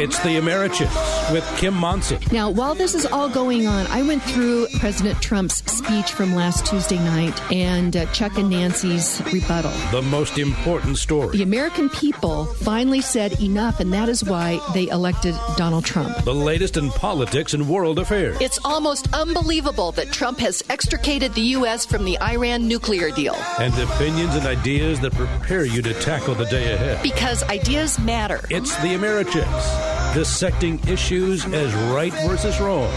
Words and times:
It's 0.00 0.18
the 0.20 0.38
Americhicks 0.38 1.30
with 1.30 1.46
Kim 1.58 1.74
Monson. 1.74 2.22
Now, 2.32 2.48
while 2.48 2.74
this 2.74 2.94
is 2.94 3.04
all 3.04 3.28
going 3.28 3.66
on, 3.66 3.86
I 3.88 4.00
went 4.00 4.22
through 4.22 4.68
President 4.78 5.20
Trump's 5.20 5.56
speech 5.70 6.12
from 6.12 6.34
last 6.34 6.64
Tuesday 6.64 6.96
night 6.96 7.38
and 7.52 7.94
uh, 7.94 8.06
Chuck 8.06 8.38
and 8.38 8.48
Nancy's 8.48 9.20
rebuttal. 9.30 9.70
The 9.90 10.00
most 10.00 10.38
important 10.38 10.96
story. 10.96 11.36
The 11.36 11.42
American 11.42 11.90
people 11.90 12.46
finally 12.46 13.02
said 13.02 13.42
enough, 13.42 13.78
and 13.78 13.92
that 13.92 14.08
is 14.08 14.24
why 14.24 14.58
they 14.72 14.88
elected 14.88 15.34
Donald 15.58 15.84
Trump. 15.84 16.24
The 16.24 16.34
latest 16.34 16.78
in 16.78 16.88
politics 16.92 17.52
and 17.52 17.68
world 17.68 17.98
affairs. 17.98 18.38
It's 18.40 18.58
almost 18.64 19.12
unbelievable 19.12 19.92
that 19.92 20.10
Trump 20.12 20.38
has 20.38 20.64
extricated 20.70 21.34
the 21.34 21.42
U.S. 21.58 21.84
from 21.84 22.06
the 22.06 22.18
Iran 22.22 22.66
nuclear 22.66 23.10
deal. 23.10 23.34
And 23.58 23.74
opinions 23.74 24.34
and 24.34 24.46
ideas 24.46 24.98
that 25.00 25.12
prepare 25.12 25.66
you 25.66 25.82
to 25.82 25.92
tackle 25.92 26.34
the 26.34 26.46
day 26.46 26.72
ahead. 26.72 27.02
Because 27.02 27.42
ideas 27.50 27.98
matter. 27.98 28.40
It's 28.48 28.74
the 28.76 28.94
Americhicks, 28.94 29.89
dissecting 30.14 30.80
issues 30.88 31.44
as 31.46 31.72
right 31.92 32.12
versus 32.26 32.60
wrong 32.60 32.92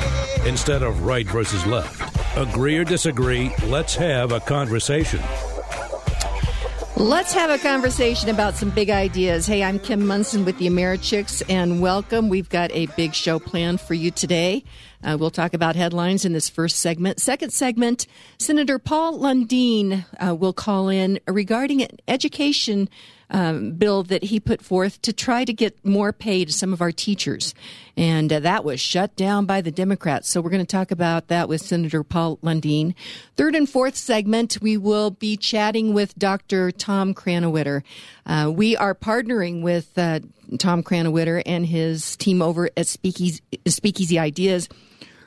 instead 0.45 0.81
of 0.81 1.03
right 1.03 1.27
versus 1.27 1.65
left. 1.65 2.01
Agree 2.37 2.77
or 2.77 2.83
disagree, 2.83 3.53
let's 3.65 3.95
have 3.95 4.31
a 4.31 4.39
conversation. 4.39 5.21
Let's 6.95 7.33
have 7.33 7.49
a 7.49 7.57
conversation 7.57 8.29
about 8.29 8.55
some 8.55 8.69
big 8.69 8.89
ideas. 8.89 9.45
Hey, 9.45 9.63
I'm 9.63 9.79
Kim 9.79 10.05
Monson 10.05 10.45
with 10.45 10.57
the 10.59 10.67
Americhicks, 10.67 11.41
and 11.49 11.81
welcome. 11.81 12.29
We've 12.29 12.49
got 12.49 12.71
a 12.71 12.85
big 12.95 13.13
show 13.13 13.39
planned 13.39 13.81
for 13.81 13.93
you 13.93 14.11
today. 14.11 14.63
Uh, 15.03 15.17
we'll 15.19 15.31
talk 15.31 15.53
about 15.53 15.75
headlines 15.75 16.25
in 16.25 16.33
this 16.33 16.49
first 16.49 16.77
segment. 16.77 17.19
Second 17.19 17.51
segment, 17.51 18.07
Senator 18.39 18.79
Paul 18.79 19.19
Lundeen 19.19 20.05
uh, 20.25 20.33
will 20.33 20.53
call 20.53 20.89
in 20.89 21.19
regarding 21.27 21.81
an 21.81 21.97
education 22.07 22.89
um, 23.33 23.71
bill 23.71 24.03
that 24.03 24.25
he 24.25 24.39
put 24.39 24.61
forth 24.61 25.01
to 25.01 25.11
try 25.11 25.43
to 25.43 25.51
get 25.51 25.83
more 25.83 26.13
pay 26.13 26.45
to 26.45 26.53
some 26.53 26.71
of 26.71 26.81
our 26.81 26.91
teachers. 26.91 27.53
And 27.97 28.31
uh, 28.31 28.39
that 28.41 28.63
was 28.63 28.79
shut 28.79 29.15
down 29.15 29.45
by 29.45 29.61
the 29.61 29.71
Democrats. 29.71 30.29
So 30.29 30.39
we're 30.39 30.51
going 30.51 30.65
to 30.65 30.71
talk 30.71 30.91
about 30.91 31.27
that 31.27 31.49
with 31.49 31.61
Senator 31.61 32.03
Paul 32.03 32.37
Lundeen. 32.37 32.93
Third 33.35 33.55
and 33.55 33.67
fourth 33.67 33.95
segment, 33.95 34.59
we 34.61 34.77
will 34.77 35.11
be 35.11 35.35
chatting 35.35 35.93
with 35.93 36.17
Dr. 36.17 36.71
Tom 36.71 37.13
Krannawitter. 37.13 37.81
Uh, 38.25 38.51
we 38.55 38.77
are 38.77 38.95
partnering 38.95 39.61
with 39.61 39.97
uh, 39.97 40.19
Tom 40.59 40.83
Krannawitter 40.83 41.41
and 41.45 41.65
his 41.65 42.15
team 42.17 42.41
over 42.41 42.69
at 42.77 42.87
Speakeasy, 42.87 43.41
Speakeasy 43.67 44.19
Ideas 44.19 44.69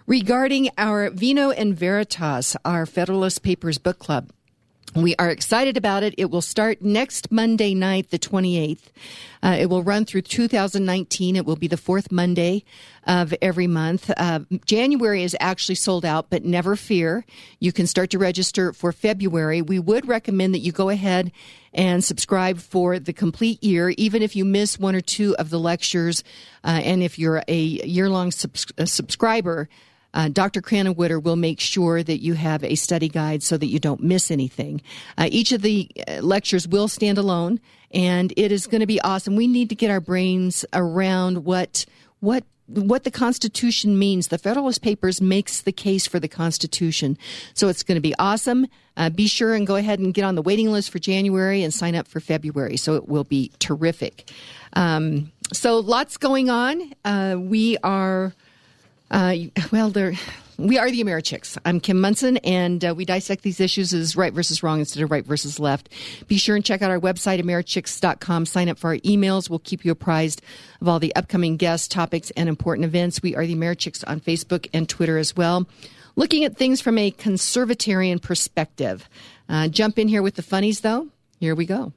regarding 0.06 0.70
our 0.78 1.10
Vino 1.10 1.50
and 1.50 1.76
Veritas, 1.76 2.56
our 2.64 2.86
Federalist 2.86 3.42
Papers 3.42 3.78
book 3.78 3.98
club. 3.98 4.30
We 4.94 5.14
are 5.16 5.28
excited 5.28 5.76
about 5.76 6.04
it. 6.04 6.14
It 6.16 6.30
will 6.30 6.40
start 6.40 6.80
next 6.80 7.30
Monday 7.30 7.74
night, 7.74 8.10
the 8.10 8.18
28th. 8.18 8.84
Uh, 9.42 9.56
it 9.58 9.66
will 9.66 9.82
run 9.82 10.06
through 10.06 10.22
2019. 10.22 11.36
It 11.36 11.44
will 11.44 11.56
be 11.56 11.66
the 11.66 11.76
fourth 11.76 12.10
Monday 12.10 12.64
of 13.06 13.32
every 13.40 13.66
month. 13.66 14.10
Uh, 14.16 14.40
January 14.64 15.22
is 15.22 15.36
actually 15.40 15.76
sold 15.76 16.04
out, 16.04 16.28
but 16.28 16.44
never 16.44 16.76
fear. 16.76 17.24
You 17.60 17.72
can 17.72 17.86
start 17.86 18.10
to 18.10 18.18
register 18.18 18.72
for 18.72 18.92
February. 18.92 19.62
We 19.62 19.78
would 19.78 20.08
recommend 20.08 20.54
that 20.54 20.60
you 20.60 20.72
go 20.72 20.88
ahead 20.88 21.32
and 21.72 22.02
subscribe 22.02 22.58
for 22.58 22.98
the 22.98 23.12
complete 23.12 23.62
year, 23.62 23.90
even 23.90 24.22
if 24.22 24.34
you 24.34 24.44
miss 24.44 24.78
one 24.78 24.94
or 24.94 25.00
two 25.00 25.36
of 25.36 25.50
the 25.50 25.60
lectures. 25.60 26.24
Uh, 26.64 26.80
and 26.82 27.02
if 27.02 27.18
you're 27.18 27.42
a 27.46 27.56
year 27.56 28.08
long 28.08 28.30
subs- 28.32 28.72
subscriber, 28.84 29.68
uh, 30.14 30.28
Dr. 30.28 30.62
Krannawitter 30.62 31.22
will 31.22 31.36
make 31.36 31.60
sure 31.60 32.02
that 32.02 32.22
you 32.22 32.32
have 32.34 32.64
a 32.64 32.74
study 32.74 33.08
guide 33.08 33.42
so 33.42 33.58
that 33.58 33.66
you 33.66 33.78
don't 33.78 34.02
miss 34.02 34.30
anything. 34.30 34.80
Uh, 35.18 35.28
each 35.30 35.52
of 35.52 35.60
the 35.60 35.90
uh, 36.08 36.20
lectures 36.22 36.66
will 36.66 36.88
stand 36.88 37.18
alone, 37.18 37.60
and 37.90 38.32
it 38.36 38.50
is 38.50 38.66
going 38.66 38.80
to 38.80 38.86
be 38.86 39.00
awesome. 39.02 39.36
We 39.36 39.46
need 39.46 39.68
to 39.68 39.74
get 39.74 39.90
our 39.90 40.00
brains 40.00 40.64
around 40.72 41.44
what 41.44 41.84
what 42.20 42.44
what 42.68 43.04
the 43.04 43.10
Constitution 43.10 43.98
means. 43.98 44.28
The 44.28 44.38
Federalist 44.38 44.82
Papers 44.82 45.20
makes 45.20 45.60
the 45.60 45.72
case 45.72 46.06
for 46.06 46.18
the 46.18 46.28
Constitution. 46.28 47.16
So 47.54 47.68
it's 47.68 47.82
going 47.82 47.96
to 47.96 48.00
be 48.00 48.14
awesome. 48.18 48.66
Uh, 48.96 49.10
be 49.10 49.26
sure 49.26 49.54
and 49.54 49.66
go 49.66 49.76
ahead 49.76 49.98
and 49.98 50.14
get 50.14 50.24
on 50.24 50.34
the 50.34 50.42
waiting 50.42 50.72
list 50.72 50.90
for 50.90 50.98
January 50.98 51.62
and 51.62 51.72
sign 51.72 51.94
up 51.94 52.08
for 52.08 52.20
February. 52.20 52.76
So 52.76 52.94
it 52.94 53.08
will 53.08 53.24
be 53.24 53.52
terrific. 53.58 54.30
Um, 54.72 55.32
so 55.52 55.78
lots 55.78 56.16
going 56.16 56.50
on. 56.50 56.92
Uh, 57.04 57.36
we 57.38 57.76
are 57.78 58.34
uh, 59.10 59.34
well, 59.72 59.90
there. 59.90 60.14
We 60.58 60.78
are 60.78 60.90
the 60.90 61.04
Americhicks. 61.04 61.58
I'm 61.66 61.80
Kim 61.80 62.00
Monson, 62.00 62.38
and 62.38 62.82
uh, 62.82 62.94
we 62.94 63.04
dissect 63.04 63.42
these 63.42 63.60
issues 63.60 63.92
as 63.92 64.16
right 64.16 64.32
versus 64.32 64.62
wrong 64.62 64.78
instead 64.78 65.02
of 65.02 65.10
right 65.10 65.24
versus 65.24 65.60
left. 65.60 65.90
Be 66.28 66.38
sure 66.38 66.56
and 66.56 66.64
check 66.64 66.80
out 66.80 66.90
our 66.90 66.98
website, 66.98 67.42
Americhicks.com. 67.42 68.46
Sign 68.46 68.70
up 68.70 68.78
for 68.78 68.88
our 68.88 68.96
emails. 68.98 69.50
We'll 69.50 69.58
keep 69.58 69.84
you 69.84 69.92
apprised 69.92 70.40
of 70.80 70.88
all 70.88 70.98
the 70.98 71.14
upcoming 71.14 71.58
guests, 71.58 71.88
topics, 71.88 72.30
and 72.38 72.48
important 72.48 72.86
events. 72.86 73.20
We 73.20 73.36
are 73.36 73.44
the 73.44 73.54
Americhicks 73.54 74.02
on 74.06 74.18
Facebook 74.18 74.66
and 74.72 74.88
Twitter 74.88 75.18
as 75.18 75.36
well. 75.36 75.68
Looking 76.16 76.44
at 76.46 76.56
things 76.56 76.80
from 76.80 76.96
a 76.96 77.10
conservatarian 77.10 78.22
perspective. 78.22 79.10
Uh, 79.50 79.68
jump 79.68 79.98
in 79.98 80.08
here 80.08 80.22
with 80.22 80.36
the 80.36 80.42
funnies, 80.42 80.80
though. 80.80 81.08
Here 81.38 81.54
we 81.54 81.66
go. 81.66 81.92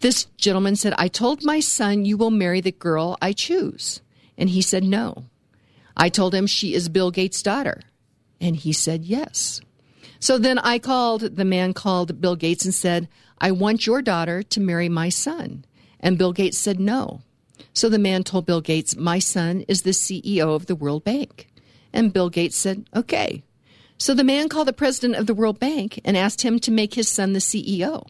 This 0.00 0.24
gentleman 0.36 0.74
said, 0.74 0.94
I 0.98 1.06
told 1.06 1.44
my 1.44 1.60
son 1.60 2.04
you 2.04 2.16
will 2.16 2.32
marry 2.32 2.60
the 2.60 2.72
girl 2.72 3.16
I 3.22 3.32
choose. 3.32 4.02
And 4.36 4.50
he 4.50 4.62
said 4.62 4.82
no. 4.82 5.26
I 5.96 6.08
told 6.08 6.34
him 6.34 6.46
she 6.46 6.74
is 6.74 6.88
Bill 6.88 7.10
Gates' 7.10 7.42
daughter. 7.42 7.82
And 8.40 8.54
he 8.54 8.72
said 8.72 9.04
yes. 9.04 9.60
So 10.20 10.38
then 10.38 10.58
I 10.58 10.78
called, 10.78 11.22
the 11.22 11.44
man 11.44 11.72
called 11.72 12.20
Bill 12.20 12.36
Gates 12.36 12.64
and 12.64 12.74
said, 12.74 13.08
I 13.38 13.50
want 13.50 13.86
your 13.86 14.02
daughter 14.02 14.42
to 14.42 14.60
marry 14.60 14.88
my 14.88 15.08
son. 15.08 15.64
And 16.00 16.18
Bill 16.18 16.32
Gates 16.32 16.58
said 16.58 16.80
no. 16.80 17.22
So 17.72 17.88
the 17.88 17.98
man 17.98 18.22
told 18.22 18.46
Bill 18.46 18.60
Gates, 18.60 18.96
My 18.96 19.18
son 19.18 19.62
is 19.68 19.82
the 19.82 19.90
CEO 19.90 20.54
of 20.54 20.66
the 20.66 20.74
World 20.74 21.04
Bank. 21.04 21.48
And 21.92 22.12
Bill 22.12 22.30
Gates 22.30 22.56
said, 22.56 22.88
Okay. 22.94 23.42
So 23.98 24.12
the 24.12 24.24
man 24.24 24.48
called 24.48 24.68
the 24.68 24.74
president 24.74 25.16
of 25.16 25.26
the 25.26 25.34
World 25.34 25.58
Bank 25.58 26.00
and 26.04 26.16
asked 26.16 26.42
him 26.42 26.58
to 26.60 26.70
make 26.70 26.94
his 26.94 27.08
son 27.08 27.32
the 27.32 27.38
CEO. 27.38 28.06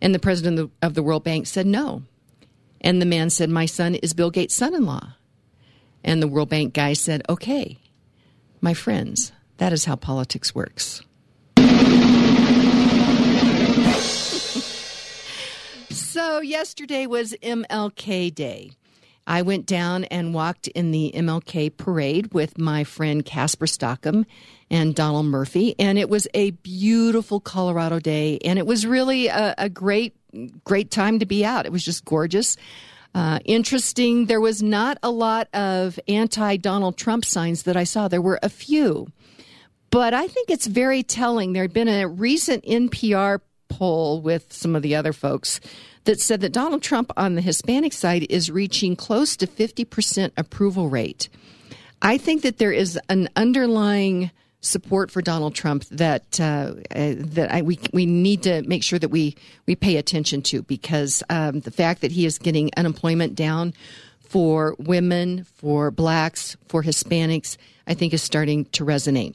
And 0.00 0.14
the 0.14 0.20
president 0.20 0.70
of 0.80 0.94
the 0.94 1.02
World 1.02 1.24
Bank 1.24 1.46
said 1.46 1.66
no. 1.66 2.02
And 2.80 3.02
the 3.02 3.06
man 3.06 3.30
said, 3.30 3.50
My 3.50 3.66
son 3.66 3.96
is 3.96 4.14
Bill 4.14 4.30
Gates' 4.30 4.54
son 4.54 4.74
in 4.74 4.84
law. 4.84 5.14
And 6.04 6.22
the 6.22 6.28
World 6.28 6.48
Bank 6.48 6.74
guy 6.74 6.92
said, 6.92 7.22
okay, 7.28 7.78
my 8.60 8.74
friends, 8.74 9.32
that 9.58 9.72
is 9.72 9.84
how 9.84 9.96
politics 9.96 10.54
works. 10.54 11.02
so, 15.90 16.40
yesterday 16.40 17.06
was 17.06 17.34
MLK 17.42 18.34
Day. 18.34 18.70
I 19.28 19.42
went 19.42 19.66
down 19.66 20.04
and 20.04 20.32
walked 20.32 20.68
in 20.68 20.90
the 20.90 21.12
MLK 21.14 21.76
parade 21.76 22.32
with 22.32 22.56
my 22.56 22.82
friend 22.82 23.22
Casper 23.22 23.66
Stockham 23.66 24.24
and 24.70 24.94
Donald 24.94 25.26
Murphy, 25.26 25.74
and 25.78 25.98
it 25.98 26.08
was 26.08 26.26
a 26.32 26.52
beautiful 26.52 27.38
Colorado 27.38 28.00
day, 28.00 28.38
and 28.42 28.58
it 28.58 28.66
was 28.66 28.86
really 28.86 29.26
a, 29.26 29.54
a 29.58 29.68
great, 29.68 30.16
great 30.64 30.90
time 30.90 31.18
to 31.18 31.26
be 31.26 31.44
out. 31.44 31.66
It 31.66 31.72
was 31.72 31.84
just 31.84 32.06
gorgeous. 32.06 32.56
Uh, 33.14 33.38
interesting, 33.44 34.26
there 34.26 34.40
was 34.40 34.62
not 34.62 34.98
a 35.02 35.10
lot 35.10 35.48
of 35.54 35.98
anti 36.08 36.56
Donald 36.56 36.96
Trump 36.96 37.24
signs 37.24 37.64
that 37.64 37.76
I 37.76 37.84
saw. 37.84 38.08
There 38.08 38.22
were 38.22 38.38
a 38.42 38.48
few. 38.48 39.08
But 39.90 40.12
I 40.12 40.28
think 40.28 40.50
it's 40.50 40.66
very 40.66 41.02
telling. 41.02 41.52
There 41.52 41.62
had 41.62 41.72
been 41.72 41.88
a 41.88 42.06
recent 42.06 42.64
NPR 42.64 43.40
poll 43.68 44.20
with 44.20 44.52
some 44.52 44.76
of 44.76 44.82
the 44.82 44.94
other 44.94 45.12
folks 45.12 45.60
that 46.04 46.20
said 46.20 46.40
that 46.40 46.52
Donald 46.52 46.82
Trump 46.82 47.10
on 47.16 47.34
the 47.34 47.40
Hispanic 47.40 47.92
side 47.92 48.26
is 48.30 48.50
reaching 48.50 48.96
close 48.96 49.36
to 49.36 49.46
50% 49.46 50.32
approval 50.36 50.88
rate. 50.88 51.28
I 52.00 52.18
think 52.18 52.42
that 52.42 52.58
there 52.58 52.72
is 52.72 52.98
an 53.08 53.28
underlying 53.36 54.30
support 54.60 55.10
for 55.10 55.22
Donald 55.22 55.54
Trump 55.54 55.84
that 55.86 56.40
uh, 56.40 56.74
uh, 56.94 57.14
that 57.16 57.52
I, 57.52 57.62
we 57.62 57.78
we 57.92 58.06
need 58.06 58.42
to 58.44 58.62
make 58.62 58.82
sure 58.82 58.98
that 58.98 59.08
we 59.08 59.36
we 59.66 59.76
pay 59.76 59.96
attention 59.96 60.42
to 60.42 60.62
because 60.62 61.22
um, 61.30 61.60
the 61.60 61.70
fact 61.70 62.00
that 62.00 62.12
he 62.12 62.26
is 62.26 62.38
getting 62.38 62.70
unemployment 62.76 63.34
down 63.34 63.74
for 64.20 64.76
women, 64.78 65.44
for 65.44 65.90
blacks, 65.90 66.56
for 66.68 66.82
Hispanics, 66.82 67.56
I 67.86 67.94
think 67.94 68.12
is 68.12 68.22
starting 68.22 68.66
to 68.66 68.84
resonate. 68.84 69.34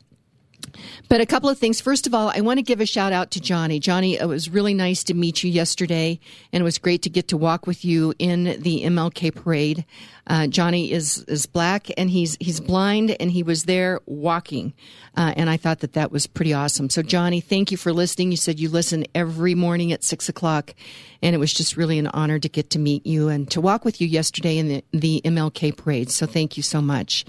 But 1.09 1.21
a 1.21 1.25
couple 1.25 1.49
of 1.49 1.57
things. 1.57 1.81
First 1.81 2.07
of 2.07 2.13
all, 2.13 2.31
I 2.33 2.41
want 2.41 2.57
to 2.57 2.63
give 2.63 2.81
a 2.81 2.85
shout 2.85 3.13
out 3.13 3.31
to 3.31 3.41
Johnny. 3.41 3.79
Johnny, 3.79 4.15
it 4.15 4.27
was 4.27 4.49
really 4.49 4.73
nice 4.73 5.03
to 5.05 5.13
meet 5.13 5.43
you 5.43 5.51
yesterday, 5.51 6.19
and 6.51 6.61
it 6.61 6.63
was 6.63 6.77
great 6.77 7.01
to 7.03 7.09
get 7.09 7.27
to 7.29 7.37
walk 7.37 7.67
with 7.67 7.85
you 7.85 8.13
in 8.19 8.43
the 8.61 8.83
MLK 8.83 9.33
parade. 9.35 9.85
Uh, 10.25 10.47
Johnny 10.47 10.91
is 10.91 11.23
is 11.27 11.45
black 11.45 11.87
and 11.97 12.09
he's 12.09 12.37
he's 12.39 12.59
blind, 12.59 13.15
and 13.19 13.29
he 13.29 13.43
was 13.43 13.65
there 13.65 13.99
walking, 14.05 14.73
uh, 15.17 15.33
and 15.35 15.49
I 15.49 15.57
thought 15.57 15.81
that 15.81 15.93
that 15.93 16.11
was 16.11 16.27
pretty 16.27 16.53
awesome. 16.53 16.89
So, 16.89 17.01
Johnny, 17.01 17.41
thank 17.41 17.71
you 17.71 17.77
for 17.77 17.91
listening. 17.91 18.31
You 18.31 18.37
said 18.37 18.59
you 18.59 18.69
listen 18.69 19.05
every 19.13 19.53
morning 19.53 19.91
at 19.91 20.03
six 20.03 20.29
o'clock, 20.29 20.73
and 21.21 21.35
it 21.35 21.39
was 21.39 21.53
just 21.53 21.75
really 21.75 21.99
an 21.99 22.07
honor 22.07 22.39
to 22.39 22.47
get 22.47 22.69
to 22.71 22.79
meet 22.79 23.05
you 23.05 23.27
and 23.27 23.51
to 23.51 23.59
walk 23.59 23.83
with 23.83 23.99
you 23.99 24.07
yesterday 24.07 24.57
in 24.57 24.67
the 24.69 24.83
the 24.93 25.21
MLK 25.25 25.75
parade. 25.75 26.09
So, 26.09 26.25
thank 26.25 26.55
you 26.55 26.63
so 26.63 26.81
much. 26.81 27.25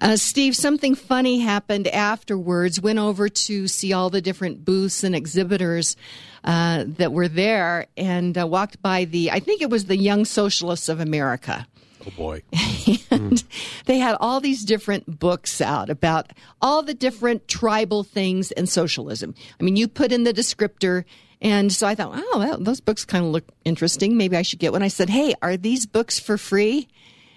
Uh, 0.00 0.16
Steve, 0.16 0.56
something 0.56 0.94
funny 0.94 1.40
happened 1.40 1.86
afterwards. 1.88 2.80
Went 2.80 2.98
over 2.98 3.28
to 3.28 3.68
see 3.68 3.92
all 3.92 4.10
the 4.10 4.22
different 4.22 4.64
booths 4.64 5.04
and 5.04 5.14
exhibitors 5.14 5.96
uh, 6.44 6.84
that 6.86 7.12
were 7.12 7.28
there 7.28 7.86
and 7.96 8.36
uh, 8.38 8.46
walked 8.46 8.80
by 8.80 9.04
the, 9.04 9.30
I 9.30 9.40
think 9.40 9.60
it 9.60 9.70
was 9.70 9.84
the 9.86 9.96
Young 9.96 10.24
Socialists 10.24 10.88
of 10.88 11.00
America. 11.00 11.66
Oh 12.06 12.10
boy. 12.16 12.42
and 13.10 13.44
they 13.84 13.98
had 13.98 14.16
all 14.20 14.40
these 14.40 14.64
different 14.64 15.18
books 15.18 15.60
out 15.60 15.90
about 15.90 16.30
all 16.62 16.82
the 16.82 16.94
different 16.94 17.46
tribal 17.46 18.02
things 18.02 18.52
and 18.52 18.68
socialism. 18.68 19.34
I 19.60 19.62
mean, 19.62 19.76
you 19.76 19.86
put 19.86 20.12
in 20.12 20.24
the 20.24 20.32
descriptor. 20.32 21.04
And 21.42 21.72
so 21.72 21.86
I 21.86 21.94
thought, 21.94 22.12
oh, 22.14 22.38
well, 22.38 22.58
those 22.58 22.80
books 22.80 23.04
kind 23.04 23.24
of 23.24 23.30
look 23.30 23.44
interesting. 23.64 24.16
Maybe 24.16 24.36
I 24.36 24.42
should 24.42 24.58
get 24.58 24.72
one. 24.72 24.82
I 24.82 24.88
said, 24.88 25.08
hey, 25.08 25.34
are 25.40 25.56
these 25.56 25.86
books 25.86 26.18
for 26.18 26.36
free? 26.36 26.88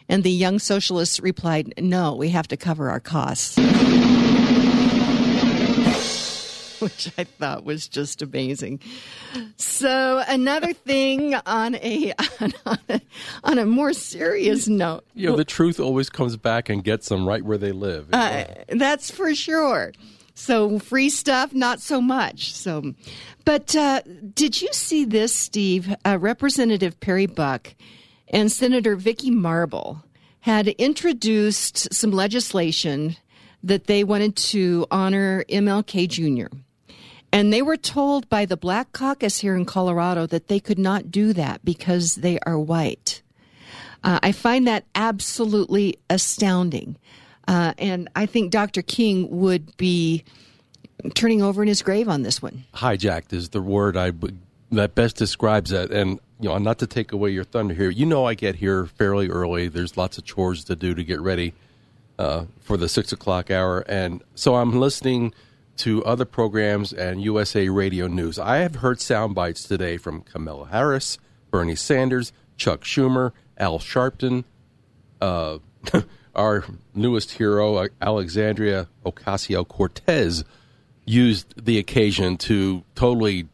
And 0.09 0.23
the 0.23 0.31
young 0.31 0.59
socialist 0.59 1.19
replied, 1.19 1.73
no, 1.77 2.15
we 2.15 2.29
have 2.29 2.47
to 2.49 2.57
cover 2.57 2.89
our 2.89 2.99
costs. 2.99 3.57
which 6.83 7.09
I 7.17 7.23
thought 7.23 7.63
was 7.63 7.87
just 7.87 8.21
amazing. 8.21 8.81
So 9.55 10.21
another 10.27 10.73
thing 10.73 11.33
on 11.45 11.75
a 11.75 12.13
on 12.35 12.53
a, 12.89 13.01
on 13.43 13.57
a 13.57 13.65
more 13.65 13.93
serious 13.93 14.67
note, 14.67 15.05
you 15.15 15.29
know, 15.29 15.37
the 15.37 15.45
truth 15.45 15.79
always 15.79 16.09
comes 16.09 16.35
back 16.35 16.69
and 16.69 16.83
gets 16.83 17.07
them 17.07 17.25
right 17.25 17.41
where 17.41 17.57
they 17.57 17.71
live. 17.71 18.09
Uh, 18.11 18.45
that's 18.67 19.09
for 19.09 19.33
sure. 19.33 19.93
So 20.35 20.79
free 20.79 21.09
stuff, 21.09 21.53
not 21.53 21.79
so 21.79 22.01
much. 22.01 22.53
So, 22.53 22.93
but 23.45 23.75
uh, 23.75 24.01
did 24.33 24.61
you 24.61 24.69
see 24.73 25.05
this, 25.05 25.33
Steve? 25.33 25.95
Uh, 26.03 26.17
Representative 26.19 26.99
Perry 26.99 27.27
Buck 27.27 27.75
and 28.33 28.51
Senator 28.51 28.95
Vicki 28.95 29.29
Marble 29.31 30.03
had 30.41 30.67
introduced 30.67 31.93
some 31.93 32.11
legislation 32.11 33.15
that 33.63 33.85
they 33.85 34.03
wanted 34.03 34.35
to 34.35 34.85
honor 34.91 35.45
MLK 35.47 36.09
Jr. 36.09 36.53
And 37.31 37.53
they 37.53 37.61
were 37.61 37.77
told 37.77 38.27
by 38.27 38.45
the 38.45 38.57
Black 38.57 38.91
Caucus 38.91 39.39
here 39.39 39.55
in 39.55 39.65
Colorado 39.65 40.25
that 40.27 40.49
they 40.49 40.59
could 40.59 40.79
not 40.79 41.11
do 41.11 41.31
that 41.33 41.63
because 41.63 42.15
they 42.15 42.39
are 42.39 42.59
white. 42.59 43.21
Uh, 44.03 44.19
I 44.21 44.33
find 44.33 44.67
that 44.67 44.85
absolutely 44.95 45.97
astounding. 46.09 46.97
Uh, 47.47 47.73
and 47.77 48.09
I 48.15 48.25
think 48.25 48.51
Dr. 48.51 48.81
King 48.81 49.29
would 49.29 49.77
be 49.77 50.25
turning 51.13 51.41
over 51.41 51.61
in 51.61 51.67
his 51.67 51.81
grave 51.81 52.09
on 52.09 52.23
this 52.23 52.41
one. 52.41 52.65
Hijacked 52.73 53.31
is 53.31 53.49
the 53.49 53.61
word 53.61 53.95
I 53.95 54.11
that 54.75 54.95
best 54.95 55.15
describes 55.15 55.71
that. 55.71 55.91
And 55.91 56.19
you 56.39 56.49
know, 56.49 56.57
not 56.57 56.79
to 56.79 56.87
take 56.87 57.11
away 57.11 57.29
your 57.29 57.43
thunder 57.43 57.73
here, 57.73 57.89
you 57.89 58.05
know, 58.05 58.25
I 58.25 58.33
get 58.33 58.55
here 58.55 58.85
fairly 58.85 59.29
early. 59.29 59.67
There's 59.67 59.97
lots 59.97 60.17
of 60.17 60.25
chores 60.25 60.63
to 60.65 60.75
do 60.75 60.93
to 60.93 61.03
get 61.03 61.21
ready 61.21 61.53
uh, 62.19 62.45
for 62.59 62.77
the 62.77 62.89
six 62.89 63.11
o'clock 63.11 63.49
hour, 63.49 63.79
and 63.87 64.23
so 64.35 64.55
I'm 64.55 64.79
listening 64.79 65.33
to 65.77 66.03
other 66.05 66.25
programs 66.25 66.93
and 66.93 67.21
USA 67.21 67.69
Radio 67.69 68.07
News. 68.07 68.37
I 68.37 68.57
have 68.57 68.75
heard 68.75 69.01
sound 69.01 69.35
bites 69.35 69.63
today 69.63 69.97
from 69.97 70.21
Kamala 70.21 70.67
Harris, 70.67 71.17
Bernie 71.49 71.75
Sanders, 71.75 72.31
Chuck 72.57 72.81
Schumer, 72.81 73.31
Al 73.57 73.79
Sharpton, 73.79 74.43
uh, 75.21 75.57
our 76.35 76.63
newest 76.93 77.31
hero, 77.31 77.87
Alexandria 78.01 78.87
Ocasio 79.05 79.67
Cortez, 79.67 80.43
used 81.05 81.53
the 81.63 81.77
occasion 81.77 82.37
to 82.37 82.83
totally 82.95 83.47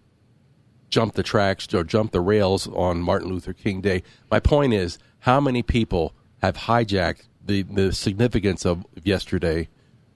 jump 0.89 1.13
the 1.13 1.24
tracks 1.24 1.74
or 1.74 1.83
jump 1.83 2.12
the 2.12 2.21
rails 2.21 2.68
on 2.68 3.01
Martin 3.01 3.30
Luther 3.30 3.53
King 3.53 3.81
Day. 3.81 4.03
My 4.30 4.39
point 4.39 4.74
is, 4.74 4.97
how 5.19 5.39
many 5.39 5.62
people 5.62 6.13
have 6.41 6.56
hijacked 6.56 7.24
the, 7.45 7.63
the 7.63 7.91
significance 7.91 8.65
of 8.65 8.86
yesterday 9.03 9.68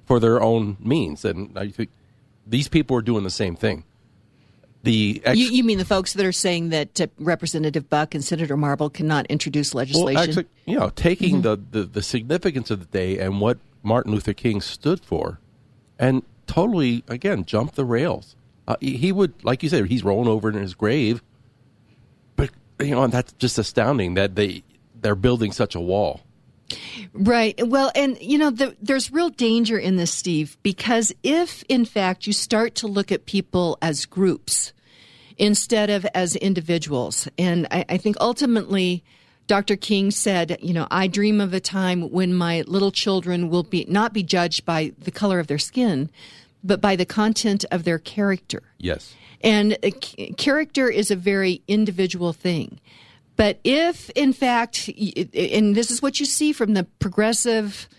for 0.06 0.20
their 0.20 0.42
own 0.42 0.78
means. 0.80 1.26
And 1.26 1.58
I 1.58 1.70
think 1.70 1.90
these 2.46 2.68
people 2.68 2.96
are 2.98 3.02
doing 3.02 3.24
the 3.24 3.30
same 3.30 3.56
thing. 3.56 3.84
The 4.84 5.22
ex- 5.24 5.40
you, 5.40 5.48
you, 5.48 5.64
mean 5.64 5.78
the 5.78 5.86
folks 5.86 6.12
that 6.14 6.26
are 6.26 6.34
saying 6.34 6.70
that 6.70 7.00
uh, 7.00 7.08
Representative 7.18 7.90
Buck 7.90 8.14
and 8.14 8.24
Senator 8.24 8.58
Marble 8.58 8.90
cannot 8.90 9.26
introduce 9.28 9.74
legislation? 9.74 10.16
Well, 10.16 10.24
actually, 10.24 10.46
you 10.66 10.78
know, 10.78 10.90
taking 10.90 11.42
mm-hmm. 11.42 11.70
the, 11.72 11.80
the, 11.80 11.84
the 11.86 12.02
significance 12.04 12.70
of 12.70 12.80
the 12.80 12.86
day 12.86 13.18
and 13.18 13.40
what 13.40 13.60
Martin 13.82 14.12
Luther 14.12 14.34
King 14.34 14.60
stood 14.60 15.00
for, 15.00 15.40
and 15.98 16.24
totally 16.48 17.06
again 17.08 17.46
jump 17.46 17.76
the 17.76 17.86
rails. 17.86 18.36
Uh, 18.68 18.76
he 18.80 19.12
would, 19.12 19.44
like 19.44 19.64
you 19.64 19.70
said, 19.70 19.86
he's 19.88 20.04
rolling 20.04 20.30
over 20.30 20.50
in 20.50 20.56
his 20.56 20.74
grave. 20.74 21.22
But 22.36 22.52
you 22.80 22.92
know, 22.92 23.08
that's 23.08 23.34
just 23.34 23.58
astounding 23.58 24.14
that 24.16 24.36
they 24.36 24.64
they're 25.02 25.16
building 25.16 25.52
such 25.52 25.76
a 25.76 25.82
wall. 25.82 26.22
Right. 27.14 27.56
Well, 27.68 27.92
and 27.96 28.20
you 28.22 28.38
know, 28.38 28.50
the, 28.50 28.76
there's 28.82 29.12
real 29.12 29.30
danger 29.30 29.78
in 29.78 29.98
this, 29.98 30.14
Steve, 30.14 30.58
because 30.64 31.14
if 31.24 31.64
in 31.70 31.86
fact 31.86 32.26
you 32.26 32.34
start 32.34 32.76
to 32.76 32.88
look 32.88 33.12
at 33.12 33.26
people 33.26 33.78
as 33.82 34.06
groups 34.06 34.74
instead 35.38 35.90
of 35.90 36.06
as 36.14 36.36
individuals, 36.36 37.28
and 37.38 37.68
I, 37.70 37.86
I 37.90 37.98
think 37.98 38.16
ultimately, 38.20 39.04
Dr. 39.46 39.76
King 39.76 40.10
said, 40.10 40.58
you 40.62 40.74
know, 40.74 40.88
I 40.90 41.08
dream 41.08 41.42
of 41.42 41.54
a 41.54 41.60
time 41.60 42.10
when 42.12 42.34
my 42.34 42.64
little 42.66 42.92
children 42.92 43.50
will 43.50 43.64
be 43.64 43.86
not 43.88 44.14
be 44.14 44.24
judged 44.24 44.66
by 44.66 44.94
the 44.98 45.12
color 45.12 45.40
of 45.40 45.48
their 45.48 45.60
skin, 45.60 46.10
but 46.64 46.82
by 46.82 46.96
the 46.96 47.06
content 47.06 47.66
of 47.72 47.84
their 47.84 48.00
character. 48.00 48.64
Yes. 48.78 49.14
And 49.42 49.78
uh, 49.84 49.92
character 50.38 50.90
is 50.90 51.12
a 51.12 51.16
very 51.16 51.62
individual 51.68 52.34
thing. 52.34 52.80
But 53.36 53.60
if, 53.64 54.10
in 54.12 54.32
fact, 54.32 54.90
and 54.90 55.76
this 55.76 55.92
is 55.92 56.02
what 56.02 56.20
you 56.20 56.26
see 56.26 56.54
from 56.54 56.74
the 56.76 56.84
progressive, 57.00 57.90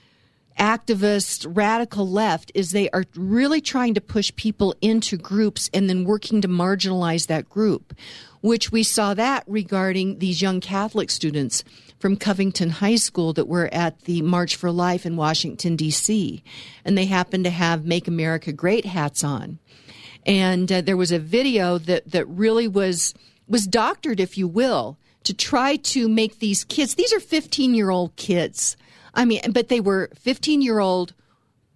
activist, 0.59 1.45
radical 1.49 2.09
left, 2.09 2.53
is 2.55 2.71
they 2.71 2.89
are 2.91 3.05
really 3.17 3.61
trying 3.61 3.95
to 3.95 4.01
push 4.01 4.33
people 4.37 4.75
into 4.81 5.17
groups 5.17 5.69
and 5.75 5.91
then 5.91 6.05
working 6.05 6.41
to 6.41 6.49
marginalize 6.49 7.27
that 7.27 7.51
group, 7.51 7.95
which 8.43 8.71
we 8.71 8.85
saw 8.85 9.13
that 9.15 9.43
regarding 9.49 10.21
these 10.21 10.41
young 10.41 10.61
Catholic 10.61 11.11
students 11.11 11.65
from 12.05 12.19
Covington 12.19 12.69
High 12.69 12.97
School 12.97 13.33
that 13.33 13.49
were 13.49 13.71
at 13.73 14.03
the 14.03 14.21
March 14.21 14.57
for 14.57 14.71
Life 14.71 15.07
in 15.07 15.17
Washington, 15.17 15.75
D.C. 15.75 16.45
And 16.85 16.99
they 16.99 17.07
happened 17.07 17.45
to 17.45 17.51
have 17.51 17.87
Make 17.87 18.07
America 18.07 18.53
Great 18.53 18.85
hats 18.85 19.25
on. 19.25 19.59
And 20.27 20.71
uh, 20.71 20.83
there 20.83 20.99
was 20.99 21.13
a 21.13 21.19
video 21.19 21.79
that, 21.79 22.11
that 22.11 22.27
really 22.27 22.69
was, 22.69 23.15
was 23.49 23.67
doctored, 23.67 24.21
if 24.21 24.37
you 24.37 24.47
will, 24.47 24.99
to 25.23 25.33
try 25.33 25.77
to 25.77 26.07
make 26.07 26.41
these 26.41 26.63
kids, 26.63 26.97
these 26.97 27.15
are 27.15 27.21
15 27.21 27.73
year 27.73 27.89
old 27.89 28.15
kids. 28.17 28.77
I 29.15 29.25
mean, 29.25 29.41
but 29.53 29.69
they 29.69 29.81
were 29.81 30.11
15 30.15 30.61
year 30.61 30.81
old 30.81 31.15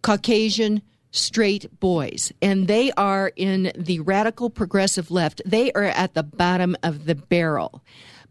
Caucasian 0.03 0.83
straight 1.11 1.81
boys, 1.81 2.35
and 2.43 2.69
they 2.69 2.93
are 2.99 3.33
in 3.35 3.73
the 3.75 4.01
radical 4.01 4.51
progressive 4.51 5.11
left. 5.11 5.41
They 5.47 5.73
are 5.73 5.85
at 5.85 6.13
the 6.13 6.23
bottom 6.23 6.77
of 6.83 7.07
the 7.07 7.15
barrel. 7.15 7.83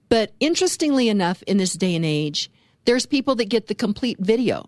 But 0.10 0.34
interestingly 0.40 1.10
enough, 1.10 1.44
in 1.44 1.58
this 1.58 1.74
day 1.74 1.96
and 1.96 2.06
age, 2.06 2.50
there's 2.86 3.06
people 3.06 3.36
that 3.36 3.50
get 3.50 3.68
the 3.68 3.76
complete 3.76 4.18
video. 4.20 4.66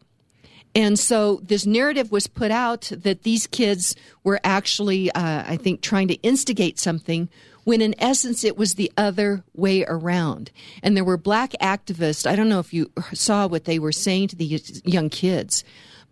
And 0.75 0.99
so 0.99 1.39
this 1.43 1.65
narrative 1.65 2.11
was 2.11 2.27
put 2.27 2.51
out 2.51 2.91
that 2.95 3.23
these 3.23 3.47
kids 3.47 3.95
were 4.23 4.39
actually, 4.43 5.11
uh, 5.11 5.43
I 5.47 5.57
think, 5.57 5.81
trying 5.81 6.09
to 6.09 6.15
instigate 6.15 6.77
something 6.79 7.29
when 7.63 7.81
in 7.81 7.95
essence 7.99 8.43
it 8.43 8.57
was 8.57 8.75
the 8.75 8.91
other 8.97 9.43
way 9.55 9.83
around. 9.85 10.51
And 10.83 10.95
there 10.95 11.03
were 11.03 11.17
black 11.17 11.51
activists. 11.61 12.29
I 12.29 12.35
don't 12.35 12.49
know 12.49 12.59
if 12.59 12.73
you 12.73 12.91
saw 13.13 13.47
what 13.47 13.65
they 13.65 13.79
were 13.79 13.91
saying 13.91 14.29
to 14.29 14.35
these 14.35 14.81
young 14.85 15.09
kids, 15.09 15.63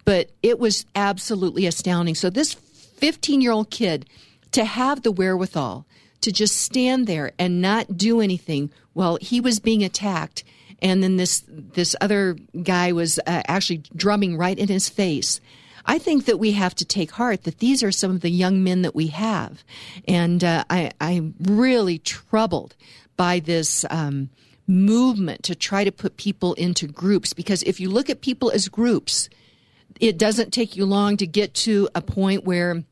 but 0.06 0.32
it 0.42 0.60
was 0.60 0.86
absolutely 0.96 1.66
astounding. 1.66 2.16
So 2.16 2.30
this 2.30 2.54
15 2.54 3.42
year 3.42 3.52
old 3.52 3.70
kid 3.70 4.08
to 4.52 4.66
have 4.66 5.04
the 5.04 5.12
wherewithal 5.12 5.86
to 6.22 6.32
just 6.32 6.58
stand 6.58 7.08
there 7.08 7.32
and 7.38 7.62
not 7.62 7.98
do 7.98 8.22
anything 8.22 8.72
while 8.94 9.18
he 9.22 9.40
was 9.40 9.60
being 9.60 9.84
attacked 9.84 10.44
and 10.82 11.02
then 11.02 11.18
this 11.18 11.44
this 11.48 11.96
other 12.02 12.38
guy 12.64 12.92
was 12.92 13.20
uh, 13.20 13.42
actually 13.48 13.84
drumming 13.96 14.38
right 14.38 14.58
in 14.60 14.68
his 14.68 14.90
face 14.90 15.40
I 15.90 16.00
think 16.00 16.26
that 16.26 16.38
we 16.38 16.52
have 16.52 16.76
to 16.76 16.86
take 16.86 17.12
heart 17.12 17.44
that 17.44 17.60
these 17.60 17.82
are 17.82 17.94
some 17.94 18.12
of 18.12 18.20
the 18.20 18.30
young 18.30 18.62
men 18.62 18.82
that 18.82 18.94
we 18.94 19.08
have. 19.08 19.64
And 20.06 20.44
uh, 20.44 20.66
I, 20.70 20.92
I'm 21.00 21.34
really 21.40 21.98
troubled 21.98 22.76
by 23.16 23.40
this. 23.40 23.86
Um, 23.90 24.30
movement 24.68 25.44
to 25.44 25.56
try 25.56 25.86
to 25.86 25.92
put 25.92 26.18
people 26.18 26.54
into 26.56 26.88
groups 26.88 27.34
because 27.34 27.64
if 27.64 27.80
you 27.80 27.90
look 27.90 28.10
at 28.10 28.20
people 28.20 28.52
as 28.52 28.68
groups, 28.68 29.30
it 30.00 30.18
doesn't 30.18 30.52
take 30.52 30.76
you 30.76 30.86
long 30.86 31.18
to 31.18 31.26
get 31.26 31.54
to 31.54 31.88
a 31.96 32.02
point 32.02 32.44
where 32.44 32.84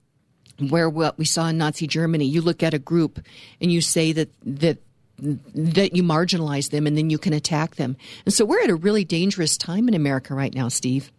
where 0.60 0.90
what 0.90 1.18
we 1.18 1.26
saw 1.26 1.48
in 1.48 1.58
Nazi 1.58 1.88
Germany, 1.88 2.26
you 2.26 2.42
look 2.42 2.64
at 2.64 2.74
a 2.74 2.80
group 2.80 3.20
and 3.60 3.72
you 3.72 3.82
say 3.82 4.12
that 4.14 4.30
that 4.44 4.78
that 5.18 5.96
you 5.96 6.04
marginalize 6.04 6.72
them 6.72 6.86
and 6.86 6.98
then 6.98 7.10
you 7.10 7.18
can 7.18 7.34
attack 7.34 7.76
them. 7.76 7.96
And 8.26 8.34
so 8.34 8.44
we're 8.44 8.62
at 8.62 8.70
a 8.70 8.76
really 8.76 9.06
dangerous 9.06 9.58
time 9.58 9.88
in 9.88 9.94
America 9.94 10.34
right 10.34 10.54
now, 10.54 10.68
Steve. 10.68 11.12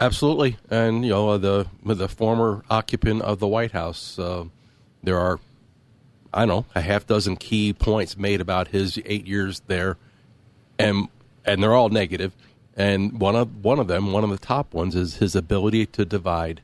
Absolutely, 0.00 0.56
and 0.70 1.04
you 1.04 1.10
know 1.10 1.38
the 1.38 1.66
the 1.84 2.08
former 2.08 2.64
occupant 2.68 3.22
of 3.22 3.38
the 3.38 3.46
White 3.46 3.72
House. 3.72 4.18
Uh, 4.18 4.44
there 5.04 5.18
are, 5.18 5.38
I 6.32 6.40
don't 6.40 6.48
know, 6.48 6.66
a 6.74 6.80
half 6.80 7.06
dozen 7.06 7.36
key 7.36 7.72
points 7.72 8.16
made 8.16 8.40
about 8.40 8.68
his 8.68 9.00
eight 9.04 9.26
years 9.26 9.62
there, 9.68 9.96
and 10.78 11.08
and 11.44 11.62
they're 11.62 11.74
all 11.74 11.90
negative. 11.90 12.32
And 12.76 13.20
one 13.20 13.36
of 13.36 13.64
one 13.64 13.78
of 13.78 13.86
them, 13.86 14.12
one 14.12 14.24
of 14.24 14.30
the 14.30 14.38
top 14.38 14.74
ones, 14.74 14.96
is 14.96 15.16
his 15.16 15.36
ability 15.36 15.86
to 15.86 16.04
divide. 16.04 16.60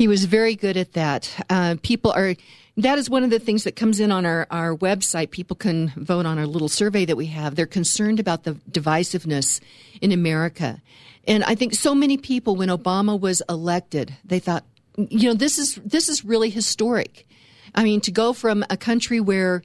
He 0.00 0.08
was 0.08 0.24
very 0.24 0.56
good 0.56 0.78
at 0.78 0.94
that. 0.94 1.30
Uh, 1.50 1.76
people 1.82 2.10
are 2.12 2.34
that 2.78 2.96
is 2.96 3.10
one 3.10 3.22
of 3.22 3.28
the 3.28 3.38
things 3.38 3.64
that 3.64 3.76
comes 3.76 4.00
in 4.00 4.10
on 4.10 4.24
our, 4.24 4.46
our 4.50 4.74
website. 4.74 5.30
People 5.30 5.56
can 5.56 5.92
vote 5.94 6.24
on 6.24 6.38
our 6.38 6.46
little 6.46 6.70
survey 6.70 7.04
that 7.04 7.18
we 7.18 7.26
have. 7.26 7.54
They're 7.54 7.66
concerned 7.66 8.18
about 8.18 8.44
the 8.44 8.54
divisiveness 8.70 9.60
in 10.00 10.10
America. 10.10 10.80
And 11.26 11.44
I 11.44 11.54
think 11.54 11.74
so 11.74 11.94
many 11.94 12.16
people, 12.16 12.56
when 12.56 12.70
Obama 12.70 13.20
was 13.20 13.42
elected, 13.46 14.16
they 14.24 14.38
thought, 14.38 14.64
you 14.96 15.28
know, 15.28 15.34
this 15.34 15.58
is, 15.58 15.74
this 15.84 16.08
is 16.08 16.24
really 16.24 16.48
historic. 16.48 17.28
I 17.74 17.84
mean, 17.84 18.00
to 18.00 18.10
go 18.10 18.32
from 18.32 18.64
a 18.70 18.78
country 18.78 19.20
where, 19.20 19.62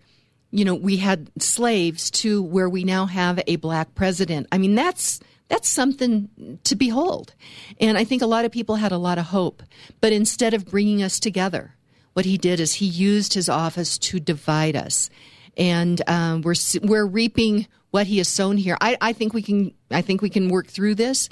you 0.52 0.66
know, 0.66 0.76
we 0.76 0.98
had 0.98 1.32
slaves 1.42 2.12
to 2.12 2.44
where 2.44 2.68
we 2.68 2.84
now 2.84 3.06
have 3.06 3.42
a 3.48 3.56
black 3.56 3.96
president. 3.96 4.48
I 4.52 4.58
mean, 4.58 4.76
that's, 4.76 5.22
that's 5.56 5.70
something 5.70 6.60
to 6.66 6.76
behold. 6.76 7.34
And 7.80 7.98
I 7.98 8.04
think 8.04 8.22
a 8.22 8.28
lot 8.28 8.44
of 8.44 8.52
people 8.52 8.76
had 8.76 8.92
a 8.92 8.98
lot 8.98 9.18
of 9.18 9.28
hope. 9.28 9.64
But 10.02 10.12
instead 10.12 10.54
of 10.54 10.66
bringing 10.66 11.02
us 11.02 11.18
together, 11.18 11.76
what 12.12 12.26
he 12.26 12.38
did 12.38 12.60
is 12.60 12.74
he 12.74 12.86
used 12.86 13.34
his 13.34 13.48
office 13.48 13.98
to 14.00 14.20
divide 14.20 14.76
us. 14.76 15.10
And 15.56 16.02
um, 16.10 16.42
we're, 16.42 16.56
we're 16.84 17.06
reaping 17.06 17.68
what 17.92 18.06
he 18.06 18.18
has 18.18 18.28
sown 18.28 18.58
here. 18.58 18.78
I, 18.82 18.98
I 19.00 19.14
think 19.14 19.34
we 19.34 19.42
can, 19.42 19.74
I 19.90 20.02
think 20.02 20.22
we 20.22 20.30
can 20.30 20.50
work 20.50 20.68
through 20.68 20.96
this, 20.96 21.30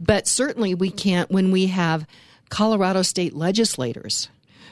but 0.00 0.26
certainly 0.26 0.74
we 0.74 0.90
can't 0.90 1.30
when 1.30 1.52
we 1.52 1.68
have 1.68 2.08
Colorado 2.48 3.02
state 3.02 3.34
legislators 3.34 4.30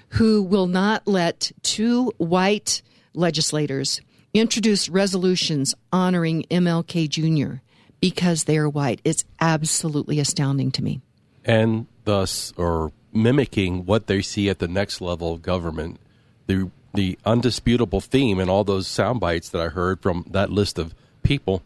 who 0.09 0.43
will 0.43 0.67
not 0.67 1.07
let 1.07 1.52
two 1.62 2.12
white 2.17 2.83
legislators 3.14 4.00
introduce 4.35 4.88
resolutions 4.88 5.76
honoring 5.93 6.47
MLK 6.50 7.09
Jr. 7.09 7.62
because 8.00 8.45
they 8.45 8.59
are 8.59 8.69
white. 8.69 9.00
It's 9.05 9.25
absolutely 9.40 10.21
astounding 10.21 10.71
to 10.73 10.83
me. 10.83 11.00
And 11.45 11.87
thus, 12.05 12.52
or 12.57 12.93
mimicking 13.12 13.87
what 13.87 14.07
they 14.07 14.23
see 14.23 14.49
at 14.49 14.59
the 14.59 14.69
next 14.69 15.00
level 15.00 15.35
of 15.35 15.43
government. 15.43 15.99
The 16.47 16.71
the 16.95 17.19
undisputable 17.25 18.00
theme 18.00 18.40
in 18.40 18.49
all 18.49 18.64
those 18.64 18.88
sound 18.88 19.21
bites 19.21 19.50
that 19.50 19.61
I 19.61 19.69
heard 19.69 20.00
from 20.00 20.25
that 20.31 20.50
list 20.50 20.78
of 20.78 20.95
people 21.23 21.62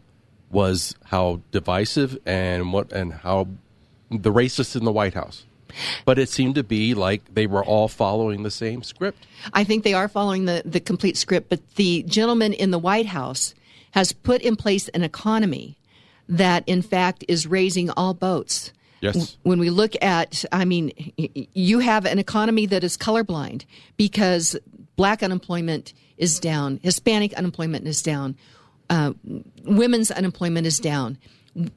was 0.51 0.95
how 1.05 1.41
divisive 1.53 2.19
and 2.27 2.73
what 2.73 2.93
and 2.93 3.13
how 3.13 3.49
the 4.11 4.33
racists 4.33 4.77
in 4.77 4.85
the 4.85 4.93
White 4.93 5.15
House. 5.15 5.45
But 6.05 6.19
it 6.19 6.29
seemed 6.29 6.57
to 6.57 6.63
be 6.63 6.93
like 6.93 7.23
they 7.33 7.47
were 7.47 7.65
all 7.65 7.89
following 7.89 8.43
the 8.43 8.51
same 8.51 8.83
script. 8.83 9.27
I 9.55 9.65
think 9.65 9.85
they 9.85 9.95
are 9.95 10.09
following 10.09 10.45
the, 10.45 10.63
the 10.67 10.81
complete 10.81 11.17
script, 11.17 11.49
but 11.49 11.67
the 11.77 12.03
gentleman 12.03 12.53
in 12.53 12.73
the 12.73 12.79
White 12.79 13.07
House 13.07 13.55
has 13.93 14.13
put 14.13 14.43
in 14.43 14.57
place 14.57 14.89
an 14.89 15.03
economy 15.03 15.79
that, 16.33 16.65
in 16.67 16.83
fact, 16.83 17.25
is 17.29 17.47
raising 17.47 17.91
all 17.91 18.15
boats. 18.15 18.73
Yes. 19.01 19.37
When 19.43 19.59
we 19.59 19.71
look 19.71 19.95
at, 20.01 20.45
I 20.53 20.65
mean, 20.65 20.93
you 21.17 21.81
have 21.81 22.07
an 22.07 22.19
economy 22.19 22.67
that 22.67 22.83
is 22.85 22.97
colorblind 22.97 23.65
because 23.97 24.57
black 24.97 25.23
unemployment 25.23 25.93
is 26.17 26.39
down, 26.41 26.81
Hispanic 26.83 27.35
unemployment 27.35 27.87
is 27.87 28.03
down, 28.03 28.37
uh, 28.89 29.13
women's 29.65 30.11
unemployment 30.11 30.67
is 30.67 30.79
down. 30.79 31.19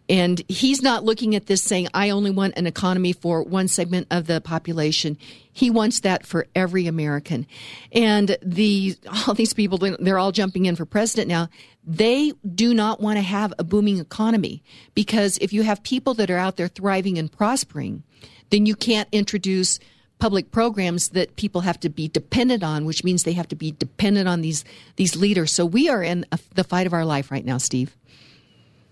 And 0.07 0.41
he's 0.47 0.81
not 0.81 1.03
looking 1.03 1.35
at 1.35 1.47
this 1.47 1.61
saying, 1.61 1.89
I 1.93 2.09
only 2.09 2.31
want 2.31 2.57
an 2.57 2.65
economy 2.65 3.11
for 3.11 3.43
one 3.43 3.67
segment 3.67 4.07
of 4.09 4.25
the 4.25 4.39
population. 4.39 5.17
He 5.51 5.69
wants 5.69 5.99
that 6.01 6.25
for 6.25 6.47
every 6.55 6.87
American. 6.87 7.45
And 7.91 8.37
the, 8.41 8.95
all 9.27 9.33
these 9.33 9.53
people, 9.53 9.77
they're 9.77 10.17
all 10.17 10.31
jumping 10.31 10.65
in 10.65 10.77
for 10.77 10.85
president 10.85 11.27
now. 11.27 11.49
They 11.85 12.31
do 12.53 12.73
not 12.73 13.01
want 13.01 13.17
to 13.17 13.21
have 13.21 13.53
a 13.59 13.63
booming 13.63 13.99
economy 13.99 14.63
because 14.93 15.37
if 15.39 15.51
you 15.51 15.63
have 15.63 15.83
people 15.83 16.13
that 16.15 16.31
are 16.31 16.37
out 16.37 16.55
there 16.55 16.69
thriving 16.69 17.17
and 17.17 17.31
prospering, 17.31 18.03
then 18.49 18.65
you 18.65 18.75
can't 18.75 19.09
introduce 19.11 19.79
public 20.17 20.51
programs 20.51 21.09
that 21.09 21.35
people 21.35 21.61
have 21.61 21.79
to 21.81 21.89
be 21.89 22.07
dependent 22.07 22.63
on, 22.63 22.85
which 22.85 23.03
means 23.03 23.23
they 23.23 23.33
have 23.33 23.49
to 23.49 23.55
be 23.55 23.71
dependent 23.71 24.27
on 24.29 24.41
these 24.41 24.63
these 24.95 25.15
leaders. 25.15 25.51
So 25.51 25.65
we 25.65 25.89
are 25.89 26.01
in 26.01 26.25
a, 26.31 26.39
the 26.53 26.63
fight 26.63 26.87
of 26.87 26.93
our 26.93 27.05
life 27.05 27.31
right 27.31 27.45
now, 27.45 27.57
Steve. 27.57 27.95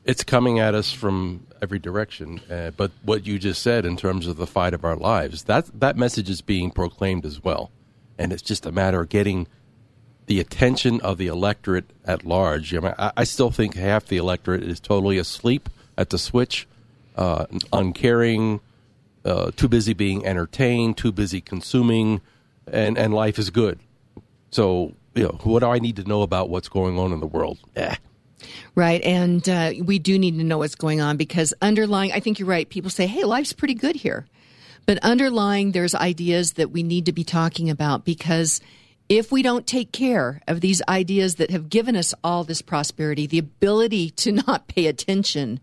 It's 0.05 0.23
coming 0.23 0.59
at 0.59 0.75
us 0.75 0.91
from 0.91 1.47
every 1.61 1.79
direction. 1.79 2.41
Uh, 2.49 2.71
but 2.75 2.91
what 3.03 3.25
you 3.25 3.39
just 3.39 3.61
said 3.61 3.85
in 3.85 3.95
terms 3.95 4.27
of 4.27 4.37
the 4.37 4.47
fight 4.47 4.73
of 4.73 4.83
our 4.83 4.97
lives, 4.97 5.43
that 5.43 5.67
that 5.79 5.95
message 5.95 6.29
is 6.29 6.41
being 6.41 6.71
proclaimed 6.71 7.25
as 7.25 7.43
well, 7.43 7.71
and 8.17 8.33
it's 8.33 8.41
just 8.41 8.65
a 8.65 8.71
matter 8.71 9.01
of 9.01 9.09
getting 9.09 9.47
the 10.25 10.39
attention 10.39 11.01
of 11.01 11.17
the 11.17 11.27
electorate 11.27 11.89
at 12.05 12.25
large. 12.25 12.73
I, 12.73 12.79
mean, 12.79 12.93
I, 12.97 13.11
I 13.17 13.23
still 13.23 13.51
think 13.51 13.75
half 13.75 14.05
the 14.05 14.17
electorate 14.17 14.63
is 14.63 14.79
totally 14.79 15.17
asleep 15.17 15.69
at 15.97 16.09
the 16.09 16.17
switch, 16.17 16.67
uh, 17.15 17.45
uncaring, 17.71 18.59
uh, 19.25 19.51
too 19.55 19.67
busy 19.67 19.93
being 19.93 20.25
entertained, 20.25 20.97
too 20.97 21.11
busy 21.11 21.41
consuming, 21.41 22.21
and, 22.67 22.97
and 22.97 23.13
life 23.13 23.37
is 23.39 23.49
good. 23.49 23.79
So, 24.51 24.93
you 25.13 25.23
know, 25.23 25.39
what 25.43 25.59
do 25.59 25.67
I 25.67 25.79
need 25.79 25.95
to 25.97 26.03
know 26.03 26.21
about 26.21 26.49
what's 26.49 26.69
going 26.69 26.97
on 26.97 27.11
in 27.11 27.19
the 27.19 27.27
world? 27.27 27.59
Eh. 27.75 27.95
Right. 28.75 29.01
And 29.01 29.47
uh, 29.47 29.71
we 29.83 29.99
do 29.99 30.17
need 30.17 30.37
to 30.37 30.43
know 30.43 30.59
what's 30.59 30.75
going 30.75 31.01
on 31.01 31.17
because 31.17 31.53
underlying, 31.61 32.11
I 32.11 32.19
think 32.19 32.39
you're 32.39 32.47
right. 32.47 32.67
People 32.67 32.89
say, 32.89 33.07
hey, 33.07 33.23
life's 33.23 33.53
pretty 33.53 33.75
good 33.75 33.95
here. 33.95 34.25
But 34.85 34.97
underlying, 34.99 35.71
there's 35.71 35.95
ideas 35.95 36.53
that 36.53 36.71
we 36.71 36.83
need 36.83 37.05
to 37.05 37.13
be 37.13 37.23
talking 37.23 37.69
about 37.69 38.03
because 38.03 38.59
if 39.09 39.31
we 39.31 39.41
don't 39.41 39.67
take 39.67 39.91
care 39.91 40.41
of 40.47 40.61
these 40.61 40.81
ideas 40.87 41.35
that 41.35 41.51
have 41.51 41.69
given 41.69 41.95
us 41.95 42.13
all 42.23 42.43
this 42.43 42.61
prosperity, 42.61 43.27
the 43.27 43.39
ability 43.39 44.09
to 44.23 44.31
not 44.31 44.67
pay 44.67 44.87
attention, 44.87 45.59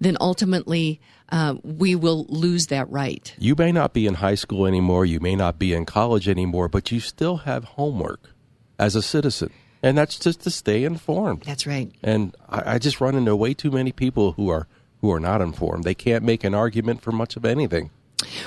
then 0.00 0.16
ultimately 0.20 1.00
uh, 1.30 1.54
we 1.62 1.94
will 1.94 2.26
lose 2.28 2.66
that 2.68 2.90
right. 2.90 3.34
You 3.38 3.54
may 3.56 3.72
not 3.72 3.92
be 3.92 4.06
in 4.06 4.14
high 4.14 4.34
school 4.34 4.66
anymore, 4.66 5.06
you 5.06 5.20
may 5.20 5.36
not 5.36 5.58
be 5.58 5.72
in 5.72 5.86
college 5.86 6.28
anymore, 6.28 6.68
but 6.68 6.90
you 6.90 7.00
still 7.00 7.38
have 7.38 7.64
homework 7.64 8.30
as 8.78 8.96
a 8.96 9.02
citizen. 9.02 9.52
And 9.82 9.96
that's 9.96 10.18
just 10.18 10.42
to 10.42 10.50
stay 10.50 10.84
informed. 10.84 11.42
That's 11.44 11.66
right. 11.66 11.90
And 12.02 12.36
I, 12.48 12.74
I 12.74 12.78
just 12.78 13.00
run 13.00 13.14
into 13.14 13.34
way 13.34 13.54
too 13.54 13.70
many 13.70 13.92
people 13.92 14.32
who 14.32 14.50
are 14.50 14.66
who 15.00 15.10
are 15.10 15.20
not 15.20 15.40
informed. 15.40 15.84
They 15.84 15.94
can't 15.94 16.22
make 16.22 16.44
an 16.44 16.54
argument 16.54 17.00
for 17.00 17.10
much 17.10 17.36
of 17.36 17.44
anything. 17.46 17.90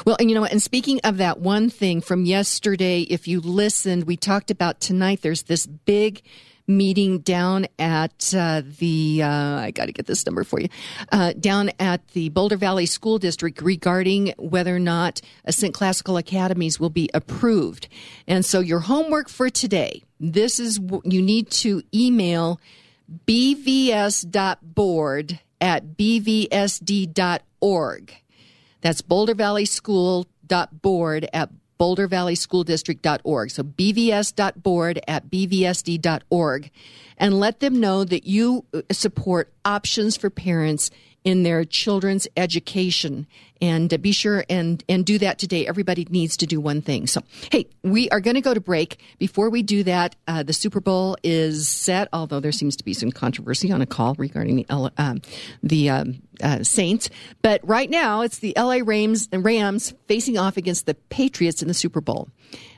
Well, 0.05 0.15
and 0.19 0.29
you 0.29 0.35
know, 0.35 0.45
and 0.45 0.61
speaking 0.61 0.99
of 1.03 1.17
that 1.17 1.39
one 1.39 1.71
thing 1.71 2.01
from 2.01 2.25
yesterday, 2.25 3.01
if 3.01 3.27
you 3.27 3.41
listened, 3.41 4.03
we 4.03 4.17
talked 4.17 4.51
about 4.51 4.79
tonight. 4.79 5.21
There's 5.23 5.43
this 5.43 5.65
big 5.65 6.21
meeting 6.67 7.19
down 7.19 7.67
at 7.77 8.33
uh, 8.33 8.61
the 8.79 9.21
uh, 9.21 9.27
I 9.27 9.71
got 9.71 9.87
to 9.87 9.91
get 9.91 10.05
this 10.05 10.25
number 10.25 10.43
for 10.43 10.61
you 10.61 10.69
uh, 11.11 11.33
down 11.33 11.71
at 11.79 12.07
the 12.09 12.29
Boulder 12.29 12.55
Valley 12.55 12.85
School 12.85 13.19
District 13.19 13.61
regarding 13.61 14.33
whether 14.37 14.75
or 14.75 14.79
not 14.79 15.21
Ascent 15.45 15.73
Classical 15.73 16.17
Academies 16.17 16.79
will 16.79 16.89
be 16.89 17.09
approved. 17.13 17.87
And 18.27 18.45
so 18.45 18.59
your 18.59 18.79
homework 18.79 19.27
for 19.27 19.49
today, 19.49 20.03
this 20.23 20.59
is 20.59 20.79
you 21.03 21.21
need 21.21 21.51
to 21.51 21.83
email 21.93 22.59
bvs.board 23.27 24.19
at 25.59 25.97
bvsd.org. 25.97 27.43
That's 28.81 29.01
Boulder 29.01 29.35
Valley 29.35 29.65
School 29.65 30.27
board 30.81 31.27
at 31.33 31.49
bouldervalleyschooldistrict.org. 31.79 33.51
So 33.51 33.63
bvs.board 33.63 35.01
at 35.07 35.29
bvsd.org 35.29 36.71
and 37.17 37.39
let 37.39 37.59
them 37.59 37.79
know 37.79 38.03
that 38.03 38.25
you 38.25 38.65
uh, 38.73 38.81
support 38.91 39.53
options 39.65 40.15
for 40.17 40.29
parents 40.29 40.91
in 41.23 41.43
their 41.43 41.63
children's 41.63 42.27
education. 42.35 43.27
And 43.61 43.93
uh, 43.93 43.97
be 43.97 44.11
sure 44.11 44.43
and 44.49 44.83
and 44.89 45.05
do 45.05 45.17
that 45.19 45.39
today. 45.39 45.65
Everybody 45.65 46.05
needs 46.09 46.35
to 46.37 46.45
do 46.45 46.59
one 46.59 46.81
thing. 46.81 47.07
So 47.07 47.21
hey 47.51 47.67
we 47.81 48.09
are 48.09 48.19
going 48.19 48.35
to 48.35 48.41
go 48.41 48.53
to 48.53 48.59
break. 48.59 48.99
Before 49.19 49.49
we 49.49 49.63
do 49.63 49.83
that 49.83 50.15
uh, 50.27 50.43
the 50.43 50.53
super 50.53 50.81
bowl 50.81 51.15
is 51.23 51.67
set 51.67 52.09
although 52.11 52.41
there 52.41 52.51
seems 52.51 52.75
to 52.77 52.83
be 52.83 52.93
some 52.93 53.11
controversy 53.11 53.71
on 53.71 53.81
a 53.81 53.85
call 53.85 54.15
regarding 54.15 54.57
the 54.57 54.91
um, 54.97 55.21
the 55.61 55.89
um, 55.89 56.21
uh, 56.41 56.63
saints. 56.63 57.09
But 57.41 57.61
right 57.63 57.89
now 57.89 58.21
it's 58.21 58.39
the 58.39 58.53
la 58.57 58.79
rams 58.83 59.29
rams 59.31 59.93
facing 60.07 60.37
off 60.37 60.57
against 60.57 60.85
the 60.85 60.95
patriots 60.95 61.61
in 61.61 61.69
the 61.69 61.73
super 61.73 62.01
bowl 62.01 62.29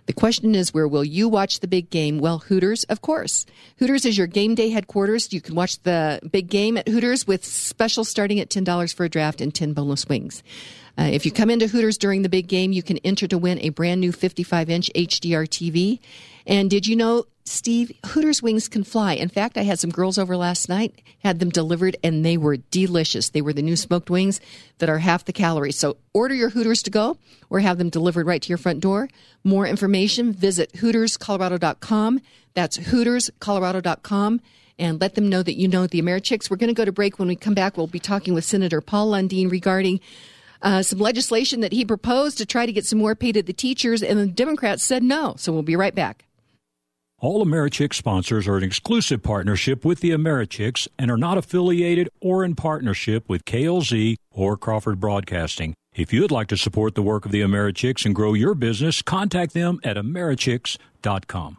the 0.05 0.13
question 0.13 0.53
is, 0.53 0.74
where 0.74 0.88
will 0.88 1.03
you 1.03 1.27
watch 1.27 1.59
the 1.59 1.67
big 1.67 1.89
game? 1.89 2.19
Well, 2.19 2.39
Hooters, 2.39 2.83
of 2.85 3.01
course. 3.01 3.45
Hooters 3.79 4.05
is 4.05 4.17
your 4.17 4.27
game 4.27 4.53
day 4.53 4.69
headquarters. 4.69 5.33
You 5.33 5.41
can 5.41 5.55
watch 5.55 5.81
the 5.81 6.19
big 6.31 6.47
game 6.47 6.77
at 6.77 6.88
Hooters 6.88 7.25
with 7.25 7.43
special 7.43 8.03
starting 8.03 8.39
at 8.39 8.50
$10 8.50 8.93
for 8.93 9.05
a 9.05 9.09
draft 9.09 9.41
and 9.41 9.53
10 9.53 9.74
boneless 9.74 10.07
wings. 10.07 10.43
Uh, 10.97 11.03
if 11.11 11.25
you 11.25 11.31
come 11.31 11.49
into 11.49 11.67
Hooters 11.67 11.97
during 11.97 12.21
the 12.21 12.29
big 12.29 12.47
game, 12.47 12.71
you 12.71 12.83
can 12.83 12.97
enter 12.99 13.27
to 13.27 13.37
win 13.37 13.59
a 13.59 13.69
brand 13.69 14.01
new 14.01 14.11
55 14.11 14.69
inch 14.69 14.89
HDR 14.95 15.47
TV. 15.47 15.99
And 16.47 16.69
did 16.69 16.87
you 16.87 16.95
know, 16.95 17.25
Steve, 17.43 17.91
Hooters 18.07 18.41
wings 18.41 18.67
can 18.67 18.83
fly? 18.83 19.13
In 19.13 19.29
fact, 19.29 19.57
I 19.57 19.63
had 19.63 19.79
some 19.79 19.91
girls 19.91 20.17
over 20.17 20.35
last 20.37 20.69
night, 20.69 21.01
had 21.19 21.39
them 21.39 21.49
delivered, 21.49 21.95
and 22.03 22.25
they 22.25 22.37
were 22.37 22.57
delicious. 22.57 23.29
They 23.29 23.41
were 23.41 23.53
the 23.53 23.61
new 23.61 23.75
smoked 23.75 24.09
wings 24.09 24.39
that 24.79 24.89
are 24.89 24.99
half 24.99 25.25
the 25.25 25.33
calories. 25.33 25.77
So 25.77 25.97
order 26.13 26.33
your 26.33 26.49
Hooters 26.49 26.81
to 26.83 26.89
go 26.89 27.17
or 27.49 27.59
have 27.59 27.77
them 27.77 27.89
delivered 27.89 28.25
right 28.25 28.41
to 28.41 28.49
your 28.49 28.57
front 28.57 28.79
door. 28.79 29.09
More 29.43 29.67
information, 29.67 30.33
visit 30.33 30.73
HootersColorado.com. 30.73 32.21
That's 32.53 32.77
HootersColorado.com 32.77 34.41
and 34.77 34.99
let 34.99 35.15
them 35.15 35.29
know 35.29 35.43
that 35.43 35.55
you 35.55 35.67
know 35.67 35.87
the 35.87 36.01
Americhicks. 36.01 36.49
We're 36.49 36.57
going 36.57 36.69
to 36.69 36.73
go 36.73 36.85
to 36.85 36.91
break. 36.91 37.17
When 37.19 37.27
we 37.27 37.35
come 37.35 37.53
back, 37.53 37.77
we'll 37.77 37.87
be 37.87 37.99
talking 37.99 38.33
with 38.33 38.43
Senator 38.43 38.81
Paul 38.81 39.11
Lundeen 39.11 39.49
regarding 39.49 39.99
uh, 40.62 40.81
some 40.81 41.00
legislation 41.00 41.62
that 41.62 41.74
he 41.74 41.85
proposed 41.85 42.38
to 42.38 42.45
try 42.45 42.65
to 42.65 42.71
get 42.71 42.85
some 42.85 43.00
more 43.00 43.15
pay 43.15 43.31
to 43.31 43.43
the 43.43 43.53
teachers, 43.53 44.01
and 44.01 44.19
the 44.19 44.27
Democrats 44.27 44.83
said 44.83 45.03
no. 45.03 45.35
So 45.38 45.51
we'll 45.51 45.63
be 45.63 45.75
right 45.75 45.95
back. 45.95 46.25
All 47.19 47.45
Americhicks 47.45 47.95
sponsors 47.95 48.47
are 48.47 48.57
an 48.57 48.63
exclusive 48.63 49.24
partnership 49.24 49.85
with 49.85 50.01
the 50.01 50.12
Americhicks 50.12 50.88
and 51.00 51.09
are 51.09 51.17
not 51.17 51.38
affiliated 51.38 52.09
or 52.21 52.43
in 52.43 52.55
partnership 52.55 53.27
with 53.29 53.45
KLZ 53.45 54.17
or 54.31 54.57
Crawford 54.57 55.00
Broadcasting. 55.00 55.74
If 55.95 56.12
you'd 56.12 56.29
like 56.29 56.47
to 56.47 56.57
support 56.57 56.93
the 56.93 57.01
work 57.01 57.25
of 57.25 57.31
the 57.31 57.41
Americhicks 57.41 58.05
and 58.05 58.13
grow 58.13 58.33
your 58.33 58.53
business, 58.53 59.01
contact 59.01 59.53
them 59.53 59.79
at 59.83 59.95
americhicks.com. 59.95 61.57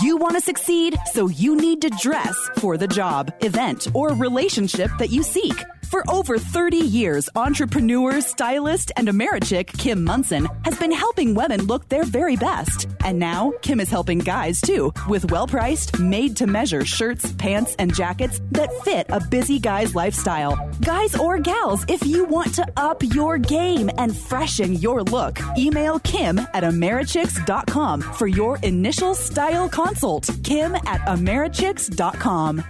You 0.00 0.16
want 0.16 0.34
to 0.34 0.40
succeed, 0.40 0.96
so 1.12 1.28
you 1.28 1.54
need 1.54 1.82
to 1.82 1.90
dress 1.90 2.36
for 2.56 2.76
the 2.76 2.88
job, 2.88 3.32
event, 3.42 3.86
or 3.94 4.14
relationship 4.14 4.90
that 4.98 5.10
you 5.10 5.22
seek. 5.22 5.54
For 5.86 6.04
over 6.10 6.38
30 6.38 6.78
years, 6.78 7.28
entrepreneur, 7.36 8.20
stylist, 8.20 8.92
and 8.96 9.08
Americhick 9.08 9.66
Kim 9.78 10.04
Monson 10.04 10.48
has 10.64 10.78
been 10.78 10.92
helping 10.92 11.34
women 11.34 11.66
look 11.66 11.88
their 11.88 12.04
very 12.04 12.36
best. 12.36 12.88
And 13.04 13.18
now, 13.18 13.52
Kim 13.62 13.80
is 13.80 13.90
helping 13.90 14.18
guys 14.18 14.60
too, 14.60 14.92
with 15.08 15.30
well 15.30 15.46
priced, 15.46 15.98
made 15.98 16.36
to 16.36 16.46
measure 16.46 16.84
shirts, 16.84 17.32
pants, 17.32 17.76
and 17.78 17.94
jackets 17.94 18.40
that 18.52 18.72
fit 18.82 19.06
a 19.10 19.20
busy 19.20 19.58
guy's 19.58 19.94
lifestyle. 19.94 20.56
Guys 20.80 21.16
or 21.16 21.38
gals, 21.38 21.84
if 21.88 22.04
you 22.06 22.24
want 22.24 22.54
to 22.54 22.66
up 22.76 23.02
your 23.02 23.38
game 23.38 23.90
and 23.98 24.16
freshen 24.16 24.74
your 24.74 25.02
look, 25.02 25.38
email 25.58 25.98
Kim 26.00 26.38
at 26.38 26.62
Americhicks.com 26.62 28.00
for 28.02 28.26
your 28.26 28.58
initial 28.58 29.14
style 29.14 29.68
consult. 29.68 30.28
Kim 30.42 30.74
at 30.74 31.00
Americhicks.com. 31.06 32.64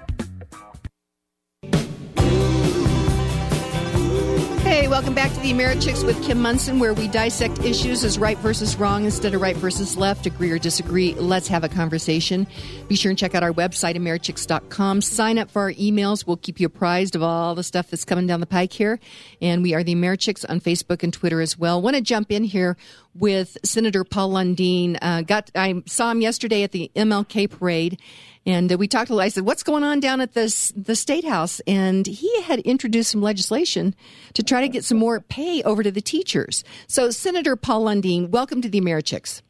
Hey, 4.64 4.88
welcome 4.88 5.14
back 5.14 5.30
to 5.34 5.40
the 5.40 5.52
Americhicks 5.52 6.02
with 6.02 6.20
Kim 6.24 6.40
Monson, 6.40 6.78
where 6.78 6.94
we 6.94 7.06
dissect 7.06 7.58
issues 7.60 8.02
as 8.02 8.18
right 8.18 8.38
versus 8.38 8.76
wrong 8.76 9.04
instead 9.04 9.34
of 9.34 9.42
right 9.42 9.54
versus 9.54 9.94
left, 9.94 10.24
agree 10.24 10.50
or 10.50 10.58
disagree. 10.58 11.12
Let's 11.12 11.48
have 11.48 11.64
a 11.64 11.68
conversation. 11.68 12.46
Be 12.88 12.96
sure 12.96 13.10
and 13.10 13.18
check 13.18 13.34
out 13.34 13.42
our 13.42 13.52
website, 13.52 13.94
Americhicks.com. 13.94 15.02
Sign 15.02 15.36
up 15.36 15.50
for 15.50 15.60
our 15.60 15.72
emails. 15.72 16.26
We'll 16.26 16.38
keep 16.38 16.60
you 16.60 16.66
apprised 16.66 17.14
of 17.14 17.22
all 17.22 17.54
the 17.54 17.62
stuff 17.62 17.90
that's 17.90 18.06
coming 18.06 18.26
down 18.26 18.40
the 18.40 18.46
pike 18.46 18.72
here. 18.72 18.98
And 19.42 19.62
we 19.62 19.74
are 19.74 19.84
the 19.84 19.94
Americhicks 19.94 20.46
on 20.48 20.60
Facebook 20.60 21.02
and 21.02 21.12
Twitter 21.12 21.42
as 21.42 21.58
well. 21.58 21.82
Want 21.82 21.96
to 21.96 22.02
jump 22.02 22.32
in 22.32 22.42
here 22.42 22.78
with 23.14 23.58
Senator 23.64 24.02
Paul 24.02 24.32
Lundeen. 24.32 24.96
Uh, 25.02 25.20
got 25.20 25.50
I 25.54 25.82
saw 25.84 26.10
him 26.10 26.22
yesterday 26.22 26.62
at 26.62 26.72
the 26.72 26.90
MLK 26.96 27.50
parade 27.50 28.00
and 28.46 28.72
uh, 28.72 28.76
we 28.76 28.88
talked 28.88 29.10
little. 29.10 29.20
I 29.20 29.28
said, 29.28 29.44
"What's 29.44 29.62
going 29.62 29.82
on 29.82 30.00
down 30.00 30.20
at 30.20 30.34
the 30.34 30.72
the 30.76 30.96
state 30.96 31.24
house?" 31.24 31.60
And 31.66 32.06
he 32.06 32.42
had 32.42 32.60
introduced 32.60 33.10
some 33.10 33.22
legislation 33.22 33.94
to 34.34 34.42
try 34.42 34.60
to 34.60 34.68
get 34.68 34.84
some 34.84 34.98
more 34.98 35.20
pay 35.20 35.62
over 35.62 35.82
to 35.82 35.90
the 35.90 36.00
teachers. 36.00 36.64
So, 36.86 37.10
Senator 37.10 37.56
Paul 37.56 37.84
Lundeen, 37.84 38.28
welcome 38.28 38.60
to 38.62 38.68
the 38.68 38.80
Americhicks. 38.80 39.42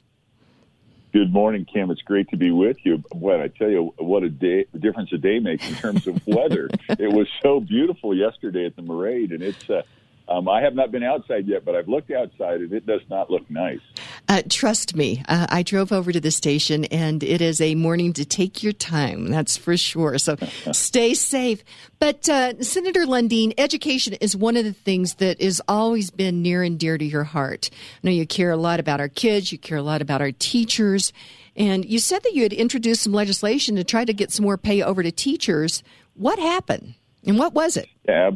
Good 1.13 1.33
morning, 1.33 1.65
Kim. 1.65 1.91
It's 1.91 2.03
great 2.03 2.29
to 2.31 2.37
be 2.37 2.51
with 2.51 2.77
you. 2.85 3.03
What 3.13 3.41
I 3.41 3.49
tell 3.49 3.71
you, 3.71 3.95
what 3.99 4.25
a 4.25 4.29
day 4.31 4.67
the 4.73 4.79
difference 4.79 5.13
a 5.13 5.19
day 5.19 5.39
makes 5.39 5.69
in 5.69 5.75
terms 5.77 6.07
of 6.07 6.25
weather. 6.27 6.69
it 6.89 7.13
was 7.13 7.29
so 7.43 7.61
beautiful 7.61 8.15
yesterday 8.17 8.67
at 8.67 8.77
the 8.77 8.83
parade, 8.83 9.33
and 9.33 9.43
it's. 9.43 9.69
Uh, 9.69 9.83
um, 10.27 10.49
I 10.49 10.63
have 10.63 10.75
not 10.75 10.91
been 10.91 11.03
outside 11.03 11.47
yet, 11.47 11.65
but 11.65 11.75
I've 11.75 11.89
looked 11.89 12.11
outside 12.11 12.61
and 12.61 12.73
it 12.73 12.87
does 12.87 13.03
not 13.11 13.31
look 13.31 13.49
nice. 13.51 13.81
Uh, 14.27 14.43
trust 14.49 14.97
me, 14.97 15.23
uh, 15.29 15.47
I 15.51 15.63
drove 15.63 15.93
over 15.93 16.13
to 16.13 16.21
the 16.21 16.31
station 16.31 16.87
and 16.87 17.23
it 17.23 17.43
is 17.43 17.61
a 17.61 17.75
morning 17.75 18.15
to 18.15 18.25
take 18.25 18.63
your 18.63 18.73
time. 18.73 19.29
That's 19.29 19.59
for 19.59 19.77
sure. 19.77 20.17
So 20.17 20.37
stay 20.73 21.13
safe. 21.13 21.63
But 21.99 22.27
uh, 22.29 22.63
Senator 22.63 23.05
Lundeen, 23.05 23.53
education 23.59 24.15
is 24.15 24.35
one 24.35 24.57
of 24.57 24.65
the 24.65 24.73
things 24.73 25.17
that 25.17 25.43
has 25.43 25.61
always 25.69 26.11
been 26.11 26.41
near 26.41 26.63
and 26.63 26.79
dear 26.79 26.97
to 26.97 27.05
your 27.05 27.25
heart. 27.25 27.69
I 27.73 28.07
know 28.07 28.13
you 28.13 28.27
care 28.27 28.51
a 28.51 28.57
lot 28.57 28.81
about 28.81 29.01
our 29.01 29.09
kids, 29.09 29.53
you 29.53 29.59
care 29.59 29.79
a 29.79 29.83
lot 29.83 30.01
about 30.01 30.23
our 30.23 30.33
teachers. 30.33 31.13
And 31.55 31.85
you 31.85 31.99
said 31.99 32.23
that 32.23 32.35
you 32.35 32.43
had 32.43 32.53
introduced 32.53 33.03
some 33.03 33.13
legislation 33.13 33.77
to 33.77 33.85
try 33.85 34.05
to 34.07 34.13
get 34.13 34.33
some 34.33 34.45
more 34.45 34.57
pay 34.57 34.83
over 34.83 35.03
to 35.03 35.13
teachers. 35.13 35.83
What 36.15 36.39
happened? 36.39 36.95
And 37.27 37.39
what 37.39 37.55
was 37.55 37.77
it? 37.77 37.89
Yeah, 38.09 38.33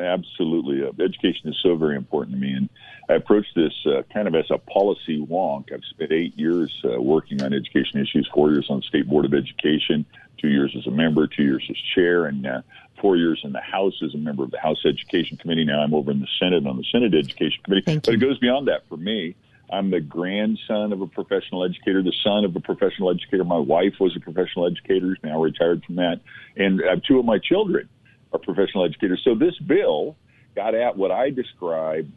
absolutely. 0.00 0.84
Uh, 0.84 0.90
education 1.02 1.50
is 1.50 1.58
so 1.62 1.76
very 1.76 1.96
important 1.96 2.36
to 2.36 2.40
me, 2.40 2.52
and 2.52 2.68
I 3.08 3.14
approach 3.14 3.46
this 3.54 3.72
uh, 3.86 4.02
kind 4.12 4.28
of 4.28 4.34
as 4.34 4.50
a 4.50 4.58
policy 4.58 5.20
wonk. 5.20 5.72
I've 5.72 5.84
spent 5.90 6.12
eight 6.12 6.38
years 6.38 6.72
uh, 6.84 7.00
working 7.00 7.42
on 7.42 7.52
education 7.52 8.00
issues, 8.00 8.28
four 8.32 8.50
years 8.50 8.66
on 8.70 8.78
the 8.78 8.82
State 8.82 9.08
Board 9.08 9.24
of 9.24 9.34
Education, 9.34 10.04
two 10.38 10.48
years 10.48 10.74
as 10.78 10.86
a 10.86 10.90
member, 10.90 11.26
two 11.26 11.42
years 11.42 11.66
as 11.70 11.76
chair, 11.94 12.26
and 12.26 12.46
uh, 12.46 12.62
four 13.00 13.16
years 13.16 13.40
in 13.44 13.52
the 13.52 13.60
House 13.60 13.94
as 14.02 14.14
a 14.14 14.18
member 14.18 14.44
of 14.44 14.50
the 14.50 14.58
House 14.58 14.84
Education 14.84 15.36
Committee. 15.36 15.64
Now 15.64 15.80
I'm 15.80 15.94
over 15.94 16.10
in 16.10 16.20
the 16.20 16.28
Senate 16.38 16.66
on 16.66 16.76
the 16.76 16.84
Senate 16.90 17.14
Education 17.14 17.62
Committee. 17.62 17.82
Thank 17.82 18.04
but 18.04 18.12
you. 18.12 18.18
it 18.18 18.20
goes 18.20 18.38
beyond 18.38 18.68
that 18.68 18.88
for 18.88 18.96
me. 18.96 19.36
I'm 19.70 19.90
the 19.90 20.00
grandson 20.00 20.92
of 20.92 21.00
a 21.00 21.06
professional 21.06 21.64
educator, 21.64 22.02
the 22.02 22.14
son 22.22 22.44
of 22.44 22.54
a 22.54 22.60
professional 22.60 23.10
educator. 23.10 23.44
My 23.44 23.58
wife 23.58 23.94
was 23.98 24.14
a 24.14 24.20
professional 24.20 24.66
educator, 24.66 25.16
now 25.22 25.40
retired 25.40 25.82
from 25.84 25.96
that. 25.96 26.20
And 26.56 26.82
I 26.84 26.90
have 26.90 27.02
two 27.02 27.18
of 27.18 27.24
my 27.24 27.38
children 27.38 27.88
are 28.34 28.38
professional 28.38 28.84
educators. 28.84 29.22
So 29.24 29.34
this 29.34 29.56
bill 29.58 30.16
got 30.54 30.74
at 30.74 30.96
what 30.96 31.10
I 31.10 31.30
describe 31.30 32.10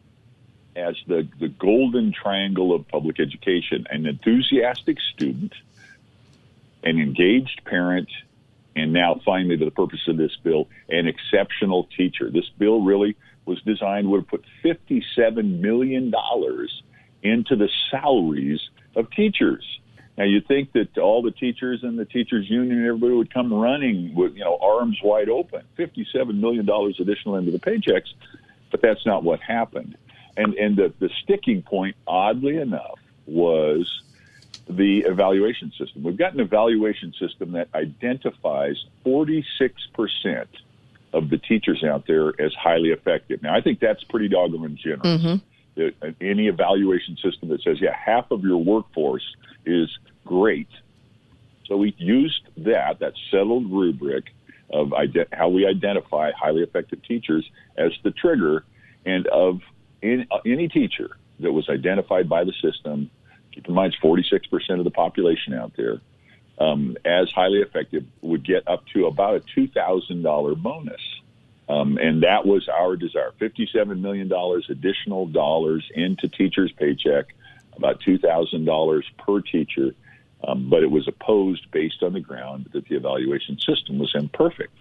as 0.76 0.96
the, 1.06 1.26
the 1.40 1.48
golden 1.48 2.12
triangle 2.12 2.74
of 2.74 2.86
public 2.88 3.20
education 3.20 3.86
an 3.90 4.06
enthusiastic 4.06 4.98
student, 5.14 5.52
an 6.82 6.98
engaged 6.98 7.62
parent, 7.64 8.08
and 8.76 8.92
now 8.92 9.20
finally 9.24 9.56
to 9.56 9.64
the 9.64 9.70
purpose 9.70 10.06
of 10.08 10.16
this 10.16 10.36
bill, 10.36 10.68
an 10.88 11.06
exceptional 11.06 11.88
teacher. 11.96 12.30
This 12.30 12.48
bill 12.48 12.82
really 12.82 13.16
was 13.44 13.60
designed 13.62 14.08
would 14.10 14.20
have 14.20 14.28
put 14.28 14.44
$57 14.62 15.60
million 15.60 16.12
into 17.22 17.56
the 17.56 17.68
salaries 17.90 18.60
of 18.94 19.10
teachers. 19.10 19.80
Now 20.18 20.24
you 20.24 20.40
think 20.40 20.72
that 20.72 20.98
all 20.98 21.22
the 21.22 21.30
teachers 21.30 21.84
and 21.84 21.96
the 21.96 22.04
teachers 22.04 22.50
union 22.50 22.78
and 22.78 22.86
everybody 22.86 23.14
would 23.14 23.32
come 23.32 23.54
running 23.54 24.16
with 24.16 24.34
you 24.34 24.44
know 24.44 24.58
arms 24.60 24.98
wide 25.02 25.28
open, 25.28 25.62
fifty-seven 25.76 26.40
million 26.40 26.66
dollars 26.66 26.98
additional 26.98 27.36
into 27.36 27.52
the 27.52 27.60
paychecks, 27.60 28.12
but 28.72 28.82
that's 28.82 29.06
not 29.06 29.22
what 29.22 29.40
happened. 29.40 29.96
And 30.36 30.54
and 30.54 30.76
the 30.76 30.92
the 30.98 31.08
sticking 31.22 31.62
point, 31.62 31.94
oddly 32.04 32.56
enough, 32.56 32.98
was 33.26 34.02
the 34.68 34.98
evaluation 35.06 35.70
system. 35.78 36.02
We've 36.02 36.18
got 36.18 36.34
an 36.34 36.40
evaluation 36.40 37.14
system 37.14 37.52
that 37.52 37.68
identifies 37.72 38.84
forty-six 39.04 39.86
percent 39.94 40.48
of 41.12 41.30
the 41.30 41.38
teachers 41.38 41.84
out 41.84 42.08
there 42.08 42.32
as 42.40 42.52
highly 42.54 42.88
effective. 42.90 43.40
Now 43.40 43.54
I 43.54 43.60
think 43.60 43.78
that's 43.78 44.02
pretty 44.02 44.28
doggone 44.28 44.76
generous. 44.82 45.22
That 45.22 45.40
Any 46.20 46.48
evaluation 46.48 47.16
system 47.16 47.48
that 47.50 47.62
says, 47.62 47.80
yeah, 47.80 47.94
half 47.94 48.30
of 48.30 48.42
your 48.42 48.58
workforce 48.58 49.24
is 49.64 49.88
great. 50.24 50.68
So 51.66 51.76
we 51.76 51.94
used 51.98 52.42
that, 52.58 52.98
that 53.00 53.12
settled 53.30 53.70
rubric 53.70 54.24
of 54.70 54.92
ide- 54.92 55.28
how 55.32 55.48
we 55.48 55.66
identify 55.66 56.32
highly 56.32 56.62
effective 56.62 57.02
teachers 57.02 57.48
as 57.76 57.92
the 58.02 58.10
trigger, 58.10 58.64
and 59.06 59.26
of 59.28 59.60
uh, 60.02 60.38
any 60.44 60.68
teacher 60.68 61.16
that 61.40 61.52
was 61.52 61.68
identified 61.68 62.28
by 62.28 62.44
the 62.44 62.52
system, 62.62 63.10
keep 63.52 63.66
in 63.68 63.74
mind 63.74 63.94
it's 63.94 64.02
46% 64.02 64.78
of 64.78 64.84
the 64.84 64.90
population 64.90 65.54
out 65.54 65.72
there, 65.76 66.00
um, 66.58 66.96
as 67.04 67.30
highly 67.30 67.60
effective 67.60 68.04
would 68.20 68.44
get 68.44 68.66
up 68.68 68.84
to 68.94 69.06
about 69.06 69.36
a 69.36 69.40
$2,000 69.60 70.62
bonus. 70.62 71.00
Um, 71.68 71.98
and 71.98 72.22
that 72.22 72.46
was 72.46 72.68
our 72.68 72.96
desire 72.96 73.32
$57 73.40 74.00
million 74.00 74.32
additional 74.70 75.26
dollars 75.26 75.84
into 75.94 76.28
teachers' 76.28 76.72
paycheck, 76.72 77.34
about 77.76 78.00
$2,000 78.00 79.02
per 79.18 79.40
teacher. 79.42 79.94
Um, 80.46 80.70
but 80.70 80.82
it 80.82 80.90
was 80.90 81.08
opposed 81.08 81.70
based 81.72 82.02
on 82.02 82.12
the 82.12 82.20
ground 82.20 82.70
that 82.72 82.86
the 82.86 82.94
evaluation 82.94 83.58
system 83.58 83.98
was 83.98 84.12
imperfect. 84.14 84.72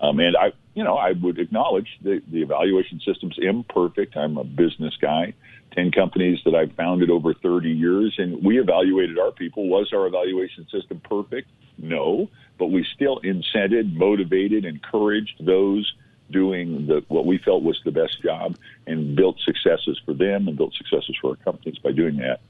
Um, 0.00 0.18
and 0.18 0.36
I, 0.36 0.52
you 0.74 0.82
know, 0.82 0.96
I 0.96 1.12
would 1.12 1.38
acknowledge 1.38 1.88
the, 2.02 2.22
the 2.26 2.42
evaluation 2.42 3.00
system's 3.00 3.36
imperfect. 3.38 4.16
I'm 4.16 4.36
a 4.38 4.44
business 4.44 4.96
guy, 5.00 5.34
10 5.72 5.92
companies 5.92 6.40
that 6.44 6.54
I've 6.54 6.72
founded 6.72 7.10
over 7.10 7.34
30 7.34 7.70
years, 7.70 8.14
and 8.18 8.42
we 8.42 8.58
evaluated 8.58 9.18
our 9.18 9.30
people. 9.30 9.68
Was 9.68 9.92
our 9.92 10.06
evaluation 10.06 10.66
system 10.70 11.00
perfect? 11.00 11.48
No, 11.78 12.30
but 12.58 12.66
we 12.66 12.84
still 12.94 13.20
incented, 13.20 13.94
motivated, 13.94 14.64
encouraged 14.64 15.44
those 15.44 15.92
doing 16.30 16.86
the, 16.86 17.04
what 17.08 17.26
we 17.26 17.38
felt 17.38 17.62
was 17.62 17.80
the 17.84 17.90
best 17.90 18.22
job 18.22 18.56
and 18.86 19.16
built 19.16 19.36
successes 19.44 20.00
for 20.04 20.14
them 20.14 20.48
and 20.48 20.56
built 20.56 20.74
successes 20.74 21.16
for 21.20 21.30
our 21.30 21.36
companies 21.36 21.78
by 21.78 21.92
doing 21.92 22.16
that. 22.16 22.40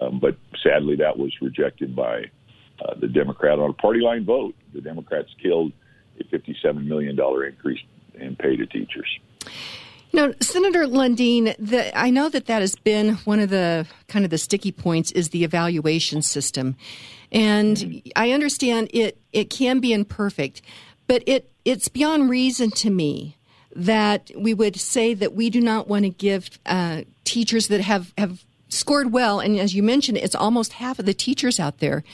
Um, 0.00 0.18
but 0.18 0.36
sadly, 0.62 0.96
that 0.96 1.18
was 1.18 1.32
rejected 1.40 1.94
by 1.94 2.30
uh, 2.84 2.94
the 2.98 3.08
Democrat 3.08 3.58
on 3.58 3.70
a 3.70 3.74
party 3.74 4.00
line 4.00 4.24
vote. 4.24 4.54
The 4.72 4.80
Democrats 4.80 5.28
killed 5.42 5.72
a 6.18 6.24
$57 6.24 6.86
million 6.86 7.18
increase 7.18 7.80
in 8.14 8.36
pay 8.36 8.56
to 8.56 8.66
teachers. 8.66 9.18
Know, 10.12 10.34
Senator 10.40 10.86
Lundeen, 10.86 11.54
the, 11.58 11.96
I 11.96 12.10
know 12.10 12.28
that 12.30 12.46
that 12.46 12.62
has 12.62 12.74
been 12.74 13.14
one 13.24 13.38
of 13.38 13.50
the 13.50 13.86
kind 14.08 14.24
of 14.24 14.30
the 14.30 14.38
sticky 14.38 14.72
points 14.72 15.12
is 15.12 15.28
the 15.28 15.44
evaluation 15.44 16.20
system, 16.20 16.76
and 17.30 18.02
I 18.16 18.32
understand 18.32 18.90
it. 18.92 19.18
It 19.32 19.50
can 19.50 19.78
be 19.78 19.92
imperfect, 19.92 20.62
but 21.06 21.22
it 21.26 21.49
it's 21.64 21.88
beyond 21.88 22.30
reason 22.30 22.70
to 22.70 22.90
me 22.90 23.36
that 23.74 24.30
we 24.36 24.52
would 24.54 24.78
say 24.78 25.14
that 25.14 25.34
we 25.34 25.50
do 25.50 25.60
not 25.60 25.88
want 25.88 26.04
to 26.04 26.10
give 26.10 26.58
uh, 26.66 27.02
teachers 27.24 27.68
that 27.68 27.80
have 27.80 28.12
have 28.18 28.44
scored 28.68 29.12
well, 29.12 29.40
and 29.40 29.58
as 29.58 29.74
you 29.74 29.82
mentioned, 29.82 30.18
it's 30.18 30.34
almost 30.34 30.74
half 30.74 30.98
of 30.98 31.06
the 31.06 31.14
teachers 31.14 31.58
out 31.60 31.78
there 31.78 32.04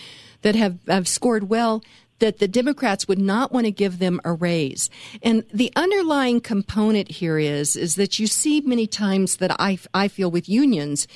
that 0.43 0.55
have, 0.55 0.79
have 0.87 1.09
scored 1.09 1.49
well 1.49 1.83
that 2.19 2.39
the 2.39 2.49
Democrats 2.49 3.07
would 3.09 3.19
not 3.19 3.53
want 3.53 3.67
to 3.67 3.71
give 3.71 3.99
them 3.99 4.21
a 4.25 4.33
raise. 4.33 4.89
And 5.23 5.45
the 5.53 5.73
underlying 5.77 6.41
component 6.41 7.11
here 7.11 7.39
is 7.39 7.77
is 7.77 7.97
that 7.97 8.19
you 8.19 8.27
see 8.27 8.61
many 8.61 8.87
times 8.87 9.37
that 9.37 9.55
I, 9.59 9.79
I 9.93 10.09
feel 10.09 10.31
with 10.31 10.49
unions 10.49 11.07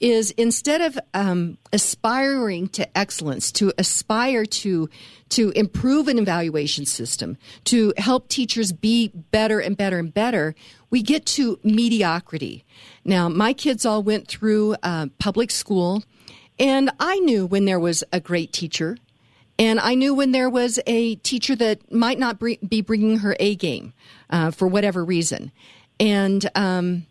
is 0.00 0.30
instead 0.32 0.80
of 0.80 0.98
um, 1.14 1.58
aspiring 1.72 2.68
to 2.68 2.98
excellence, 2.98 3.52
to 3.52 3.72
aspire 3.78 4.44
to 4.44 4.88
to 5.30 5.50
improve 5.50 6.08
an 6.08 6.18
evaluation 6.18 6.84
system, 6.84 7.36
to 7.64 7.92
help 7.96 8.28
teachers 8.28 8.72
be 8.72 9.12
better 9.30 9.60
and 9.60 9.76
better 9.76 9.98
and 9.98 10.12
better, 10.12 10.56
we 10.90 11.02
get 11.02 11.24
to 11.24 11.58
mediocrity. 11.62 12.64
Now, 13.04 13.28
my 13.28 13.52
kids 13.52 13.86
all 13.86 14.02
went 14.02 14.26
through 14.26 14.74
uh, 14.82 15.06
public 15.18 15.52
school. 15.52 16.02
And 16.58 16.90
I 17.00 17.18
knew 17.20 17.46
when 17.46 17.64
there 17.64 17.80
was 17.80 18.04
a 18.12 18.20
great 18.20 18.52
teacher 18.52 18.98
and 19.60 19.78
I 19.78 19.94
knew 19.94 20.14
when 20.14 20.32
there 20.32 20.48
was 20.48 20.80
a 20.86 21.16
teacher 21.16 21.54
that 21.56 21.92
might 21.92 22.18
not 22.18 22.38
be 22.40 22.80
bringing 22.80 23.18
her 23.18 23.36
A 23.38 23.54
game 23.56 23.92
uh, 24.30 24.52
for 24.52 24.66
whatever 24.66 25.04
reason. 25.04 25.52
And, 26.00 26.48
um, 26.54 27.06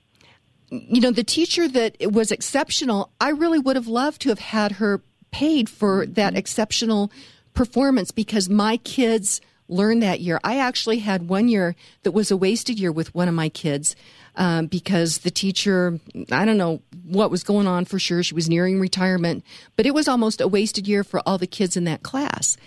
you 0.71 0.99
know, 0.99 1.11
the 1.11 1.23
teacher 1.23 1.67
that 1.67 1.97
was 2.01 2.31
exceptional, 2.31 3.11
I 3.21 3.29
really 3.29 3.59
would 3.59 3.75
have 3.75 3.85
loved 3.85 4.23
to 4.23 4.29
have 4.29 4.39
had 4.39 4.73
her 4.73 5.03
paid 5.29 5.69
for 5.69 6.07
that 6.07 6.35
exceptional 6.35 7.11
performance 7.53 8.09
because 8.09 8.49
my 8.49 8.77
kids 8.77 9.41
learned 9.67 10.01
that 10.01 10.19
year. 10.19 10.39
I 10.43 10.57
actually 10.57 10.99
had 10.99 11.29
one 11.29 11.49
year 11.49 11.75
that 12.01 12.13
was 12.13 12.31
a 12.31 12.37
wasted 12.37 12.79
year 12.79 12.91
with 12.91 13.13
one 13.13 13.27
of 13.27 13.35
my 13.35 13.49
kids 13.49 13.95
um, 14.39 14.67
because 14.67 15.19
the 15.19 15.29
teacher, 15.29 15.99
I 16.31 16.45
don't 16.45 16.57
know 16.57 16.81
what 17.03 17.29
was 17.29 17.43
going 17.43 17.67
on 17.67 17.85
for 17.85 17.99
sure. 17.99 18.23
She 18.23 18.33
was 18.33 18.49
nearing 18.49 18.79
retirement, 18.79 19.43
but 19.75 19.85
it 19.85 19.93
was 19.93 20.07
almost 20.07 20.39
a 20.41 20.47
wasted 20.47 20.87
year 20.87 21.03
for 21.03 21.21
all 21.25 21.37
the 21.37 21.45
kids 21.45 21.75
in 21.77 21.83
that 21.83 22.01
class. 22.03 22.57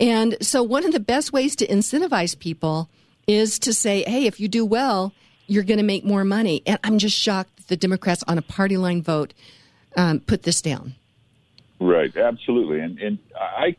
And 0.00 0.36
so, 0.40 0.62
one 0.62 0.86
of 0.86 0.92
the 0.92 1.00
best 1.00 1.32
ways 1.32 1.54
to 1.56 1.66
incentivize 1.66 2.36
people 2.36 2.88
is 3.26 3.58
to 3.60 3.74
say, 3.74 4.04
hey, 4.06 4.26
if 4.26 4.40
you 4.40 4.48
do 4.48 4.64
well, 4.64 5.12
you're 5.46 5.64
going 5.64 5.78
to 5.78 5.84
make 5.84 6.04
more 6.04 6.24
money. 6.24 6.62
And 6.66 6.78
I'm 6.82 6.98
just 6.98 7.16
shocked 7.16 7.56
that 7.56 7.68
the 7.68 7.76
Democrats 7.76 8.24
on 8.26 8.38
a 8.38 8.42
party 8.42 8.78
line 8.78 9.02
vote 9.02 9.34
um, 9.96 10.20
put 10.20 10.44
this 10.44 10.62
down. 10.62 10.94
Right, 11.78 12.16
absolutely. 12.16 12.80
And, 12.80 12.98
and 12.98 13.18
I 13.36 13.76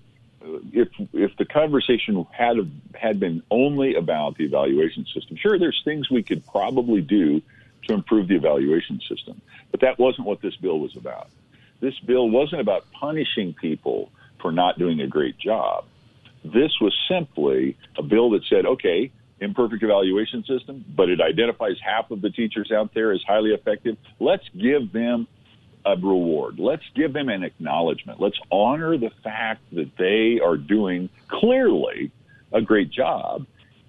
if 0.72 0.88
if 1.14 1.36
the 1.38 1.46
conversation 1.46 2.26
had 2.32 2.58
had 2.96 3.20
been 3.20 3.44
only 3.50 3.96
about 3.96 4.38
the 4.38 4.46
evaluation 4.46 5.06
system, 5.14 5.38
sure, 5.38 5.58
there's 5.60 5.82
things 5.84 6.10
we 6.10 6.24
could 6.24 6.46
probably 6.46 7.02
do 7.02 7.42
to 7.88 7.94
improve 7.94 8.28
the 8.28 8.36
evaluation 8.36 9.00
system, 9.08 9.42
but 9.72 9.82
that 9.82 9.98
wasn't 10.00 10.28
what 10.28 10.42
this 10.42 10.56
bill 10.58 10.80
was 10.80 10.96
about. 10.96 11.30
This 11.80 11.98
bill 12.00 12.30
wasn't 12.30 12.62
about 12.62 12.92
punishing 12.92 13.54
people 13.54 14.12
for 14.42 14.52
not 14.52 14.78
doing 14.78 15.02
a 15.02 15.08
great 15.08 15.38
job. 15.38 15.86
This 16.44 16.72
was 16.80 16.96
simply 17.10 17.78
a 17.98 18.04
bill 18.04 18.32
that 18.32 18.44
said, 18.50 18.66
okay, 18.66 19.12
imperfect 19.42 19.84
evaluation 19.84 20.44
system, 20.44 20.84
but 20.96 21.10
it 21.10 21.22
identifies 21.22 21.78
half 21.84 22.12
of 22.12 22.22
the 22.22 22.30
teachers 22.30 22.72
out 22.72 22.94
there 22.94 23.12
as 23.12 23.22
highly 23.24 23.52
effective. 23.52 23.98
Let's 24.20 24.48
give 24.50 24.92
them 24.92 25.28
a 25.86 25.96
reward. 25.96 26.60
Let's 26.60 26.84
give 26.96 27.14
them 27.14 27.30
an 27.30 27.44
acknowledgement. 27.44 28.20
Let's 28.20 28.40
honor 28.52 28.98
the 28.98 29.12
fact 29.24 29.62
that 29.74 29.92
they 29.98 30.40
are 30.44 30.58
doing 30.58 31.10
clearly 31.28 32.12
a 32.52 32.62
great 32.62 32.92
job 32.92 33.46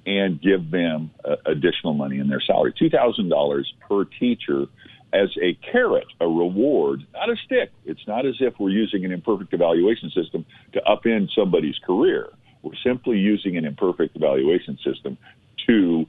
and 0.06 0.40
give 0.40 0.70
them 0.70 1.10
uh, 1.24 1.36
additional 1.46 1.94
money 1.94 2.18
in 2.18 2.28
their 2.28 2.40
salary. 2.40 2.72
$2,000 2.72 3.64
per 3.88 4.04
teacher 4.04 4.66
as 5.12 5.28
a 5.42 5.54
carrot, 5.72 6.06
a 6.20 6.26
reward, 6.26 7.04
not 7.12 7.30
a 7.30 7.36
stick. 7.44 7.70
It's 7.84 8.06
not 8.06 8.26
as 8.26 8.36
if 8.40 8.58
we're 8.58 8.70
using 8.70 9.04
an 9.04 9.12
imperfect 9.12 9.52
evaluation 9.52 10.10
system 10.10 10.46
to 10.72 10.80
upend 10.80 11.30
somebody's 11.34 11.78
career. 11.78 12.28
We're 12.62 12.76
simply 12.84 13.18
using 13.18 13.56
an 13.56 13.64
imperfect 13.64 14.16
evaluation 14.16 14.78
system 14.84 15.18
to 15.66 16.06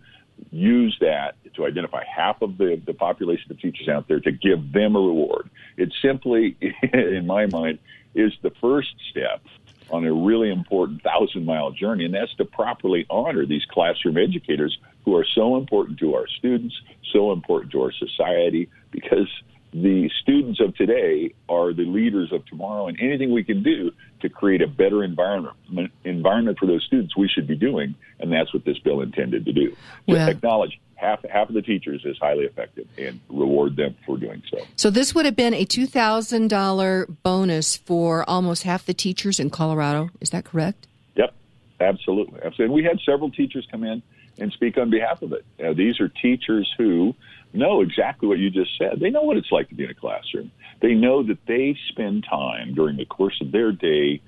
use 0.49 0.97
that 1.01 1.36
to 1.56 1.65
identify 1.65 2.04
half 2.06 2.41
of 2.41 2.58
the, 2.58 2.82
the 2.86 2.93
population 2.93 3.51
of 3.51 3.60
teachers 3.60 3.88
out 3.88 4.08
there 4.08 4.19
to 4.19 4.32
give 4.32 4.71
them 4.71 4.95
a 4.95 4.99
reward. 4.99 5.49
It 5.77 5.93
simply, 6.01 6.58
in 6.93 7.25
my 7.27 7.45
mind, 7.45 7.80
is 8.15 8.34
the 8.41 8.51
first 8.62 8.93
step 9.10 9.41
on 9.89 10.06
a 10.06 10.13
really 10.13 10.49
important 10.49 11.04
thousand 11.04 11.45
mile 11.45 11.71
journey, 11.71 12.06
and 12.06 12.13
that's 12.13 12.34
to 12.36 12.45
properly 12.45 13.06
honor 13.10 13.45
these 13.45 13.65
classroom 13.69 14.17
educators 14.17 14.77
who 15.04 15.15
are 15.15 15.25
so 15.36 15.58
important 15.58 15.99
to 15.99 16.15
our 16.15 16.27
students, 16.27 16.73
so 17.12 17.32
important 17.32 17.71
to 17.73 17.82
our 17.82 17.91
society, 17.91 18.69
because 18.91 19.27
the 19.74 20.10
students 20.22 20.60
of 20.60 20.76
today 20.76 21.34
are 21.48 21.74
the 21.74 21.86
leaders 21.86 22.32
of 22.32 22.46
tomorrow, 22.46 22.88
and 22.88 23.00
anything 23.00 23.32
we 23.32 23.44
can 23.44 23.64
do 23.64 23.92
to 24.22 24.30
create 24.30 24.62
a 24.62 24.68
better 24.68 25.04
environment 25.04 25.56
environment 26.04 26.60
for 26.60 26.66
those 26.66 26.84
students, 26.84 27.16
we 27.16 27.28
should 27.28 27.48
be 27.48 27.56
doing, 27.56 27.96
and 28.20 28.32
that's 28.32 28.54
what 28.54 28.66
this 28.66 28.78
bill 28.80 29.02
intended 29.02 29.46
to 29.46 29.54
do. 29.54 29.76
To 30.10 30.26
technology, 30.26 30.80
half 30.96 31.24
half 31.30 31.48
of 31.48 31.56
the 31.56 31.62
teachers 31.62 32.02
is 32.06 32.18
highly 32.20 32.44
effective 32.44 32.88
and 32.98 33.20
reward 33.30 33.76
them 33.78 33.96
for 34.06 34.18
doing 34.18 34.44
so. 34.52 34.60
So 34.76 34.90
this 34.90 35.16
would 35.16 35.26
have 35.26 35.36
been 35.36 35.54
a 35.54 35.64
two 35.64 35.88
thousand 35.88 36.50
dollar 36.50 37.08
bonus 37.24 37.78
for 37.78 38.30
almost 38.30 38.64
half 38.64 38.86
the 38.86 38.94
teachers 38.94 39.40
in 39.40 39.50
Colorado. 39.50 40.10
Is 40.20 40.32
that 40.32 40.44
correct? 40.44 40.88
Yep, 41.16 41.34
absolutely. 41.80 42.40
Absolutely. 42.44 42.66
And 42.66 42.74
we 42.74 42.84
had 42.84 43.00
several 43.06 43.32
teachers 43.32 43.66
come 43.72 43.84
in 43.84 44.04
and 44.38 44.52
speak 44.52 44.78
on 44.78 44.90
behalf 44.90 45.22
of 45.22 45.34
it. 45.34 45.46
These 45.78 46.00
are 46.00 46.10
teachers 46.10 46.74
who 46.78 47.16
know 47.54 47.82
exactly 47.82 48.28
what 48.28 48.40
you 48.40 48.50
just 48.50 48.78
said. 48.78 49.00
They 49.00 49.10
know 49.10 49.24
what 49.24 49.38
it's 49.38 49.52
like 49.52 49.70
to 49.70 49.76
be 49.76 49.84
in 49.84 49.90
a 49.90 49.96
classroom. 49.96 50.52
They 50.82 50.94
know 50.94 51.24
that 51.24 51.40
they 51.48 51.78
spend 51.90 52.26
time 52.30 52.74
during 52.74 52.98
the 52.98 53.06
course 53.06 53.40
of 53.42 53.52
their 53.52 53.72
day 53.72 54.22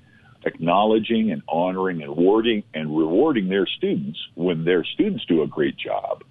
acknowledging 0.46 1.30
and 1.30 1.42
honoring 1.48 2.02
and 2.02 2.10
rewarding 2.10 2.62
and 2.74 2.96
rewarding 2.96 3.48
their 3.48 3.66
students 3.66 4.18
when 4.34 4.64
their 4.64 4.84
students 4.84 5.24
do 5.26 5.42
a 5.42 5.46
great 5.46 5.76
job. 5.76 6.22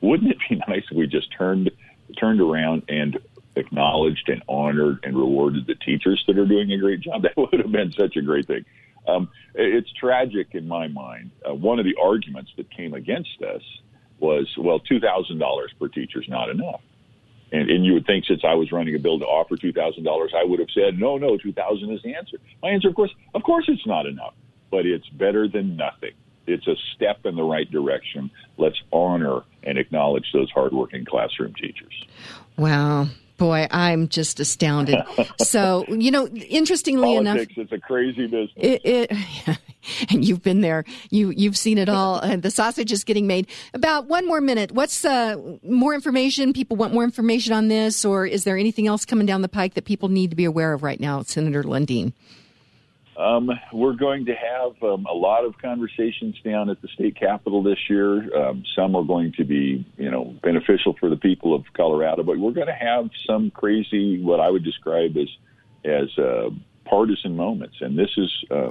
Wouldn't 0.00 0.30
it 0.30 0.38
be 0.48 0.56
nice 0.68 0.84
if 0.90 0.96
we 0.96 1.06
just 1.06 1.28
turned 1.36 1.70
turned 2.18 2.40
around 2.40 2.84
and 2.88 3.18
acknowledged 3.56 4.28
and 4.28 4.42
honored 4.48 5.00
and 5.02 5.16
rewarded 5.16 5.66
the 5.66 5.74
teachers 5.74 6.22
that 6.26 6.38
are 6.38 6.46
doing 6.46 6.72
a 6.72 6.78
great 6.78 7.00
job? 7.00 7.22
That 7.26 7.36
would 7.36 7.60
have 7.60 7.72
been 7.72 7.92
such 7.92 8.16
a 8.16 8.22
great 8.22 8.46
thing. 8.46 8.64
Um, 9.08 9.28
it's 9.54 9.92
tragic 9.92 10.48
in 10.52 10.66
my 10.66 10.88
mind. 10.88 11.30
Uh, 11.48 11.54
one 11.54 11.78
of 11.78 11.84
the 11.84 11.96
arguments 12.00 12.50
that 12.56 12.70
came 12.70 12.94
against 12.94 13.40
us 13.42 13.62
was, 14.18 14.52
well, 14.58 14.80
two 14.80 15.00
thousand 15.00 15.38
dollars 15.38 15.72
per 15.78 15.88
teacher 15.88 16.20
is 16.20 16.28
not 16.28 16.48
enough. 16.50 16.80
And, 17.52 17.70
and 17.70 17.84
you 17.84 17.92
would 17.92 18.06
think 18.06 18.24
since 18.26 18.42
I 18.44 18.54
was 18.54 18.72
running 18.72 18.94
a 18.96 18.98
bill 18.98 19.18
to 19.18 19.24
offer 19.24 19.56
two 19.56 19.72
thousand 19.72 20.04
dollars, 20.04 20.32
I 20.36 20.44
would 20.44 20.58
have 20.58 20.70
said, 20.74 20.98
no, 20.98 21.16
no, 21.16 21.36
two 21.36 21.52
thousand 21.52 21.92
is 21.92 22.02
the 22.02 22.14
answer. 22.14 22.38
My 22.62 22.70
answer, 22.70 22.88
of 22.88 22.94
course, 22.94 23.14
of 23.34 23.42
course, 23.42 23.66
it's 23.68 23.86
not 23.86 24.06
enough, 24.06 24.34
but 24.70 24.86
it's 24.86 25.08
better 25.10 25.46
than 25.48 25.76
nothing. 25.76 26.12
It's 26.46 26.66
a 26.66 26.76
step 26.94 27.24
in 27.24 27.34
the 27.34 27.42
right 27.42 27.70
direction. 27.70 28.30
Let's 28.56 28.80
honor 28.92 29.42
and 29.62 29.78
acknowledge 29.78 30.26
those 30.32 30.50
hardworking 30.50 31.04
classroom 31.04 31.54
teachers. 31.54 32.04
Wow. 32.56 33.08
Boy, 33.36 33.66
I'm 33.70 34.08
just 34.08 34.40
astounded. 34.40 34.96
so, 35.38 35.84
you 35.88 36.10
know, 36.10 36.26
interestingly 36.28 37.14
Politics, 37.14 37.56
enough, 37.56 37.64
it's 37.64 37.72
a 37.72 37.78
crazy 37.78 38.26
business. 38.26 38.50
It, 38.56 38.80
it, 38.84 39.58
and 40.10 40.24
you've 40.24 40.42
been 40.42 40.60
there. 40.60 40.84
You 41.10 41.30
you've 41.30 41.56
seen 41.56 41.78
it 41.78 41.88
all. 41.88 42.18
And 42.18 42.42
the 42.42 42.50
sausage 42.50 42.92
is 42.92 43.04
getting 43.04 43.26
made. 43.26 43.48
About 43.74 44.06
one 44.06 44.26
more 44.26 44.40
minute. 44.40 44.72
What's 44.72 45.04
uh, 45.04 45.36
more 45.62 45.94
information? 45.94 46.52
People 46.52 46.76
want 46.76 46.94
more 46.94 47.04
information 47.04 47.52
on 47.52 47.68
this, 47.68 48.04
or 48.04 48.26
is 48.26 48.44
there 48.44 48.56
anything 48.56 48.86
else 48.86 49.04
coming 49.04 49.26
down 49.26 49.42
the 49.42 49.48
pike 49.48 49.74
that 49.74 49.84
people 49.84 50.08
need 50.08 50.30
to 50.30 50.36
be 50.36 50.44
aware 50.44 50.72
of 50.72 50.82
right 50.82 51.00
now, 51.00 51.22
Senator 51.22 51.62
Lundeen? 51.62 52.12
Um, 53.18 53.50
we're 53.72 53.94
going 53.94 54.26
to 54.26 54.34
have 54.34 54.82
um, 54.82 55.06
a 55.06 55.14
lot 55.14 55.44
of 55.44 55.56
conversations 55.58 56.36
down 56.44 56.68
at 56.68 56.82
the 56.82 56.88
state 56.88 57.16
capitol 57.18 57.62
this 57.62 57.78
year. 57.88 58.34
Um, 58.36 58.62
some 58.76 58.94
are 58.94 59.04
going 59.04 59.32
to 59.38 59.44
be, 59.44 59.86
you 59.96 60.10
know, 60.10 60.34
beneficial 60.42 60.94
for 61.00 61.08
the 61.08 61.16
people 61.16 61.54
of 61.54 61.64
Colorado, 61.74 62.22
but 62.22 62.38
we're 62.38 62.52
going 62.52 62.66
to 62.66 62.74
have 62.74 63.08
some 63.26 63.50
crazy, 63.50 64.22
what 64.22 64.38
I 64.40 64.50
would 64.50 64.64
describe 64.64 65.16
as 65.16 65.28
as 65.84 66.18
uh, 66.18 66.50
partisan 66.84 67.36
moments. 67.36 67.76
And 67.80 67.96
this 67.96 68.10
is, 68.16 68.44
uh, 68.50 68.70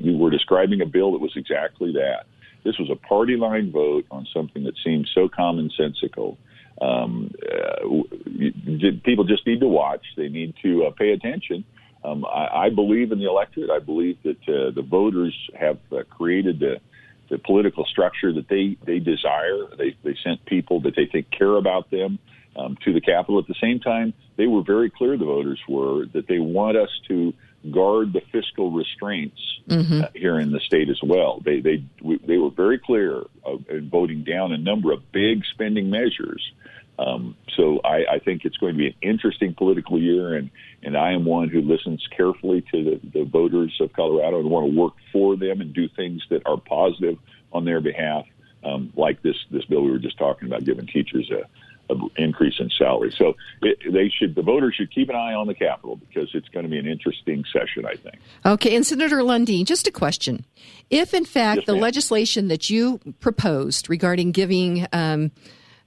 we're 0.00 0.30
describing 0.30 0.80
a 0.80 0.86
bill 0.86 1.12
that 1.12 1.20
was 1.20 1.32
exactly 1.36 1.92
that. 1.92 2.24
This 2.64 2.78
was 2.78 2.88
a 2.90 2.96
party 2.96 3.36
line 3.36 3.70
vote 3.70 4.06
on 4.10 4.26
something 4.32 4.64
that 4.64 4.74
seemed 4.82 5.06
so 5.14 5.28
commonsensical. 5.28 6.38
Um, 6.80 7.30
uh, 7.44 8.98
people 9.04 9.24
just 9.24 9.46
need 9.46 9.60
to 9.60 9.68
watch. 9.68 10.04
They 10.16 10.28
need 10.28 10.54
to 10.62 10.86
uh, 10.86 10.90
pay 10.92 11.12
attention 11.12 11.64
um, 12.06 12.24
I, 12.24 12.66
I 12.66 12.70
believe 12.70 13.12
in 13.12 13.18
the 13.18 13.28
electorate. 13.28 13.70
I 13.70 13.80
believe 13.80 14.18
that 14.22 14.48
uh, 14.48 14.70
the 14.70 14.82
voters 14.82 15.34
have 15.58 15.78
uh, 15.90 16.04
created 16.08 16.60
the, 16.60 16.80
the 17.28 17.38
political 17.38 17.84
structure 17.84 18.32
that 18.32 18.48
they, 18.48 18.76
they 18.84 18.98
desire. 18.98 19.66
They, 19.76 19.96
they 20.04 20.16
sent 20.22 20.44
people 20.46 20.80
that 20.82 20.94
they 20.94 21.06
think 21.06 21.30
care 21.30 21.56
about 21.56 21.90
them 21.90 22.18
um, 22.54 22.78
to 22.84 22.92
the 22.92 23.00
Capitol. 23.00 23.38
At 23.38 23.48
the 23.48 23.56
same 23.60 23.80
time, 23.80 24.14
they 24.36 24.46
were 24.46 24.62
very 24.62 24.90
clear, 24.90 25.16
the 25.16 25.24
voters 25.24 25.60
were, 25.68 26.06
that 26.12 26.28
they 26.28 26.38
want 26.38 26.76
us 26.76 26.90
to 27.08 27.34
guard 27.72 28.12
the 28.12 28.20
fiscal 28.30 28.70
restraints 28.70 29.40
mm-hmm. 29.68 30.02
uh, 30.02 30.06
here 30.14 30.38
in 30.38 30.52
the 30.52 30.60
state 30.60 30.88
as 30.88 31.00
well. 31.02 31.40
They, 31.44 31.60
they, 31.60 31.84
we, 32.00 32.18
they 32.18 32.36
were 32.36 32.50
very 32.50 32.78
clear 32.78 33.22
in 33.68 33.88
voting 33.90 34.22
down 34.22 34.52
a 34.52 34.58
number 34.58 34.92
of 34.92 35.10
big 35.10 35.42
spending 35.52 35.90
measures 35.90 36.52
Um, 36.98 37.36
so 37.56 37.80
I, 37.84 38.14
I 38.14 38.18
think 38.24 38.44
it's 38.44 38.56
going 38.56 38.72
to 38.72 38.78
be 38.78 38.86
an 38.88 38.94
interesting 39.02 39.54
political 39.54 40.00
year, 40.00 40.34
and, 40.34 40.50
and 40.82 40.96
I 40.96 41.12
am 41.12 41.24
one 41.24 41.48
who 41.48 41.60
listens 41.60 42.06
carefully 42.16 42.64
to 42.72 42.84
the, 42.84 43.00
the 43.12 43.24
voters 43.24 43.76
of 43.80 43.92
Colorado 43.92 44.40
and 44.40 44.50
want 44.50 44.72
to 44.72 44.78
work 44.78 44.94
for 45.12 45.36
them 45.36 45.60
and 45.60 45.74
do 45.74 45.88
things 45.88 46.22
that 46.30 46.42
are 46.46 46.56
positive 46.56 47.18
on 47.52 47.64
their 47.64 47.80
behalf, 47.80 48.26
um, 48.64 48.92
like 48.96 49.22
this 49.22 49.36
this 49.50 49.64
bill 49.66 49.82
we 49.82 49.90
were 49.90 49.98
just 49.98 50.18
talking 50.18 50.48
about, 50.48 50.64
giving 50.64 50.86
teachers 50.86 51.30
a, 51.30 51.92
a 51.92 51.98
increase 52.16 52.54
in 52.58 52.70
salary. 52.70 53.14
So 53.16 53.34
it, 53.62 53.78
they 53.92 54.08
should 54.08 54.34
the 54.34 54.42
voters 54.42 54.74
should 54.74 54.92
keep 54.92 55.08
an 55.08 55.16
eye 55.16 55.34
on 55.34 55.46
the 55.46 55.54
Capitol 55.54 55.96
because 55.96 56.30
it's 56.34 56.48
going 56.48 56.64
to 56.64 56.70
be 56.70 56.78
an 56.78 56.86
interesting 56.86 57.44
session, 57.52 57.86
I 57.86 57.94
think. 57.94 58.16
Okay, 58.44 58.74
and 58.74 58.86
Senator 58.86 59.18
Lundeen, 59.18 59.64
just 59.66 59.86
a 59.86 59.92
question: 59.92 60.44
If 60.90 61.14
in 61.14 61.24
fact 61.24 61.58
Yes, 61.58 61.66
the 61.66 61.74
legislation 61.74 62.48
that 62.48 62.68
you 62.70 63.00
proposed 63.20 63.88
regarding 63.88 64.32
giving 64.32 64.86
um, 64.92 65.30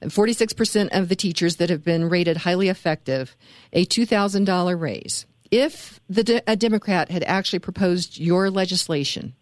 46% 0.03 0.89
of 0.91 1.09
the 1.09 1.15
teachers 1.15 1.57
that 1.57 1.69
have 1.69 1.83
been 1.83 2.09
rated 2.09 2.37
highly 2.37 2.69
effective 2.69 3.35
a 3.73 3.85
$2,000 3.85 4.79
raise, 4.79 5.25
if 5.51 5.99
the 6.09 6.43
a 6.47 6.55
Democrat 6.55 7.09
had 7.09 7.23
actually 7.23 7.59
proposed 7.59 8.17
your 8.17 8.49
legislation, 8.49 9.33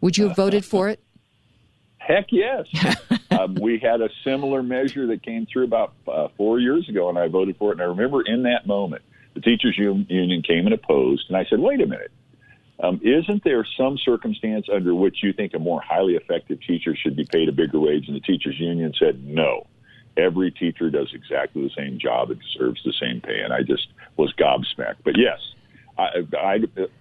would 0.00 0.16
you 0.16 0.28
have 0.28 0.36
voted 0.36 0.64
for 0.64 0.88
it? 0.88 1.00
Heck 1.98 2.26
yes. 2.30 2.66
um, 3.30 3.54
we 3.54 3.78
had 3.78 4.00
a 4.00 4.10
similar 4.22 4.62
measure 4.62 5.06
that 5.08 5.22
came 5.22 5.46
through 5.46 5.64
about 5.64 5.94
uh, 6.06 6.28
four 6.36 6.60
years 6.60 6.88
ago, 6.88 7.08
and 7.08 7.18
I 7.18 7.28
voted 7.28 7.56
for 7.56 7.70
it. 7.70 7.74
And 7.74 7.82
I 7.82 7.86
remember 7.86 8.22
in 8.22 8.42
that 8.42 8.66
moment, 8.66 9.02
the 9.34 9.40
teachers 9.40 9.76
union 9.76 10.42
came 10.42 10.66
and 10.66 10.74
opposed, 10.74 11.24
and 11.28 11.36
I 11.36 11.44
said, 11.48 11.58
"Wait 11.58 11.80
a 11.80 11.86
minute." 11.86 12.12
Um, 12.80 13.00
isn't 13.02 13.44
there 13.44 13.64
some 13.78 13.96
circumstance 13.98 14.66
under 14.72 14.94
which 14.94 15.22
you 15.22 15.32
think 15.32 15.54
a 15.54 15.58
more 15.58 15.80
highly 15.80 16.14
effective 16.14 16.58
teacher 16.60 16.94
should 16.94 17.16
be 17.16 17.24
paid 17.24 17.48
a 17.48 17.52
bigger 17.52 17.78
wage? 17.78 18.08
And 18.08 18.16
the 18.16 18.20
teachers 18.20 18.58
union 18.58 18.92
said 18.98 19.24
no. 19.24 19.66
Every 20.16 20.50
teacher 20.50 20.90
does 20.90 21.12
exactly 21.12 21.62
the 21.62 21.70
same 21.76 21.98
job 21.98 22.30
and 22.30 22.40
deserves 22.40 22.82
the 22.84 22.92
same 22.92 23.20
pay. 23.20 23.40
And 23.40 23.52
I 23.52 23.62
just 23.62 23.88
was 24.16 24.32
gobsmacked. 24.38 24.98
But 25.04 25.14
yes, 25.16 25.38
I, 25.98 26.24
I, 26.38 26.58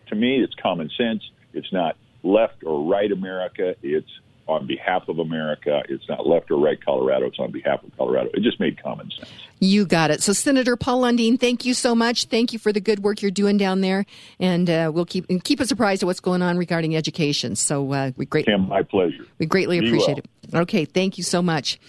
to 0.08 0.16
me, 0.16 0.42
it's 0.44 0.54
common 0.56 0.90
sense. 0.98 1.24
It's 1.54 1.72
not 1.72 1.96
left 2.24 2.64
or 2.64 2.90
right 2.90 3.12
America. 3.12 3.76
It's 3.84 4.10
on 4.48 4.68
behalf 4.68 5.08
of 5.08 5.20
America. 5.20 5.84
It's 5.88 6.08
not 6.10 6.28
left 6.28 6.52
or 6.52 6.58
right 6.58 6.84
Colorado. 6.84 7.28
It's 7.28 7.40
on 7.40 7.52
behalf 7.52 7.84
of 7.84 7.96
Colorado. 7.98 8.30
It 8.34 8.42
just 8.42 8.60
made 8.60 8.82
common 8.82 9.10
sense. 9.12 9.32
You 9.60 9.86
got 9.86 10.12
it. 10.12 10.22
So, 10.22 10.34
Senator 10.34 10.76
Paul 10.76 11.04
Lundeen, 11.04 11.40
thank 11.40 11.66
you 11.66 11.74
so 11.74 11.96
much. 11.96 12.26
Thank 12.26 12.52
you 12.52 12.60
for 12.60 12.74
the 12.74 12.82
good 12.82 13.00
work 13.00 13.22
you're 13.22 13.32
doing 13.32 13.58
down 13.58 13.82
there, 13.82 14.06
and 14.40 14.70
uh, 14.70 14.92
we'll 14.94 15.06
keep 15.06 15.30
and 15.30 15.42
keep 15.42 15.62
us 15.62 15.72
apprised 15.72 16.04
of 16.04 16.08
what's 16.08 16.20
going 16.20 16.42
on 16.42 16.58
regarding 16.58 16.96
education. 16.96 17.56
So, 17.56 17.92
uh, 17.94 18.12
we 18.18 18.26
great 18.26 18.46
Tim, 18.46 18.68
my 18.68 18.84
pleasure. 18.84 19.26
we 19.38 19.46
greatly 19.46 19.78
appreciate 19.78 20.22
well. 20.52 20.62
it. 20.62 20.64
Okay, 20.64 20.86
thank 20.86 21.18
you 21.18 21.24
so 21.24 21.42
much, 21.42 21.80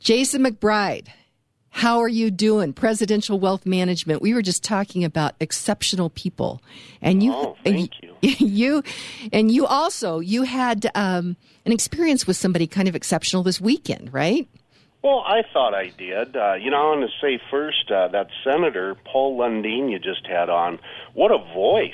Jason 0.00 0.44
McBride. 0.44 1.08
How 1.70 1.98
are 2.00 2.08
you 2.08 2.30
doing? 2.30 2.72
Presidential 2.72 3.38
Wealth 3.38 3.66
Management. 3.66 4.22
We 4.22 4.34
were 4.34 4.42
just 4.42 4.64
talking 4.64 5.04
about 5.04 5.34
exceptional 5.38 6.10
people, 6.10 6.60
and 7.00 7.22
you, 7.22 7.32
Oh, 7.32 7.56
and 7.64 7.76
thank 7.76 7.92
you, 8.02 8.14
you, 8.22 8.82
and 9.32 9.50
you 9.50 9.66
also 9.66 10.18
you 10.18 10.42
had 10.42 10.90
um, 10.94 11.36
an 11.66 11.72
experience 11.72 12.26
with 12.26 12.36
somebody 12.36 12.66
kind 12.66 12.88
of 12.88 12.96
exceptional 12.96 13.42
this 13.42 13.60
weekend, 13.60 14.12
right? 14.12 14.48
Well, 15.02 15.22
I 15.24 15.42
thought 15.52 15.74
I 15.74 15.88
did. 15.96 16.36
Uh, 16.36 16.54
you 16.54 16.70
know, 16.70 16.78
I 16.78 16.96
want 16.96 17.08
to 17.08 17.16
say 17.24 17.40
first 17.50 17.88
uh, 17.92 18.08
that 18.08 18.28
Senator 18.42 18.96
Paul 19.04 19.38
Lundeen 19.38 19.90
you 19.90 19.98
just 20.00 20.26
had 20.26 20.48
on. 20.50 20.80
What 21.14 21.30
a 21.30 21.38
voice! 21.54 21.92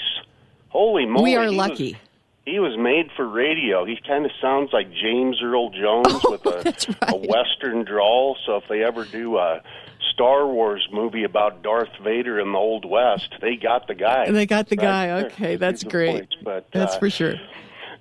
Holy 0.68 1.04
moly! 1.04 1.22
we 1.24 1.36
are 1.36 1.42
he 1.42 1.48
was- 1.48 1.56
lucky. 1.56 1.98
He 2.46 2.59
was 2.59 2.76
made 2.78 3.11
for 3.16 3.26
radio. 3.26 3.85
He 3.85 3.96
kind 4.07 4.24
of 4.24 4.30
sounds 4.40 4.70
like 4.72 4.90
James 4.92 5.40
Earl 5.42 5.70
Jones 5.70 6.20
with 6.24 6.44
a, 6.46 6.59
Oh, 6.59 6.62
that's 6.62 6.87
a. 6.88 7.16
Western 7.16 7.85
drawl. 7.85 8.37
So 8.46 8.57
if 8.57 8.64
they 8.68 8.83
ever 8.85 9.04
do 9.04 9.38
a 9.38 9.62
Star 10.12 10.46
Wars 10.46 10.87
movie 10.92 11.24
about 11.24 11.62
Darth 11.62 11.88
Vader 12.02 12.38
in 12.38 12.52
the 12.52 12.59
Old 12.59 12.85
West, 12.85 13.35
they 13.40 13.57
got 13.57 13.87
the 13.88 13.94
guy. 13.94 14.30
They 14.30 14.46
got 14.46 14.68
the 14.68 14.76
Right 14.76 14.83
guy. 14.85 15.07
there. 15.07 15.26
Okay, 15.26 15.57
that's 15.57 15.83
He's 15.83 15.90
great. 15.90 16.12
voice. 16.28 16.38
But 16.42 16.66
That's 16.72 16.94
uh, 16.94 16.98
for 16.98 17.11
sure. 17.11 17.35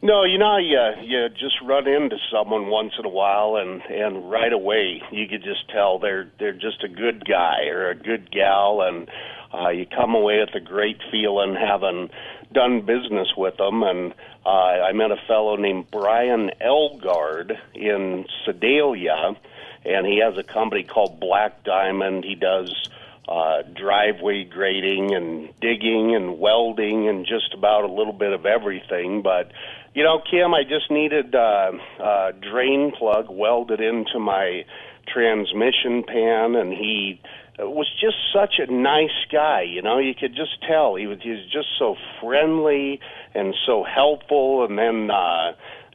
no, 0.02 0.24
you 0.26 0.38
know, 0.38 0.58
you 0.58 0.78
you 1.02 1.30
just 1.30 1.56
run 1.64 1.88
into 1.88 2.18
someone 2.32 2.68
once 2.68 2.94
in 3.00 3.06
a 3.06 3.10
while, 3.10 3.56
and 3.56 3.82
and 3.84 4.30
right 4.30 4.52
away 4.54 5.02
you 5.12 5.28
could 5.28 5.44
just 5.44 5.70
tell 5.70 5.98
they're 6.00 6.30
they're 6.40 6.52
just 6.54 6.84
a 6.84 6.90
good 6.90 7.24
guy 7.26 7.64
or 7.70 7.90
a 7.90 7.96
good 7.96 8.30
gal, 8.30 8.82
and 8.82 9.10
uh, 9.54 9.70
you 9.70 9.86
come 9.86 10.14
away 10.14 10.40
with 10.40 10.54
a 10.56 10.60
great 10.60 10.98
feeling 11.10 11.56
having 11.56 12.10
done 12.54 12.82
business 12.82 13.30
with 13.36 13.58
them. 13.58 13.84
And 13.84 14.14
uh, 14.46 14.50
I 14.50 14.94
met 14.94 15.12
a 15.12 15.18
fellow 15.28 15.56
named 15.56 15.90
Brian 15.92 16.52
Elgard 16.62 17.58
in 17.74 18.26
Sedalia, 18.46 19.36
and 19.86 20.06
he 20.06 20.20
has 20.20 20.38
a 20.38 20.44
company 20.44 20.84
called 20.84 21.20
Black 21.20 21.64
Diamond. 21.64 22.24
He 22.24 22.36
does 22.36 22.74
uh, 23.28 23.62
driveway 23.74 24.44
grading 24.44 25.14
and 25.14 25.50
digging 25.62 26.16
and 26.16 26.40
welding 26.40 27.08
and 27.08 27.26
just 27.26 27.54
about 27.54 27.84
a 27.84 27.92
little 27.92 28.14
bit 28.14 28.34
of 28.34 28.46
everything. 28.46 29.22
But 29.22 29.52
you 29.94 30.04
know, 30.04 30.22
Kim, 30.30 30.54
I 30.54 30.64
just 30.64 30.90
needed 30.90 31.36
uh, 31.36 31.72
a 32.00 32.34
drain 32.34 32.92
plug 32.98 33.28
welded 33.30 33.80
into 33.80 34.20
my 34.20 34.66
transmission 35.08 36.04
pan, 36.04 36.56
and 36.56 36.74
he 36.74 37.22
was 37.60 37.88
just 38.02 38.18
such 38.34 38.56
a 38.58 38.72
nice 38.72 39.26
guy. 39.32 39.62
You 39.62 39.82
know, 39.82 40.00
you 40.00 40.14
could 40.16 40.36
just 40.36 40.62
tell 40.68 40.96
he 40.96 41.08
was 41.08 41.20
he 41.22 41.32
was 41.32 41.46
just 41.52 41.68
so 41.78 41.96
friendly 42.22 43.00
and 43.36 43.54
so 43.66 43.84
helpful. 43.84 44.66
And 44.66 44.78
then 44.78 45.12
uh, 45.12 45.54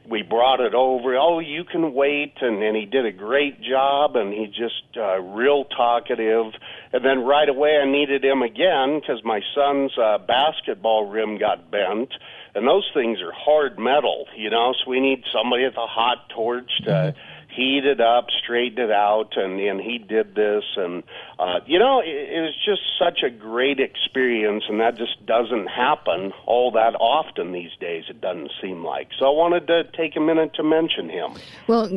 we 0.09 0.23
brought 0.23 0.59
it 0.59 0.73
over. 0.73 1.15
Oh, 1.17 1.39
you 1.39 1.63
can 1.63 1.93
wait, 1.93 2.33
and 2.41 2.63
and 2.63 2.75
he 2.75 2.85
did 2.85 3.05
a 3.05 3.11
great 3.11 3.61
job, 3.61 4.15
and 4.15 4.33
he 4.33 4.47
just 4.47 4.97
uh, 4.97 5.19
real 5.19 5.65
talkative. 5.65 6.53
And 6.93 7.03
then 7.03 7.19
right 7.25 7.49
away, 7.49 7.77
I 7.77 7.85
needed 7.85 8.23
him 8.23 8.41
again 8.41 8.99
because 8.99 9.23
my 9.23 9.41
son's 9.53 9.97
uh, 9.97 10.17
basketball 10.19 11.07
rim 11.07 11.37
got 11.37 11.69
bent, 11.69 12.09
and 12.55 12.67
those 12.67 12.89
things 12.93 13.19
are 13.21 13.33
hard 13.33 13.77
metal, 13.77 14.25
you 14.35 14.49
know. 14.49 14.73
So 14.73 14.89
we 14.89 14.99
need 14.99 15.23
somebody 15.31 15.65
with 15.65 15.77
a 15.77 15.87
hot 15.87 16.29
torch 16.29 16.71
to 16.85 17.13
heat 17.59 17.85
it 17.85 17.99
up, 17.99 18.27
straighten 18.43 18.85
it 18.85 18.91
out, 18.91 19.33
and 19.35 19.59
and 19.59 19.81
he 19.81 19.97
did 19.97 20.35
this, 20.35 20.63
and 20.77 21.03
uh, 21.37 21.59
you 21.65 21.77
know, 21.77 21.99
it, 21.99 22.07
it 22.07 22.41
was 22.41 22.55
just 22.65 22.81
such 22.97 23.19
a 23.23 23.29
great 23.29 23.79
experience, 23.79 24.63
and 24.69 24.79
that 24.79 24.97
just 24.97 25.25
doesn't 25.25 25.67
happen 25.67 26.31
all 26.45 26.71
that 26.71 26.95
often 26.95 27.51
these 27.51 27.71
days. 27.79 28.05
It 28.09 28.21
doesn't 28.21 28.51
seem 28.61 28.83
like. 28.83 29.09
So 29.17 29.25
I 29.25 29.31
wanted 29.31 29.67
to 29.67 29.83
take 29.95 30.15
a 30.15 30.19
minute 30.19 30.53
to 30.55 30.63
mention 30.63 31.09
him. 31.09 31.33
Well, 31.67 31.89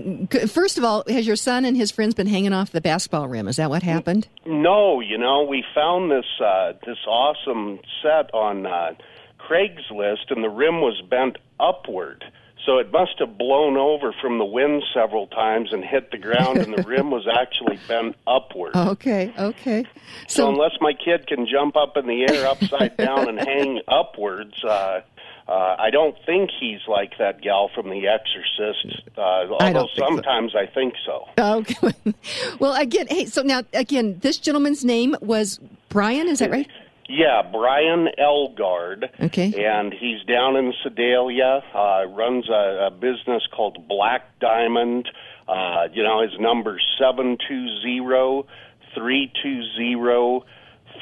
first 0.49 0.79
of 0.79 0.85
all, 0.85 1.05
has 1.09 1.27
your 1.27 1.37
son 1.37 1.65
and 1.65 1.77
his 1.77 1.91
friends 1.91 2.15
been 2.15 2.27
hanging 2.27 2.53
off 2.53 2.73
the 2.73 2.81
basketball 2.81 3.29
rim? 3.29 3.49
Is 3.49 3.57
that 3.57 3.71
what 3.71 3.83
happened? 3.83 4.29
No, 4.45 5.01
you 5.01 5.19
know, 5.19 5.45
we 5.45 5.65
found 5.75 6.11
this 6.11 6.27
uh, 6.45 6.73
this 6.85 6.99
awesome 7.07 7.79
set 8.03 8.33
on 8.35 8.67
uh, 8.67 8.95
Craigslist, 9.39 10.31
and 10.31 10.43
the 10.43 10.51
rim 10.51 10.81
was 10.81 11.01
bent 11.09 11.39
upward. 11.61 12.25
So 12.65 12.79
it 12.79 12.93
must 12.93 13.19
have 13.19 13.37
blown 13.37 13.77
over 13.77 14.15
from 14.21 14.39
the 14.39 14.45
wind 14.45 14.85
several 14.95 15.27
times 15.27 15.73
and 15.73 15.85
hit 15.85 16.13
the 16.13 16.19
ground, 16.19 16.59
and 16.59 16.73
the 16.73 16.83
rim 16.87 17.11
was 17.11 17.27
actually 17.27 17.79
bent 17.89 18.15
upward. 18.27 18.77
Okay, 18.77 19.35
okay. 19.37 19.85
So 20.29 20.45
So, 20.45 20.49
unless 20.49 20.73
my 20.81 20.93
kid 20.93 21.27
can 21.27 21.47
jump 21.47 21.77
up 21.77 21.97
in 21.97 22.07
the 22.07 22.23
air 22.23 22.47
upside 22.53 22.97
down 22.97 23.29
and 23.29 23.39
hang 23.39 23.81
upwards, 23.89 24.63
uh, 24.63 25.01
uh, 25.49 25.77
I 25.79 25.91
don't 25.91 26.17
think 26.25 26.51
he's 26.59 26.81
like 26.87 27.19
that 27.19 27.43
gal 27.43 27.69
from 27.75 27.91
The 27.91 28.07
Exorcist. 28.07 29.11
Uh, 29.19 29.21
although 29.21 29.59
don't 29.73 29.91
think 29.91 29.99
so. 29.99 30.07
sometimes 30.07 30.55
I 30.55 30.67
think 30.67 30.95
so. 31.05 31.29
okay. 31.39 32.15
well, 32.61 32.75
again, 32.81 33.09
hey, 33.09 33.27
so 33.27 33.43
now, 33.43 33.63
again, 33.73 34.19
this 34.21 34.39
gentleman's 34.39 34.85
name 34.85 35.17
was 35.21 35.59
Brian, 35.89 36.29
is 36.29 36.39
that 36.39 36.51
right? 36.51 36.69
Yeah, 37.09 37.43
Brian 37.51 38.09
Elgard. 38.19 39.11
Okay. 39.21 39.65
And 39.65 39.93
he's 39.93 40.23
down 40.25 40.57
in 40.57 40.73
Sedalia. 40.83 41.63
Uh, 41.75 42.07
runs 42.09 42.49
a, 42.49 42.87
a 42.87 42.91
business 42.91 43.43
called 43.55 43.87
Black 43.89 44.39
Diamond. 44.41 45.09
Uh, 45.49 45.89
you 45.93 46.03
know, 46.03 46.23
his 46.23 46.39
number's 46.39 46.85
seven 46.99 47.37
two 47.49 47.67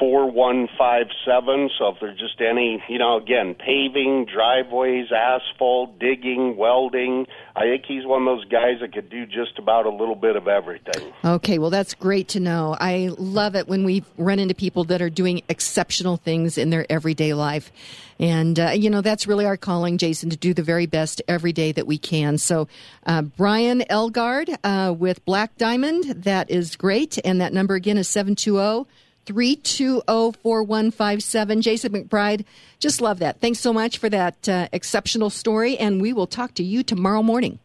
zero 0.01 0.25
three 0.25 0.31
two 0.31 0.31
zero 0.31 0.31
four 0.31 0.31
one 0.31 0.67
five 0.77 1.07
seven. 1.25 1.69
So 1.77 1.89
if 1.89 1.97
there's 1.99 2.19
just 2.19 2.41
any, 2.41 2.83
you 2.89 2.97
know, 2.97 3.17
again, 3.17 3.55
paving, 3.55 4.25
driveways, 4.25 5.07
asphalt, 5.11 5.99
digging, 5.99 6.57
welding, 6.57 7.27
I 7.55 7.61
think 7.61 7.85
he's 7.87 8.05
one 8.05 8.27
of 8.27 8.37
those 8.37 8.45
guys 8.45 8.79
that 8.81 8.93
could 8.93 9.09
do 9.09 9.25
just 9.25 9.57
about 9.57 9.85
a 9.85 9.89
little 9.89 10.15
bit 10.15 10.35
of 10.35 10.47
everything. 10.47 11.13
Okay, 11.23 11.59
well, 11.59 11.69
that's 11.69 11.93
great 11.93 12.29
to 12.29 12.39
know. 12.39 12.75
I 12.79 13.09
love 13.17 13.55
it 13.55 13.67
when 13.67 13.83
we 13.83 14.03
run 14.17 14.39
into 14.39 14.55
people 14.55 14.85
that 14.85 15.01
are 15.01 15.09
doing 15.09 15.41
exceptional 15.49 16.17
things 16.17 16.57
in 16.57 16.69
their 16.69 16.85
everyday 16.89 17.33
life. 17.33 17.71
And, 18.19 18.59
uh, 18.59 18.69
you 18.69 18.91
know, 18.91 19.01
that's 19.01 19.25
really 19.25 19.45
our 19.45 19.57
calling, 19.57 19.97
Jason, 19.97 20.29
to 20.29 20.37
do 20.37 20.53
the 20.53 20.61
very 20.61 20.85
best 20.85 21.23
every 21.27 21.53
day 21.53 21.71
that 21.71 21.87
we 21.87 21.97
can. 21.97 22.37
So, 22.37 22.67
uh, 23.05 23.23
Brian 23.23 23.81
Elgard 23.89 24.55
uh, 24.63 24.93
with 24.93 25.25
Black 25.25 25.57
Diamond, 25.57 26.23
that 26.23 26.51
is 26.51 26.75
great. 26.75 27.17
And 27.25 27.41
that 27.41 27.51
number 27.51 27.73
again 27.73 27.97
is 27.97 28.07
720 28.09 28.85
320 29.25 30.01
4157. 30.41 31.61
Jason 31.61 31.93
McBride, 31.93 32.45
just 32.79 33.01
love 33.01 33.19
that. 33.19 33.39
Thanks 33.39 33.59
so 33.59 33.73
much 33.73 33.97
for 33.97 34.09
that 34.09 34.49
uh, 34.49 34.67
exceptional 34.71 35.29
story. 35.29 35.77
And 35.77 36.01
we 36.01 36.13
will 36.13 36.27
talk 36.27 36.53
to 36.55 36.63
you 36.63 36.83
tomorrow 36.83 37.23
morning. 37.23 37.59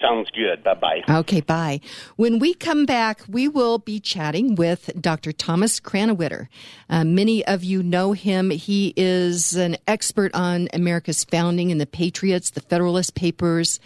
Sounds 0.00 0.30
good. 0.30 0.64
Bye 0.64 0.74
bye. 0.74 1.02
Okay, 1.08 1.42
bye. 1.42 1.80
When 2.16 2.38
we 2.38 2.54
come 2.54 2.86
back, 2.86 3.20
we 3.28 3.48
will 3.48 3.78
be 3.78 4.00
chatting 4.00 4.54
with 4.54 4.90
Dr. 4.98 5.30
Thomas 5.30 5.78
Krannawitter. 5.78 6.48
Uh, 6.88 7.04
many 7.04 7.44
of 7.44 7.62
you 7.64 7.82
know 7.82 8.12
him. 8.12 8.50
He 8.50 8.94
is 8.96 9.54
an 9.56 9.76
expert 9.86 10.34
on 10.34 10.68
America's 10.72 11.24
founding 11.24 11.70
and 11.70 11.80
the 11.80 11.86
Patriots, 11.86 12.50
the 12.50 12.62
Federalist 12.62 13.14
Papers, 13.14 13.78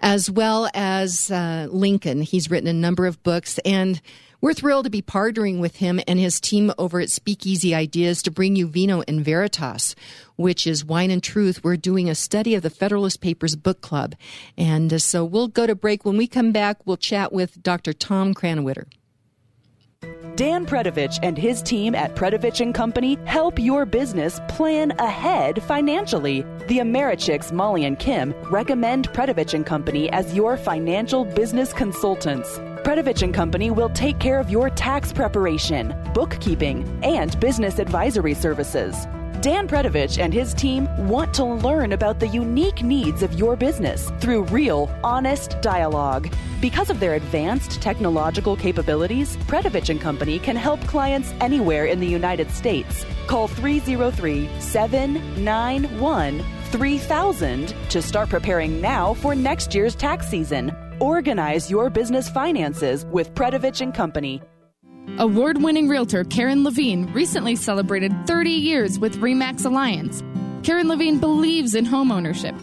as 0.00 0.30
well 0.30 0.68
as 0.74 1.30
uh, 1.30 1.68
Lincoln. 1.70 2.22
He's 2.22 2.50
written 2.50 2.68
a 2.68 2.72
number 2.72 3.06
of 3.06 3.22
books 3.22 3.58
and 3.64 4.00
we're 4.40 4.54
thrilled 4.54 4.84
to 4.84 4.90
be 4.90 5.02
partnering 5.02 5.58
with 5.58 5.76
him 5.76 6.00
and 6.06 6.20
his 6.20 6.40
team 6.40 6.72
over 6.78 7.00
at 7.00 7.10
Speakeasy 7.10 7.74
Ideas 7.74 8.22
to 8.22 8.30
bring 8.30 8.54
you 8.54 8.68
Vino 8.68 9.02
and 9.08 9.24
Veritas, 9.24 9.96
which 10.36 10.64
is 10.64 10.84
Wine 10.84 11.10
and 11.10 11.20
Truth. 11.20 11.64
We're 11.64 11.76
doing 11.76 12.08
a 12.08 12.14
study 12.14 12.54
of 12.54 12.62
the 12.62 12.70
Federalist 12.70 13.20
Papers 13.20 13.56
Book 13.56 13.80
Club. 13.80 14.14
And 14.56 14.92
uh, 14.92 14.98
so 14.98 15.24
we'll 15.24 15.48
go 15.48 15.66
to 15.66 15.74
break. 15.74 16.04
When 16.04 16.16
we 16.16 16.28
come 16.28 16.52
back, 16.52 16.86
we'll 16.86 16.96
chat 16.96 17.32
with 17.32 17.60
Dr. 17.64 17.92
Tom 17.92 18.32
Krannawitter. 18.32 18.84
Dan 20.38 20.64
Predovich 20.64 21.18
and 21.24 21.36
his 21.36 21.60
team 21.62 21.96
at 21.96 22.14
Predovich 22.14 22.60
and 22.60 22.72
Company 22.72 23.18
help 23.24 23.58
your 23.58 23.84
business 23.84 24.38
plan 24.46 24.92
ahead 25.00 25.60
financially. 25.64 26.42
The 26.68 26.78
Americhicks, 26.78 27.50
Molly 27.50 27.84
and 27.84 27.98
Kim, 27.98 28.32
recommend 28.48 29.08
Predovich 29.08 29.52
and 29.54 29.66
Company 29.66 30.08
as 30.12 30.34
your 30.34 30.56
financial 30.56 31.24
business 31.24 31.72
consultants. 31.72 32.56
Predovich 32.84 33.22
and 33.22 33.34
Company 33.34 33.72
will 33.72 33.90
take 33.90 34.20
care 34.20 34.38
of 34.38 34.48
your 34.48 34.70
tax 34.70 35.12
preparation, 35.12 35.92
bookkeeping, 36.14 36.86
and 37.02 37.38
business 37.40 37.80
advisory 37.80 38.34
services. 38.34 38.94
Dan 39.40 39.68
Predovich 39.68 40.18
and 40.18 40.34
his 40.34 40.52
team 40.52 40.88
want 41.06 41.32
to 41.34 41.44
learn 41.44 41.92
about 41.92 42.18
the 42.18 42.26
unique 42.26 42.82
needs 42.82 43.22
of 43.22 43.34
your 43.34 43.54
business 43.54 44.10
through 44.18 44.42
real, 44.44 44.90
honest 45.04 45.60
dialogue. 45.60 46.28
Because 46.60 46.90
of 46.90 46.98
their 46.98 47.14
advanced 47.14 47.80
technological 47.80 48.56
capabilities, 48.56 49.36
Predovich 49.46 49.90
and 49.90 50.00
Company 50.00 50.40
can 50.40 50.56
help 50.56 50.80
clients 50.88 51.32
anywhere 51.40 51.84
in 51.84 52.00
the 52.00 52.06
United 52.06 52.50
States. 52.50 53.06
Call 53.28 53.46
303 53.46 54.48
791 54.60 56.44
3000 56.64 57.74
to 57.90 58.02
start 58.02 58.28
preparing 58.28 58.80
now 58.80 59.14
for 59.14 59.36
next 59.36 59.72
year's 59.72 59.94
tax 59.94 60.26
season. 60.26 60.72
Organize 60.98 61.70
your 61.70 61.90
business 61.90 62.28
finances 62.28 63.06
with 63.06 63.32
Predovich 63.34 63.82
and 63.82 63.94
Company. 63.94 64.42
Award 65.16 65.62
winning 65.62 65.88
realtor 65.88 66.22
Karen 66.24 66.62
Levine 66.62 67.12
recently 67.12 67.56
celebrated 67.56 68.12
30 68.26 68.50
years 68.50 68.98
with 68.98 69.16
REMAX 69.16 69.64
Alliance. 69.64 70.22
Karen 70.62 70.86
Levine 70.86 71.18
believes 71.18 71.74
in 71.74 71.86
homeownership. 71.86 72.56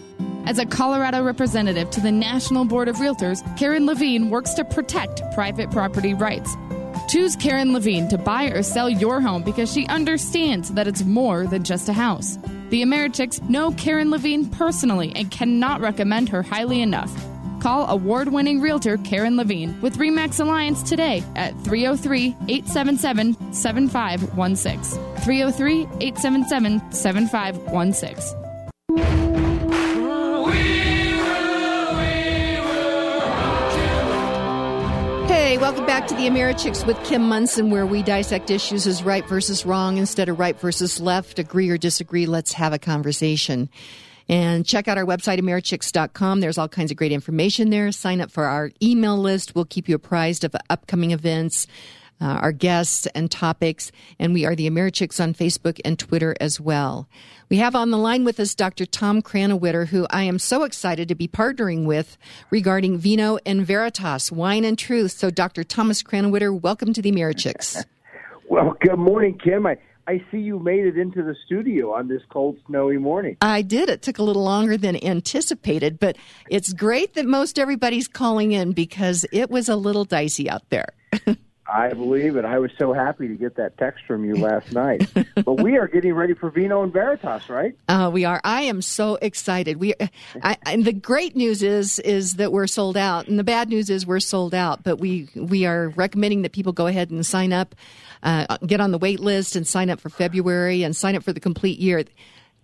As 0.46 0.58
a 0.58 0.64
Colorado 0.64 1.22
representative 1.22 1.90
to 1.90 2.00
the 2.00 2.12
National 2.12 2.64
Board 2.64 2.88
of 2.88 2.96
Realtors, 2.96 3.42
Karen 3.58 3.84
Levine 3.84 4.30
works 4.30 4.54
to 4.54 4.64
protect 4.64 5.20
private 5.34 5.70
property 5.70 6.14
rights. 6.14 6.56
Choose 7.08 7.36
Karen 7.36 7.72
Levine 7.72 8.08
to 8.08 8.16
buy 8.16 8.44
or 8.44 8.62
sell 8.62 8.88
your 8.88 9.20
home 9.20 9.42
because 9.42 9.72
she 9.72 9.86
understands 9.88 10.70
that 10.72 10.86
it's 10.86 11.04
more 11.04 11.46
than 11.46 11.64
just 11.64 11.88
a 11.88 11.92
house. 11.92 12.38
The 12.70 12.82
Americhicks 12.82 13.42
know 13.50 13.72
Karen 13.72 14.10
Levine 14.10 14.46
personally 14.46 15.12
and 15.14 15.30
cannot 15.30 15.80
recommend 15.80 16.28
her 16.30 16.42
highly 16.42 16.80
enough. 16.80 17.12
Call 17.66 17.90
award 17.90 18.28
winning 18.28 18.60
realtor 18.60 18.96
Karen 18.98 19.36
Levine 19.36 19.80
with 19.80 19.98
REMAX 19.98 20.38
Alliance 20.38 20.84
today 20.84 21.24
at 21.34 21.50
303 21.64 22.28
877 22.46 23.52
7516. 23.52 24.82
303 25.24 25.80
877 26.00 26.92
7516. 26.92 28.38
Hey, 35.26 35.58
welcome 35.58 35.86
back 35.86 36.06
to 36.06 36.14
the 36.14 36.28
Americhicks 36.28 36.86
with 36.86 37.02
Kim 37.02 37.22
Monson, 37.22 37.72
where 37.72 37.84
we 37.84 38.04
dissect 38.04 38.52
issues 38.52 38.86
as 38.86 39.02
right 39.02 39.26
versus 39.26 39.66
wrong 39.66 39.96
instead 39.96 40.28
of 40.28 40.38
right 40.38 40.56
versus 40.60 41.00
left. 41.00 41.40
Agree 41.40 41.68
or 41.68 41.78
disagree, 41.78 42.26
let's 42.26 42.52
have 42.52 42.72
a 42.72 42.78
conversation. 42.78 43.68
And 44.28 44.66
check 44.66 44.88
out 44.88 44.98
our 44.98 45.04
website, 45.04 45.38
Americhicks.com. 45.38 46.40
There's 46.40 46.58
all 46.58 46.68
kinds 46.68 46.90
of 46.90 46.96
great 46.96 47.12
information 47.12 47.70
there. 47.70 47.92
Sign 47.92 48.20
up 48.20 48.30
for 48.30 48.44
our 48.44 48.72
email 48.82 49.16
list. 49.16 49.54
We'll 49.54 49.64
keep 49.66 49.88
you 49.88 49.94
apprised 49.94 50.42
of 50.42 50.56
upcoming 50.68 51.12
events, 51.12 51.68
uh, 52.20 52.24
our 52.24 52.50
guests 52.50 53.06
and 53.08 53.30
topics. 53.30 53.92
And 54.18 54.34
we 54.34 54.44
are 54.44 54.56
the 54.56 54.68
Americhicks 54.68 55.22
on 55.22 55.32
Facebook 55.32 55.80
and 55.84 55.96
Twitter 55.96 56.34
as 56.40 56.60
well. 56.60 57.08
We 57.48 57.58
have 57.58 57.76
on 57.76 57.92
the 57.92 57.98
line 57.98 58.24
with 58.24 58.40
us 58.40 58.56
Dr. 58.56 58.84
Tom 58.84 59.22
Krannawitter, 59.22 59.86
who 59.86 60.08
I 60.10 60.24
am 60.24 60.40
so 60.40 60.64
excited 60.64 61.06
to 61.08 61.14
be 61.14 61.28
partnering 61.28 61.84
with 61.84 62.18
regarding 62.50 62.98
Vino 62.98 63.38
and 63.46 63.64
Veritas, 63.64 64.32
Wine 64.32 64.64
and 64.64 64.76
Truth. 64.76 65.12
So, 65.12 65.30
Dr. 65.30 65.62
Thomas 65.62 66.02
Krannawitter, 66.02 66.58
welcome 66.60 66.92
to 66.92 67.00
the 67.00 67.12
Americhicks. 67.12 67.84
well, 68.48 68.76
good 68.80 68.98
morning, 68.98 69.38
Kim. 69.38 69.66
I, 69.66 69.76
I 70.08 70.22
see 70.30 70.38
you 70.38 70.60
made 70.60 70.86
it 70.86 70.96
into 70.96 71.22
the 71.22 71.34
studio 71.46 71.92
on 71.92 72.06
this 72.06 72.22
cold, 72.28 72.58
snowy 72.66 72.98
morning. 72.98 73.36
I 73.40 73.62
did. 73.62 73.88
It 73.88 74.02
took 74.02 74.18
a 74.18 74.22
little 74.22 74.44
longer 74.44 74.76
than 74.76 75.02
anticipated, 75.04 75.98
but 75.98 76.16
it's 76.48 76.72
great 76.72 77.14
that 77.14 77.26
most 77.26 77.58
everybody's 77.58 78.06
calling 78.06 78.52
in 78.52 78.72
because 78.72 79.26
it 79.32 79.50
was 79.50 79.68
a 79.68 79.74
little 79.74 80.04
dicey 80.04 80.48
out 80.48 80.68
there. 80.70 80.88
I 81.68 81.92
believe 81.92 82.36
it. 82.36 82.44
I 82.44 82.58
was 82.58 82.70
so 82.78 82.92
happy 82.92 83.26
to 83.26 83.34
get 83.34 83.56
that 83.56 83.76
text 83.76 84.04
from 84.06 84.24
you 84.24 84.36
last 84.36 84.72
night. 84.72 85.10
but 85.44 85.60
we 85.60 85.76
are 85.76 85.88
getting 85.88 86.14
ready 86.14 86.34
for 86.34 86.50
Vino 86.50 86.82
and 86.82 86.92
Veritas, 86.92 87.48
right? 87.48 87.76
Uh, 87.88 88.08
we 88.12 88.24
are. 88.24 88.40
I 88.44 88.62
am 88.62 88.82
so 88.82 89.16
excited. 89.20 89.78
We, 89.78 89.94
I, 90.42 90.56
and 90.64 90.84
the 90.84 90.92
great 90.92 91.34
news 91.34 91.62
is 91.62 91.98
is 92.00 92.34
that 92.34 92.52
we're 92.52 92.68
sold 92.68 92.96
out, 92.96 93.26
and 93.26 93.38
the 93.38 93.44
bad 93.44 93.68
news 93.68 93.90
is 93.90 94.06
we're 94.06 94.20
sold 94.20 94.54
out. 94.54 94.84
But 94.84 94.98
we 94.98 95.28
we 95.34 95.66
are 95.66 95.88
recommending 95.90 96.42
that 96.42 96.52
people 96.52 96.72
go 96.72 96.86
ahead 96.86 97.10
and 97.10 97.26
sign 97.26 97.52
up, 97.52 97.74
uh, 98.26 98.58
get 98.66 98.80
on 98.80 98.90
the 98.90 98.98
wait 98.98 99.20
list, 99.20 99.56
and 99.56 99.66
sign 99.66 99.88
up 99.88 100.00
for 100.00 100.10
February 100.10 100.82
and 100.82 100.94
sign 100.94 101.16
up 101.16 101.22
for 101.22 101.32
the 101.32 101.40
complete 101.40 101.78
year. 101.78 102.04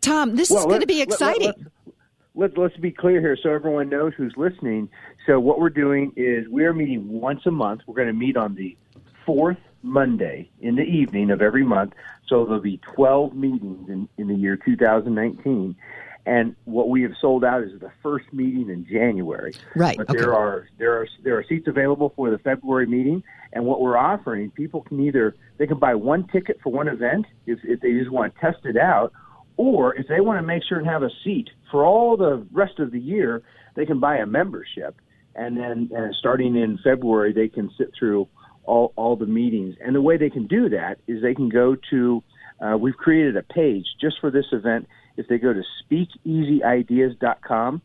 Tom, 0.01 0.35
this 0.35 0.51
well, 0.51 0.61
is 0.61 0.67
going 0.67 0.81
to 0.81 0.87
be 0.87 1.01
exciting. 1.01 1.47
Let, 1.47 1.57
let, 1.57 1.95
let, 2.35 2.59
let's 2.59 2.77
be 2.77 2.91
clear 2.91 3.21
here, 3.21 3.37
so 3.41 3.51
everyone 3.51 3.89
knows 3.89 4.13
who's 4.17 4.35
listening. 4.37 4.89
So 5.27 5.39
what 5.39 5.61
we're 5.61 5.71
doing 5.71 6.13
is 6.17 6.49
we 6.49 6.65
are 6.65 6.75
meeting 6.75 7.09
once 7.09 7.47
a 7.47 7.51
month. 7.51 7.83
We're 7.87 7.95
going 7.95 8.09
to 8.09 8.13
meet 8.13 8.37
on 8.37 8.55
the 8.57 8.77
fourth 9.25 9.59
Monday 9.83 10.51
in 10.61 10.77
the 10.77 10.83
evening 10.83 11.31
of 11.31 11.41
every 11.41 11.65
month. 11.65 11.95
So 12.29 12.45
there'll 12.45 12.61
be 12.61 12.81
12 12.95 13.35
meetings 13.35 13.89
in, 13.89 14.09
in 14.19 14.29
the 14.29 14.35
year 14.35 14.57
2019. 14.57 15.77
And 16.25 16.55
what 16.65 16.89
we 16.89 17.03
have 17.03 17.13
sold 17.21 17.45
out 17.45 17.63
is 17.63 17.79
the 17.81 17.91
first 18.03 18.33
meeting 18.33 18.71
in 18.71 18.87
January. 18.87 19.55
Right. 19.75 19.97
But 19.97 20.11
okay. 20.11 20.21
there 20.21 20.35
are 20.35 20.69
there 20.79 21.01
are 21.01 21.09
there 21.25 21.37
are 21.37 21.45
seats 21.45 21.67
available 21.67 22.13
for 22.15 22.31
the 22.31 22.39
February 22.39 22.87
meeting. 22.87 23.25
And 23.53 23.65
what 23.67 23.81
we're 23.81 23.99
offering, 23.99 24.51
people 24.51 24.83
can 24.83 25.01
either 25.01 25.35
they 25.59 25.67
can 25.67 25.79
buy 25.79 25.95
one 25.95 26.27
ticket 26.29 26.59
for 26.63 26.73
one 26.73 26.89
event 26.89 27.27
if, 27.47 27.59
if 27.65 27.81
they 27.81 27.93
just 27.93 28.11
want 28.11 28.35
to 28.35 28.41
test 28.41 28.65
it 28.65 28.77
out, 28.77 29.13
or 29.57 29.95
if 29.95 30.07
they 30.09 30.21
want 30.21 30.39
to 30.39 30.47
make 30.47 30.63
sure 30.69 30.79
and 30.79 30.87
have 30.87 31.03
a 31.03 31.11
seat 31.23 31.51
for 31.71 31.85
all 31.85 32.17
the 32.17 32.47
rest 32.53 32.79
of 32.79 32.91
the 32.91 32.99
year, 32.99 33.43
they 33.77 33.85
can 33.85 34.01
buy 34.01 34.17
a 34.17 34.27
membership. 34.27 34.97
And 35.35 35.57
then 35.57 35.91
and 35.95 36.15
starting 36.19 36.57
in 36.57 36.79
February, 36.83 37.33
they 37.33 37.49
can 37.49 37.71
sit 37.79 37.91
through 37.99 38.29
all, 38.65 38.93
all 38.97 39.17
the 39.17 39.27
meetings. 39.27 39.77
And 39.85 39.95
the 39.95 40.03
way 40.03 40.17
they 40.17 40.31
can 40.31 40.47
do 40.47 40.69
that 40.71 40.99
is 41.07 41.23
they 41.23 41.35
can 41.35 41.49
go 41.49 41.77
to, 41.91 42.23
uh, 42.61 42.77
we've 42.79 42.97
created 42.97 43.37
a 43.37 43.43
page 43.43 43.87
just 44.01 44.17
for 44.21 44.31
this 44.31 44.47
event. 44.53 44.87
If 45.17 45.29
they 45.29 45.39
go 45.39 45.53
to 45.53 45.63
speakeasyideas.com 46.27 47.83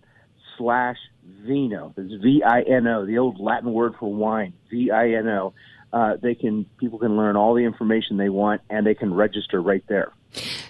slash 0.57 0.97
vino, 1.45 1.93
that's 1.95 2.09
V-I-N-O, 2.21 3.05
the 3.05 3.17
old 3.17 3.39
Latin 3.39 3.73
word 3.73 3.93
for 3.99 4.13
wine, 4.13 4.53
V-I-N-O, 4.69 5.53
uh, 5.93 6.17
they 6.21 6.35
can, 6.35 6.65
people 6.77 6.99
can 6.99 7.15
learn 7.15 7.35
all 7.35 7.53
the 7.53 7.63
information 7.63 8.17
they 8.17 8.29
want 8.29 8.61
and 8.69 8.85
they 8.85 8.95
can 8.95 9.13
register 9.13 9.61
right 9.61 9.83
there. 9.87 10.11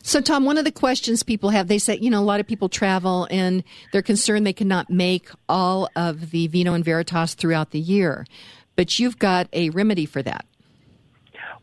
So, 0.03 0.21
Tom, 0.21 0.45
one 0.45 0.57
of 0.57 0.65
the 0.65 0.71
questions 0.71 1.23
people 1.23 1.49
have, 1.49 1.67
they 1.67 1.79
say, 1.79 1.97
you 1.97 2.09
know, 2.09 2.19
a 2.19 2.23
lot 2.23 2.39
of 2.39 2.47
people 2.47 2.69
travel 2.69 3.27
and 3.31 3.63
they're 3.91 4.03
concerned 4.03 4.45
they 4.45 4.53
cannot 4.53 4.89
make 4.89 5.29
all 5.49 5.89
of 5.95 6.29
the 6.29 6.47
Vino 6.47 6.73
and 6.73 6.85
Veritas 6.85 7.33
throughout 7.33 7.71
the 7.71 7.79
year 7.79 8.25
but 8.77 8.99
you've 8.99 9.19
got 9.19 9.49
a 9.51 9.69
remedy 9.71 10.05
for 10.05 10.23
that. 10.23 10.45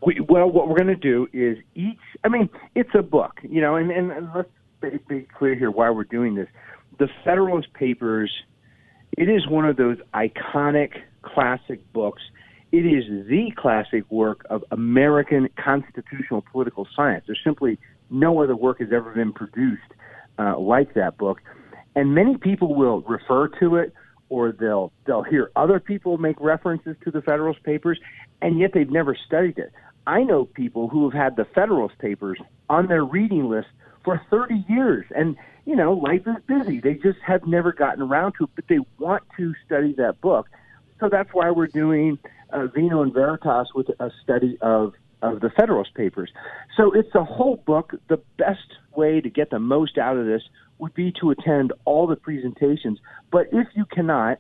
We, 0.05 0.21
well, 0.21 0.51
what 0.51 0.69
we're 0.69 0.77
going 0.77 0.89
to 0.89 0.97
do 0.97 1.27
is 1.33 1.57
each. 1.75 1.97
I 2.23 2.29
mean, 2.29 2.51
it's 2.75 2.90
a 2.95 3.03
book, 3.03 3.40
you 3.42 3.63
know, 3.63 3.77
and, 3.77 3.90
and, 3.90 4.13
and 4.13 4.29
let's 4.35 4.51
be, 4.83 4.99
be 5.09 5.27
clear 5.38 5.55
here 5.55 5.71
why 5.71 5.88
we're 5.88 6.05
doing 6.05 6.35
this. 6.35 6.49
The 6.99 7.09
Federalist 7.25 7.73
Papers. 7.73 8.31
It 9.17 9.29
is 9.29 9.46
one 9.46 9.65
of 9.65 9.77
those 9.77 9.98
iconic 10.12 10.92
classic 11.23 11.81
books. 11.92 12.23
It 12.73 12.79
is 12.79 13.04
the 13.29 13.52
classic 13.56 14.10
work 14.10 14.44
of 14.50 14.65
American 14.71 15.48
constitutional 15.62 16.44
political 16.50 16.88
science. 16.96 17.25
There's 17.27 17.40
simply 17.44 17.79
no 18.10 18.42
other 18.42 18.56
work 18.56 18.81
has 18.81 18.88
ever 18.92 19.12
been 19.12 19.33
produced 19.33 19.83
uh, 20.38 20.58
like 20.58 20.94
that 20.94 21.17
book, 21.17 21.40
and 21.94 22.15
many 22.15 22.37
people 22.37 22.75
will 22.75 23.02
refer 23.02 23.48
to 23.60 23.77
it 23.77 23.92
or 24.29 24.52
they'll 24.52 24.92
they'll 25.06 25.23
hear 25.23 25.50
other 25.54 25.79
people 25.79 26.19
make 26.19 26.40
references 26.40 26.96
to 27.04 27.10
the 27.10 27.23
Federalist 27.23 27.62
Papers, 27.62 28.00
and 28.42 28.58
yet 28.58 28.73
they've 28.75 28.90
never 28.90 29.17
studied 29.27 29.58
it. 29.58 29.73
I 30.06 30.23
know 30.23 30.44
people 30.44 30.88
who 30.88 31.08
have 31.08 31.19
had 31.19 31.37
the 31.37 31.46
Federalist 31.54 31.98
Papers 31.98 32.38
on 32.69 32.88
their 32.88 33.04
reading 33.04 33.48
list 33.48 33.69
for 34.04 34.21
30 34.31 34.65
years. 34.69 35.06
And, 35.15 35.37
you 35.67 35.77
know, 35.77 35.92
life 35.92 36.23
is 36.27 36.37
busy. 36.46 36.81
They 36.81 36.94
just 36.94 37.19
have 37.27 37.46
never 37.46 37.73
gotten 37.73 38.02
around 38.02 38.35
to 38.38 38.44
it, 38.44 38.50
but 38.54 38.65
they 38.69 38.79
want 38.98 39.23
to 39.37 39.54
study 39.65 39.94
that 39.94 40.21
book. 40.21 40.48
So 41.00 41.08
that's 41.08 41.31
why 41.33 41.50
we're 41.50 41.67
doing 41.67 42.19
uh, 42.50 42.67
Vino 42.67 43.02
and 43.02 43.12
Veritas 43.12 43.69
with 43.75 43.88
a 43.98 44.10
study 44.23 44.58
of, 44.60 44.94
of 45.23 45.40
the 45.40 45.50
Federalist 45.50 45.94
Papers. 45.94 46.31
So 46.77 46.92
it's 46.92 47.15
a 47.15 47.25
whole 47.25 47.56
book. 47.56 47.92
The 48.08 48.21
best 48.38 48.77
way 48.94 49.21
to 49.21 49.31
get 49.31 49.50
the 49.50 49.58
most 49.58 49.98
out 49.98 50.17
of 50.17 50.27
this 50.27 50.42
would 50.79 50.94
be 50.94 51.12
to 51.21 51.31
attend 51.31 51.73
all 51.85 52.06
the 52.06 52.17
presentations. 52.17 52.98
But 53.31 53.48
if 53.52 53.67
you 53.75 53.85
cannot, 53.87 54.38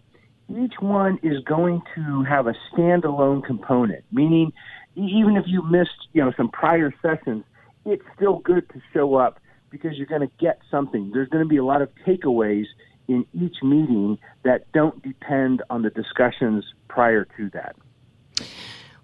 each 0.50 0.74
one 0.80 1.18
is 1.22 1.42
going 1.44 1.82
to 1.94 2.22
have 2.24 2.46
a 2.46 2.54
standalone 2.72 3.42
component, 3.44 4.04
meaning 4.12 4.52
even 4.94 5.36
if 5.36 5.44
you 5.46 5.62
missed, 5.62 6.08
you 6.12 6.22
know, 6.22 6.32
some 6.36 6.50
prior 6.50 6.92
sessions, 7.02 7.44
it's 7.86 8.04
still 8.14 8.38
good 8.38 8.68
to 8.70 8.80
show 8.92 9.14
up 9.14 9.40
because 9.74 9.96
you're 9.96 10.06
going 10.06 10.20
to 10.20 10.30
get 10.38 10.60
something. 10.70 11.10
There's 11.12 11.28
going 11.28 11.42
to 11.42 11.48
be 11.48 11.56
a 11.56 11.64
lot 11.64 11.82
of 11.82 11.88
takeaways 12.06 12.66
in 13.08 13.26
each 13.34 13.56
meeting 13.60 14.18
that 14.44 14.70
don't 14.72 15.02
depend 15.02 15.62
on 15.68 15.82
the 15.82 15.90
discussions 15.90 16.64
prior 16.86 17.26
to 17.36 17.50
that. 17.50 17.74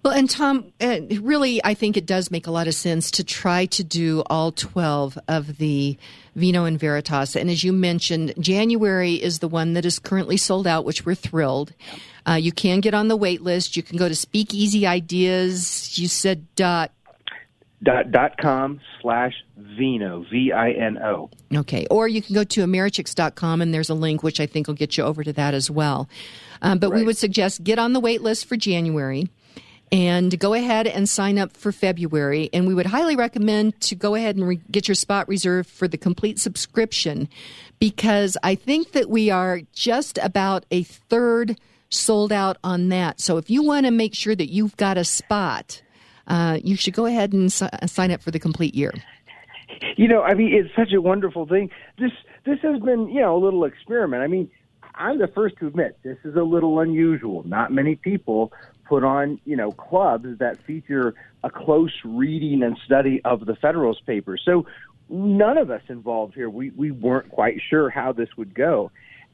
Well, 0.04 0.14
and 0.14 0.30
Tom, 0.30 0.72
uh, 0.80 1.00
really, 1.20 1.62
I 1.62 1.74
think 1.74 1.96
it 1.96 2.06
does 2.06 2.30
make 2.30 2.46
a 2.46 2.52
lot 2.52 2.68
of 2.68 2.74
sense 2.74 3.10
to 3.12 3.24
try 3.24 3.66
to 3.66 3.84
do 3.84 4.22
all 4.30 4.52
12 4.52 5.18
of 5.28 5.58
the 5.58 5.98
Vino 6.36 6.64
and 6.64 6.78
Veritas. 6.78 7.36
And 7.36 7.50
as 7.50 7.64
you 7.64 7.72
mentioned, 7.72 8.32
January 8.38 9.14
is 9.14 9.40
the 9.40 9.48
one 9.48 9.74
that 9.74 9.84
is 9.84 9.98
currently 9.98 10.36
sold 10.36 10.66
out, 10.68 10.84
which 10.84 11.04
we're 11.04 11.16
thrilled. 11.16 11.74
Uh, 12.26 12.34
you 12.34 12.52
can 12.52 12.80
get 12.80 12.94
on 12.94 13.08
the 13.08 13.16
wait 13.16 13.42
list. 13.42 13.76
You 13.76 13.82
can 13.82 13.98
go 13.98 14.08
to 14.08 14.14
Speakeasy 14.14 14.86
Ideas. 14.86 15.98
You 15.98 16.08
said 16.08 16.46
dot 16.54 16.92
dot 17.82 18.10
dot 18.10 18.38
com 18.38 18.80
slash 19.02 19.34
vino 19.76 20.24
v 20.30 20.52
i 20.52 20.70
n 20.70 20.98
o 20.98 21.30
okay 21.54 21.86
or 21.90 22.08
you 22.08 22.22
can 22.22 22.34
go 22.34 22.44
to 22.44 22.62
americhicks.com 22.62 23.60
and 23.60 23.72
there's 23.74 23.90
a 23.90 23.94
link 23.94 24.22
which 24.22 24.40
i 24.40 24.46
think 24.46 24.66
will 24.66 24.74
get 24.74 24.96
you 24.96 25.04
over 25.04 25.22
to 25.24 25.32
that 25.32 25.54
as 25.54 25.70
well 25.70 26.08
um, 26.62 26.78
but 26.78 26.90
right. 26.90 27.00
we 27.00 27.04
would 27.04 27.16
suggest 27.16 27.64
get 27.64 27.78
on 27.78 27.92
the 27.92 28.00
wait 28.00 28.22
list 28.22 28.46
for 28.46 28.56
january 28.56 29.28
and 29.92 30.38
go 30.38 30.54
ahead 30.54 30.86
and 30.86 31.08
sign 31.08 31.38
up 31.38 31.56
for 31.56 31.72
February. 31.72 32.48
And 32.52 32.66
we 32.66 32.74
would 32.74 32.86
highly 32.86 33.16
recommend 33.16 33.80
to 33.82 33.94
go 33.94 34.14
ahead 34.14 34.36
and 34.36 34.46
re- 34.46 34.60
get 34.70 34.88
your 34.88 34.94
spot 34.94 35.28
reserved 35.28 35.68
for 35.68 35.88
the 35.88 35.98
complete 35.98 36.38
subscription 36.38 37.28
because 37.78 38.36
I 38.42 38.54
think 38.54 38.92
that 38.92 39.10
we 39.10 39.30
are 39.30 39.60
just 39.72 40.18
about 40.18 40.64
a 40.70 40.84
third 40.84 41.58
sold 41.88 42.32
out 42.32 42.56
on 42.62 42.88
that. 42.90 43.20
So 43.20 43.36
if 43.36 43.50
you 43.50 43.62
want 43.62 43.86
to 43.86 43.90
make 43.90 44.14
sure 44.14 44.36
that 44.36 44.50
you've 44.50 44.76
got 44.76 44.96
a 44.96 45.04
spot, 45.04 45.82
uh, 46.28 46.60
you 46.62 46.76
should 46.76 46.94
go 46.94 47.06
ahead 47.06 47.32
and 47.32 47.52
si- 47.52 47.66
sign 47.86 48.12
up 48.12 48.22
for 48.22 48.30
the 48.30 48.38
complete 48.38 48.74
year. 48.74 48.92
You 49.96 50.08
know, 50.08 50.22
I 50.22 50.34
mean, 50.34 50.52
it's 50.52 50.74
such 50.76 50.92
a 50.92 51.00
wonderful 51.00 51.46
thing. 51.46 51.70
This 51.98 52.12
this 52.44 52.58
has 52.62 52.80
been, 52.80 53.08
you 53.08 53.20
know, 53.20 53.36
a 53.36 53.42
little 53.42 53.64
experiment. 53.64 54.22
I 54.22 54.26
mean, 54.26 54.50
I'm 54.94 55.18
the 55.18 55.28
first 55.28 55.56
to 55.58 55.66
admit 55.66 55.98
this 56.02 56.18
is 56.24 56.36
a 56.36 56.42
little 56.42 56.80
unusual. 56.80 57.42
Not 57.46 57.72
many 57.72 57.96
people 57.96 58.52
put 58.86 59.04
on, 59.04 59.40
you 59.44 59.56
know, 59.56 59.70
clubs 59.70 60.38
that 60.38 60.62
feature 60.64 61.14
a 61.42 61.50
close 61.50 61.92
reading 62.04 62.62
and 62.62 62.76
study 62.84 63.20
of 63.24 63.46
the 63.46 63.54
Federalist 63.56 64.04
Papers. 64.04 64.42
So 64.44 64.66
none 65.08 65.56
of 65.58 65.70
us 65.70 65.82
involved 65.88 66.34
here, 66.34 66.50
we, 66.50 66.70
we 66.70 66.90
weren't 66.90 67.30
quite 67.30 67.60
sure 67.68 67.88
how 67.88 68.12
this 68.12 68.28
would 68.36 68.54
go. 68.54 68.90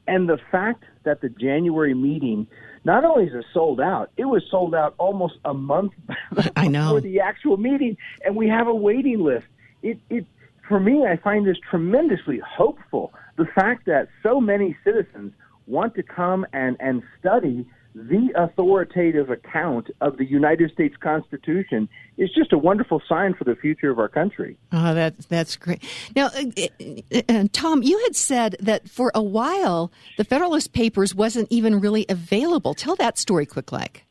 And 0.07 0.29
the 0.29 0.39
fact 0.51 0.85
that 1.03 1.21
the 1.21 1.29
January 1.29 1.93
meeting 1.93 2.47
not 2.85 3.03
only 3.03 3.25
is 3.25 3.33
it 3.33 3.45
sold 3.53 3.81
out, 3.81 4.11
it 4.15 4.25
was 4.25 4.43
sold 4.49 4.73
out 4.73 4.95
almost 4.97 5.35
a 5.43 5.53
month 5.53 5.91
I 6.55 6.67
know. 6.67 6.85
before 6.85 7.01
the 7.01 7.19
actual 7.19 7.57
meeting, 7.57 7.97
and 8.23 8.35
we 8.35 8.47
have 8.47 8.67
a 8.67 8.75
waiting 8.75 9.19
list. 9.19 9.47
It, 9.83 9.99
it, 10.09 10.25
for 10.67 10.79
me, 10.79 11.05
I 11.05 11.17
find 11.17 11.45
this 11.45 11.57
tremendously 11.69 12.39
hopeful. 12.45 13.13
The 13.37 13.45
fact 13.55 13.85
that 13.85 14.07
so 14.23 14.39
many 14.39 14.75
citizens 14.83 15.33
want 15.65 15.95
to 15.95 16.03
come 16.03 16.45
and, 16.53 16.77
and 16.79 17.03
study 17.19 17.67
the 17.97 18.29
authoritative 18.35 19.31
account 19.31 19.87
of 20.01 20.17
the 20.17 20.25
United 20.25 20.71
States 20.71 20.95
Constitution 20.99 21.89
is 22.17 22.29
just 22.35 22.53
a 22.53 22.57
wonderful 22.57 23.01
sign 23.09 23.33
for 23.33 23.43
the 23.43 23.55
future 23.55 23.89
of 23.89 23.97
our 23.97 24.07
country. 24.07 24.55
Oh, 24.71 24.93
that's 24.93 25.25
that's 25.25 25.55
great. 25.55 25.83
Now, 26.15 26.27
uh, 26.27 27.21
uh, 27.27 27.47
Tom, 27.51 27.81
you 27.81 27.97
had 28.03 28.15
said 28.15 28.55
that 28.59 28.87
for 28.87 29.11
a 29.15 29.23
while 29.23 29.91
the 30.17 30.23
Federalist 30.23 30.73
Papers 30.73 31.15
wasn't 31.15 31.47
even 31.51 31.79
really 31.79 32.05
available. 32.07 32.75
Tell 32.75 32.95
that 32.97 33.17
story, 33.17 33.47
quick 33.47 33.71
like. 33.71 34.05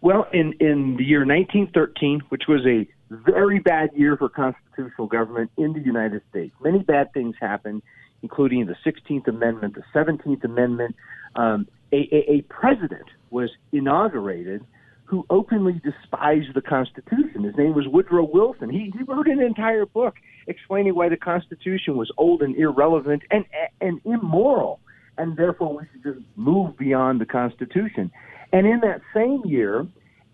Well, 0.00 0.26
in 0.32 0.54
in 0.60 0.96
the 0.96 1.04
year 1.04 1.26
1913, 1.26 2.22
which 2.30 2.44
was 2.48 2.64
a 2.66 2.88
very 3.10 3.58
bad 3.58 3.90
year 3.94 4.16
for 4.16 4.28
constitutional 4.28 5.08
government 5.08 5.50
in 5.56 5.72
the 5.72 5.80
United 5.80 6.22
States, 6.30 6.54
many 6.62 6.78
bad 6.80 7.12
things 7.12 7.34
happened, 7.40 7.82
including 8.22 8.66
the 8.66 8.76
16th 8.86 9.26
Amendment, 9.26 9.74
the 9.74 9.84
17th 9.94 10.44
Amendment. 10.44 10.94
Um, 11.34 11.66
a, 11.92 11.96
a, 12.12 12.32
a 12.34 12.42
president 12.42 13.06
was 13.30 13.50
inaugurated 13.72 14.64
who 15.10 15.26
openly 15.28 15.80
despised 15.82 16.54
the 16.54 16.62
Constitution. 16.62 17.42
His 17.42 17.56
name 17.56 17.74
was 17.74 17.88
Woodrow 17.88 18.28
Wilson. 18.32 18.70
He, 18.70 18.92
he 18.96 19.02
wrote 19.02 19.26
an 19.26 19.40
entire 19.40 19.84
book 19.84 20.14
explaining 20.46 20.94
why 20.94 21.08
the 21.08 21.16
Constitution 21.16 21.96
was 21.96 22.12
old 22.16 22.42
and 22.42 22.54
irrelevant 22.56 23.24
and, 23.28 23.44
and 23.80 24.00
immoral, 24.04 24.78
and 25.18 25.36
therefore 25.36 25.76
we 25.76 25.82
should 25.90 26.14
just 26.14 26.24
move 26.36 26.78
beyond 26.78 27.20
the 27.20 27.26
Constitution. 27.26 28.12
And 28.52 28.68
in 28.68 28.80
that 28.80 29.00
same 29.12 29.42
year, 29.44 29.84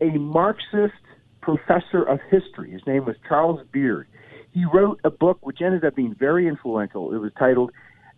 a 0.03 0.11
Marxist 0.19 0.93
professor 1.47 2.03
of 2.03 2.19
history, 2.29 2.73
his 2.73 2.83
name 2.89 3.05
was 3.05 3.15
Charles 3.29 3.61
Beard, 3.71 4.09
he 4.53 4.65
wrote 4.65 4.99
a 5.05 5.11
book 5.11 5.39
which 5.43 5.59
ended 5.61 5.85
up 5.85 5.95
being 5.95 6.15
very 6.19 6.49
influential. 6.49 7.15
It 7.15 7.19
was 7.19 7.31
titled 7.39 7.71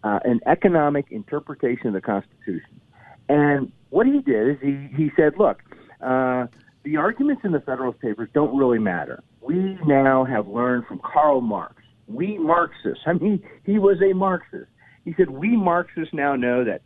uh, 0.03 0.21
An 0.25 0.41
Economic 0.47 1.07
Interpretation 1.11 1.89
of 1.89 1.93
the 1.93 2.01
Constitution. 2.01 2.81
And 3.29 3.71
what 3.91 4.07
he 4.07 4.23
did 4.23 4.53
is 4.53 4.57
he, 4.63 4.89
he 4.97 5.11
said, 5.15 5.35
look, 5.39 5.59
uh, 6.01 6.47
the 6.85 6.97
arguments 6.97 7.43
in 7.45 7.53
the 7.53 7.61
Federalist 7.61 8.01
Papers 8.01 8.31
don't 8.33 8.57
really 8.57 8.79
matter. 8.79 9.23
We 9.43 9.77
now 9.85 10.25
have 10.25 10.49
learned 10.49 10.87
from 10.87 11.01
Karl 11.01 11.43
Marx. 11.43 11.75
We 12.07 12.39
Marxists, 12.39 13.03
I 13.07 13.13
mean, 13.13 13.43
he 13.65 13.79
was 13.79 13.99
a 14.01 14.15
Marxist. 14.15 14.71
He 15.05 15.13
said, 15.19 15.29
we 15.29 15.55
Marxists 15.55 16.15
now 16.15 16.35
know 16.35 16.65
that 16.65 16.81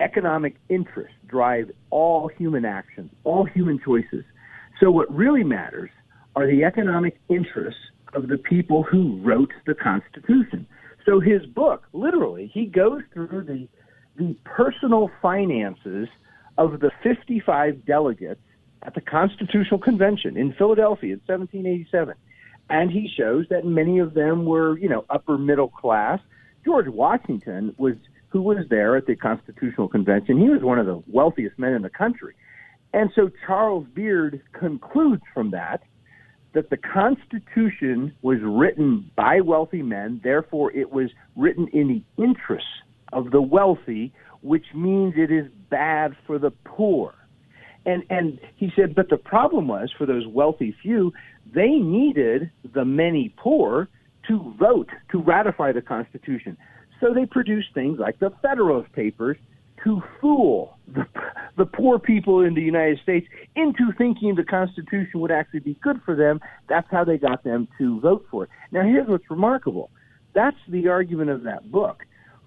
economic 0.00 0.56
interests 0.68 1.14
drive 1.28 1.70
all 1.90 2.28
human 2.36 2.64
actions, 2.64 3.12
all 3.22 3.44
human 3.44 3.78
choices. 3.78 4.24
So 4.80 4.90
what 4.90 5.14
really 5.14 5.44
matters 5.44 5.90
are 6.36 6.46
the 6.46 6.64
economic 6.64 7.18
interests 7.28 7.80
of 8.12 8.28
the 8.28 8.38
people 8.38 8.82
who 8.82 9.20
wrote 9.22 9.52
the 9.66 9.74
Constitution. 9.74 10.66
So 11.06 11.20
his 11.20 11.44
book, 11.46 11.84
literally, 11.92 12.50
he 12.52 12.66
goes 12.66 13.02
through 13.12 13.44
the 13.44 13.68
the 14.16 14.36
personal 14.44 15.10
finances 15.20 16.08
of 16.56 16.80
the 16.80 16.90
55 17.02 17.84
delegates 17.84 18.40
at 18.82 18.94
the 18.94 19.00
Constitutional 19.00 19.80
Convention 19.80 20.36
in 20.36 20.52
Philadelphia 20.52 21.14
in 21.14 21.20
1787. 21.26 22.14
And 22.70 22.90
he 22.90 23.10
shows 23.14 23.46
that 23.50 23.64
many 23.64 23.98
of 23.98 24.14
them 24.14 24.44
were, 24.44 24.78
you 24.78 24.88
know, 24.88 25.04
upper 25.10 25.36
middle 25.36 25.68
class. 25.68 26.20
George 26.64 26.88
Washington 26.88 27.74
was, 27.76 27.94
who 28.28 28.40
was 28.40 28.58
there 28.70 28.96
at 28.96 29.06
the 29.06 29.16
Constitutional 29.16 29.88
Convention, 29.88 30.38
he 30.38 30.48
was 30.48 30.62
one 30.62 30.78
of 30.78 30.86
the 30.86 31.02
wealthiest 31.08 31.58
men 31.58 31.72
in 31.72 31.82
the 31.82 31.90
country. 31.90 32.34
And 32.94 33.10
so 33.16 33.28
Charles 33.44 33.86
Beard 33.92 34.40
concludes 34.52 35.22
from 35.34 35.50
that 35.50 35.82
that 36.54 36.70
the 36.70 36.76
Constitution 36.76 38.14
was 38.22 38.38
written 38.40 39.10
by 39.16 39.40
wealthy 39.40 39.82
men, 39.82 40.20
therefore 40.22 40.70
it 40.72 40.92
was 40.92 41.10
written 41.34 41.66
in 41.72 41.88
the 41.88 42.22
interests 42.22 42.68
of 43.12 43.32
the 43.32 43.42
wealthy, 43.42 44.12
which 44.42 44.66
means 44.72 45.14
it 45.16 45.32
is 45.32 45.50
bad 45.68 46.14
for 46.24 46.38
the 46.38 46.52
poor. 46.64 47.14
And 47.84 48.04
and 48.10 48.38
he 48.54 48.70
said, 48.76 48.94
but 48.94 49.10
the 49.10 49.16
problem 49.16 49.66
was 49.66 49.92
for 49.98 50.06
those 50.06 50.28
wealthy 50.28 50.72
few, 50.80 51.12
they 51.52 51.70
needed 51.70 52.52
the 52.72 52.84
many 52.84 53.34
poor 53.36 53.88
to 54.28 54.54
vote 54.56 54.88
to 55.10 55.20
ratify 55.20 55.72
the 55.72 55.82
Constitution. 55.82 56.56
So 57.00 57.12
they 57.12 57.26
produced 57.26 57.74
things 57.74 57.98
like 57.98 58.20
the 58.20 58.30
Federalist 58.40 58.92
Papers 58.92 59.36
to 59.84 60.02
fool 60.20 60.78
the, 60.88 61.06
the 61.56 61.66
poor 61.66 61.98
people 61.98 62.40
in 62.40 62.54
the 62.54 62.62
United 62.62 62.98
States 63.02 63.26
into 63.54 63.92
thinking 63.96 64.34
the 64.34 64.44
Constitution 64.44 65.20
would 65.20 65.30
actually 65.30 65.60
be 65.60 65.74
good 65.82 66.00
for 66.04 66.16
them. 66.16 66.40
That's 66.68 66.86
how 66.90 67.04
they 67.04 67.18
got 67.18 67.44
them 67.44 67.68
to 67.78 68.00
vote 68.00 68.26
for 68.30 68.44
it. 68.44 68.50
Now, 68.72 68.82
here's 68.82 69.08
what's 69.08 69.30
remarkable. 69.30 69.90
That's 70.34 70.56
the 70.68 70.88
argument 70.88 71.30
of 71.30 71.44
that 71.44 71.70
book 71.70 72.04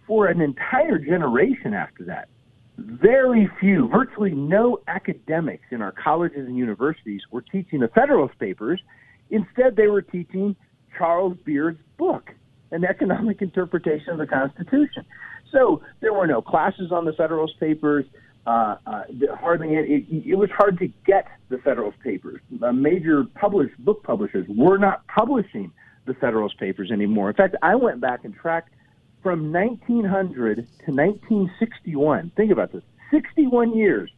for 0.08 0.28
an 0.28 0.42
entire 0.42 0.98
generation 0.98 1.74
after 1.74 2.06
that, 2.06 2.30
very 2.78 3.50
few, 3.60 3.90
virtually 3.90 4.32
no 4.32 4.80
academics 4.88 5.66
in 5.72 5.82
our 5.82 5.92
colleges 5.92 6.48
and 6.48 6.58
universities 6.58 7.22
were 7.32 7.42
teaching 7.42 7.80
the 7.80 7.90
Federalist 7.90 8.38
Papers. 8.40 8.82
Instead, 9.30 9.76
they 9.76 9.88
were 9.88 10.02
teaching 10.02 10.56
Charles 10.98 11.36
Beard's 11.44 11.80
book, 11.98 12.32
An 12.72 12.86
Economic 12.86 13.42
Interpretation 13.42 14.10
of 14.10 14.18
the 14.18 14.28
Constitution. 14.28 15.06
So 15.52 15.82
there 16.02 16.14
were 16.14 16.28
no 16.28 16.42
classes 16.42 16.92
on 16.92 17.06
the 17.06 17.14
Federalist 17.14 17.60
Papers. 17.60 18.06
Uh, 18.46 18.78
uh, 18.86 19.04
hardly 19.40 19.76
it, 19.76 20.06
it, 20.10 20.36
was 20.38 20.50
hard 20.50 20.80
to 20.80 20.88
get 21.06 21.28
the 21.50 21.58
Federalist 21.58 22.00
Papers. 22.00 22.40
Uh, 22.62 22.72
major 22.72 23.26
published 23.36 23.78
book 23.80 24.04
publishers 24.04 24.46
were 24.48 24.78
not 24.78 25.06
publishing 25.08 25.72
the 26.06 26.14
Federalist 26.14 26.58
Papers 26.58 26.90
anymore. 26.90 27.30
In 27.30 27.36
fact, 27.36 27.56
I 27.62 27.76
went 27.76 28.00
back 28.00 28.24
and 28.24 28.34
tracked 28.34 28.74
from 29.22 29.52
1900 29.52 30.56
to 30.56 30.92
1961. 30.92 32.32
Think 32.38 32.52
about 32.52 32.72
this 32.72 32.84
61 33.12 33.76
years. 33.76 34.10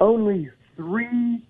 Only 0.00 0.50
three 0.76 1.40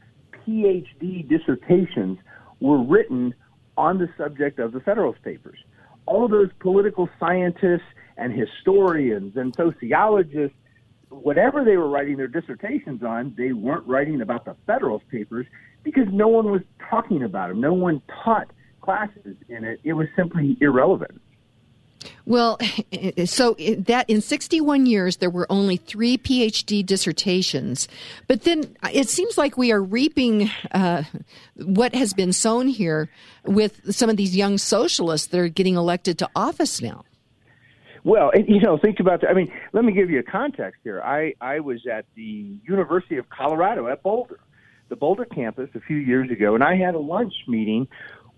PhD 0.46 1.28
dissertations 1.28 2.18
were 2.60 2.82
written 2.82 3.34
on 3.76 3.98
the 3.98 4.08
subject 4.16 4.58
of 4.58 4.72
the 4.72 4.80
Federalist 4.80 5.22
Papers. 5.22 5.58
All 6.06 6.28
those 6.28 6.50
political 6.60 7.08
scientists 7.18 7.82
and 8.22 8.32
historians 8.32 9.36
and 9.36 9.54
sociologists, 9.56 10.56
whatever 11.08 11.64
they 11.64 11.76
were 11.76 11.88
writing 11.88 12.16
their 12.16 12.28
dissertations 12.28 13.02
on, 13.02 13.34
they 13.36 13.52
weren't 13.52 13.86
writing 13.86 14.20
about 14.20 14.44
the 14.44 14.56
Federalist 14.66 15.08
Papers 15.08 15.46
because 15.82 16.06
no 16.12 16.28
one 16.28 16.50
was 16.50 16.62
talking 16.88 17.24
about 17.24 17.48
them. 17.48 17.60
No 17.60 17.72
one 17.72 18.00
taught 18.22 18.48
classes 18.80 19.36
in 19.48 19.64
it. 19.64 19.80
It 19.82 19.94
was 19.94 20.06
simply 20.16 20.56
irrelevant. 20.60 21.20
Well, 22.24 22.58
so 23.24 23.56
that 23.58 24.08
in 24.08 24.20
61 24.20 24.86
years, 24.86 25.16
there 25.16 25.30
were 25.30 25.46
only 25.50 25.76
three 25.76 26.16
PhD 26.16 26.86
dissertations. 26.86 27.88
But 28.28 28.42
then 28.42 28.76
it 28.92 29.08
seems 29.08 29.36
like 29.36 29.56
we 29.56 29.72
are 29.72 29.82
reaping 29.82 30.48
uh, 30.70 31.02
what 31.56 31.94
has 31.94 32.12
been 32.12 32.32
sown 32.32 32.68
here 32.68 33.08
with 33.44 33.94
some 33.94 34.08
of 34.08 34.16
these 34.16 34.36
young 34.36 34.58
socialists 34.58 35.28
that 35.28 35.40
are 35.40 35.48
getting 35.48 35.74
elected 35.74 36.18
to 36.20 36.30
office 36.36 36.80
now. 36.80 37.04
Well, 38.04 38.32
you 38.34 38.60
know, 38.60 38.78
think 38.78 38.98
about 38.98 39.20
that. 39.20 39.30
I 39.30 39.34
mean, 39.34 39.52
let 39.72 39.84
me 39.84 39.92
give 39.92 40.10
you 40.10 40.18
a 40.18 40.24
context 40.24 40.80
here. 40.82 41.00
I, 41.02 41.34
I 41.40 41.60
was 41.60 41.86
at 41.86 42.04
the 42.16 42.58
University 42.64 43.16
of 43.16 43.28
Colorado 43.28 43.86
at 43.86 44.02
Boulder, 44.02 44.40
the 44.88 44.96
Boulder 44.96 45.24
campus, 45.24 45.70
a 45.74 45.80
few 45.80 45.98
years 45.98 46.30
ago, 46.30 46.54
and 46.54 46.64
I 46.64 46.76
had 46.76 46.94
a 46.94 46.98
lunch 46.98 47.32
meeting 47.46 47.86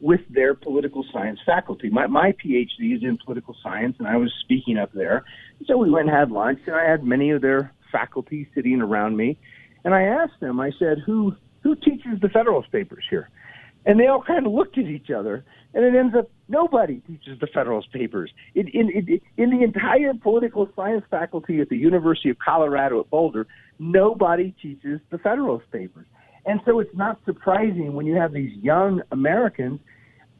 with 0.01 0.21
their 0.29 0.55
political 0.55 1.05
science 1.13 1.41
faculty. 1.47 1.89
My, 1.89 2.07
my 2.07 2.33
PhD 2.33 2.95
is 2.95 3.03
in 3.03 3.17
political 3.25 3.57
science, 3.63 3.97
and 3.99 4.07
I 4.07 4.17
was 4.17 4.31
speaking 4.41 4.77
up 4.77 4.93
there. 4.93 5.25
So 5.67 5.79
we 5.79 5.91
went 5.91 6.09
and 6.09 6.17
had 6.17 6.31
lunch, 6.31 6.61
and 6.67 6.77
I 6.77 6.85
had 6.85 7.03
many 7.03 7.31
of 7.31 7.41
their 7.41 7.73
faculty 7.91 8.49
sitting 8.55 8.83
around 8.83 9.17
me. 9.17 9.39
And 9.85 9.95
I 9.95 10.03
asked 10.03 10.41
them, 10.41 10.61
I 10.61 10.73
said, 10.79 10.99
who, 11.07 11.37
who 11.63 11.75
teaches 11.75 12.21
the 12.21 12.29
Federalist 12.29 12.71
Papers 12.71 13.05
here? 13.09 13.31
And 13.87 14.01
they 14.01 14.07
all 14.07 14.23
kind 14.23 14.47
of 14.47 14.53
looked 14.53 14.79
at 14.79 14.87
each 14.87 15.11
other, 15.11 15.45
and 15.75 15.85
it 15.85 15.99
ends 15.99 16.15
up 16.17 16.31
nobody 16.49 17.01
teaches 17.07 17.39
the 17.41 17.47
Federalist 17.47 17.93
Papers. 17.93 18.31
In, 18.55 18.69
in, 18.69 18.91
in, 18.91 19.21
in 19.37 19.51
the 19.51 19.63
entire 19.63 20.15
political 20.15 20.69
science 20.75 21.05
faculty 21.11 21.61
at 21.61 21.69
the 21.69 21.77
University 21.77 22.31
of 22.31 22.39
Colorado 22.39 23.01
at 23.01 23.11
Boulder, 23.11 23.47
nobody 23.79 24.55
teaches 24.63 25.01
the 25.11 25.19
Federalist 25.19 25.71
Papers. 25.71 26.07
And 26.47 26.61
so 26.65 26.79
it's 26.81 26.95
not 26.95 27.19
surprising 27.25 27.95
when 27.95 28.07
you 28.07 28.17
have 28.17 28.33
these 28.33 28.53
young 28.63 29.03
Americans, 29.11 29.81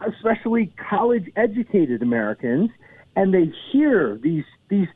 especially 0.07 0.73
college 0.91 1.31
educated 1.37 2.03
Americans, 2.03 2.71
and 3.17 3.33
they 3.33 3.53
hear 3.73 4.19
these 4.23 4.45
these 4.69 4.89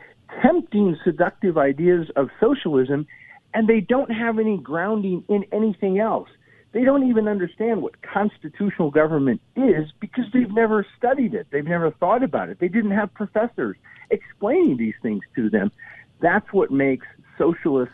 tempting 0.43 0.97
seductive 1.05 1.57
ideas 1.57 2.09
of 2.17 2.29
socialism 2.41 3.07
and 3.55 3.69
they 3.69 3.81
don't 3.81 4.11
have 4.11 4.39
any 4.39 4.59
grounding 4.59 5.25
in 5.29 5.45
anything 5.53 5.99
else. 5.99 6.29
They 6.73 6.85
don't 6.85 7.09
even 7.09 7.29
understand 7.29 7.83
what 7.83 7.95
constitutional 8.03 8.91
government 8.91 9.41
is 9.57 9.91
because 10.01 10.25
they've 10.33 10.53
never 10.53 10.87
studied 10.97 11.35
it. 11.35 11.47
They've 11.51 11.65
never 11.65 11.91
thought 11.91 12.23
about 12.23 12.51
it. 12.51 12.59
They 12.61 12.69
didn't 12.69 12.91
have 12.91 13.13
professors 13.15 13.77
explaining 14.11 14.77
these 14.77 14.95
things 15.03 15.23
to 15.37 15.49
them. 15.49 15.73
That's 16.21 16.53
what 16.53 16.71
makes 16.71 17.07
socialist 17.39 17.93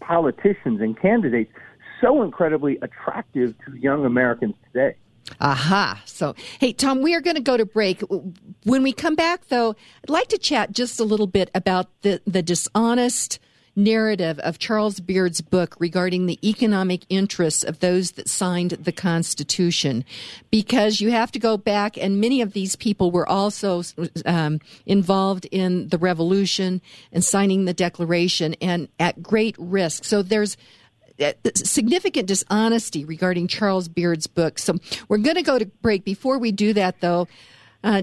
politicians 0.00 0.80
and 0.80 1.00
candidates 1.00 1.52
so 2.00 2.22
incredibly 2.22 2.78
attractive 2.82 3.54
to 3.64 3.76
young 3.76 4.04
Americans 4.04 4.54
today. 4.72 4.96
Aha. 5.40 6.02
So, 6.04 6.34
hey, 6.60 6.72
Tom, 6.72 7.00
we 7.02 7.14
are 7.14 7.20
going 7.20 7.36
to 7.36 7.42
go 7.42 7.56
to 7.56 7.64
break. 7.64 8.02
When 8.64 8.82
we 8.82 8.92
come 8.92 9.14
back, 9.14 9.48
though, 9.48 9.76
I'd 10.02 10.10
like 10.10 10.28
to 10.28 10.38
chat 10.38 10.72
just 10.72 11.00
a 11.00 11.04
little 11.04 11.28
bit 11.28 11.50
about 11.54 11.88
the, 12.02 12.20
the 12.26 12.42
dishonest 12.42 13.38
narrative 13.74 14.38
of 14.40 14.58
Charles 14.58 15.00
Beard's 15.00 15.40
book 15.40 15.74
regarding 15.78 16.26
the 16.26 16.38
economic 16.46 17.04
interests 17.08 17.64
of 17.64 17.80
those 17.80 18.12
that 18.12 18.28
signed 18.28 18.72
the 18.72 18.92
Constitution, 18.92 20.04
because 20.50 21.00
you 21.00 21.10
have 21.10 21.32
to 21.32 21.38
go 21.38 21.56
back, 21.56 21.96
and 21.96 22.20
many 22.20 22.42
of 22.42 22.52
these 22.52 22.76
people 22.76 23.10
were 23.10 23.28
also 23.28 23.82
um, 24.26 24.60
involved 24.84 25.46
in 25.50 25.88
the 25.88 25.98
Revolution 25.98 26.82
and 27.12 27.24
signing 27.24 27.64
the 27.64 27.72
Declaration, 27.72 28.54
and 28.60 28.88
at 29.00 29.22
great 29.22 29.56
risk. 29.58 30.04
So 30.04 30.22
there's 30.22 30.56
uh, 31.18 31.32
significant 31.54 32.26
dishonesty 32.26 33.04
regarding 33.04 33.48
Charles 33.48 33.88
Beard's 33.88 34.26
book. 34.26 34.58
So 34.58 34.76
we're 35.08 35.18
going 35.18 35.36
to 35.36 35.42
go 35.42 35.58
to 35.58 35.66
break. 35.66 36.04
Before 36.04 36.38
we 36.38 36.52
do 36.52 36.72
that, 36.74 37.00
though, 37.00 37.26
uh, 37.84 38.02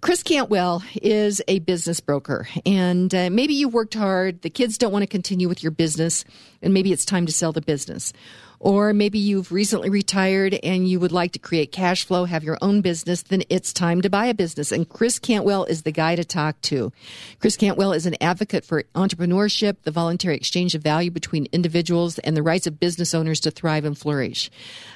Chris 0.00 0.22
Cantwell 0.22 0.82
is 1.02 1.42
a 1.48 1.58
business 1.60 2.00
broker, 2.00 2.48
and 2.64 3.14
uh, 3.14 3.28
maybe 3.30 3.54
you 3.54 3.68
worked 3.68 3.94
hard. 3.94 4.42
The 4.42 4.50
kids 4.50 4.78
don't 4.78 4.92
want 4.92 5.02
to 5.02 5.08
continue 5.08 5.48
with 5.48 5.62
your 5.62 5.72
business, 5.72 6.24
and 6.62 6.72
maybe 6.72 6.92
it's 6.92 7.04
time 7.04 7.26
to 7.26 7.32
sell 7.32 7.52
the 7.52 7.60
business. 7.60 8.12
Or 8.58 8.92
maybe 8.92 9.18
you've 9.18 9.52
recently 9.52 9.90
retired 9.90 10.54
and 10.62 10.88
you 10.88 10.98
would 11.00 11.12
like 11.12 11.32
to 11.32 11.38
create 11.38 11.72
cash 11.72 12.04
flow, 12.04 12.24
have 12.24 12.44
your 12.44 12.58
own 12.62 12.80
business, 12.80 13.22
then 13.22 13.42
it's 13.48 13.72
time 13.72 14.02
to 14.02 14.10
buy 14.10 14.26
a 14.26 14.34
business. 14.34 14.72
And 14.72 14.88
Chris 14.88 15.18
Cantwell 15.18 15.64
is 15.64 15.82
the 15.82 15.92
guy 15.92 16.16
to 16.16 16.24
talk 16.24 16.60
to. 16.62 16.92
Chris 17.40 17.56
Cantwell 17.56 17.92
is 17.92 18.06
an 18.06 18.16
advocate 18.20 18.64
for 18.64 18.82
entrepreneurship, 18.94 19.76
the 19.82 19.90
voluntary 19.90 20.36
exchange 20.36 20.74
of 20.74 20.82
value 20.82 21.10
between 21.10 21.46
individuals, 21.52 22.18
and 22.20 22.36
the 22.36 22.42
rights 22.42 22.66
of 22.66 22.80
business 22.80 23.14
owners 23.14 23.40
to 23.40 23.50
thrive 23.50 23.84
and 23.84 23.98
flourish. 23.98 24.50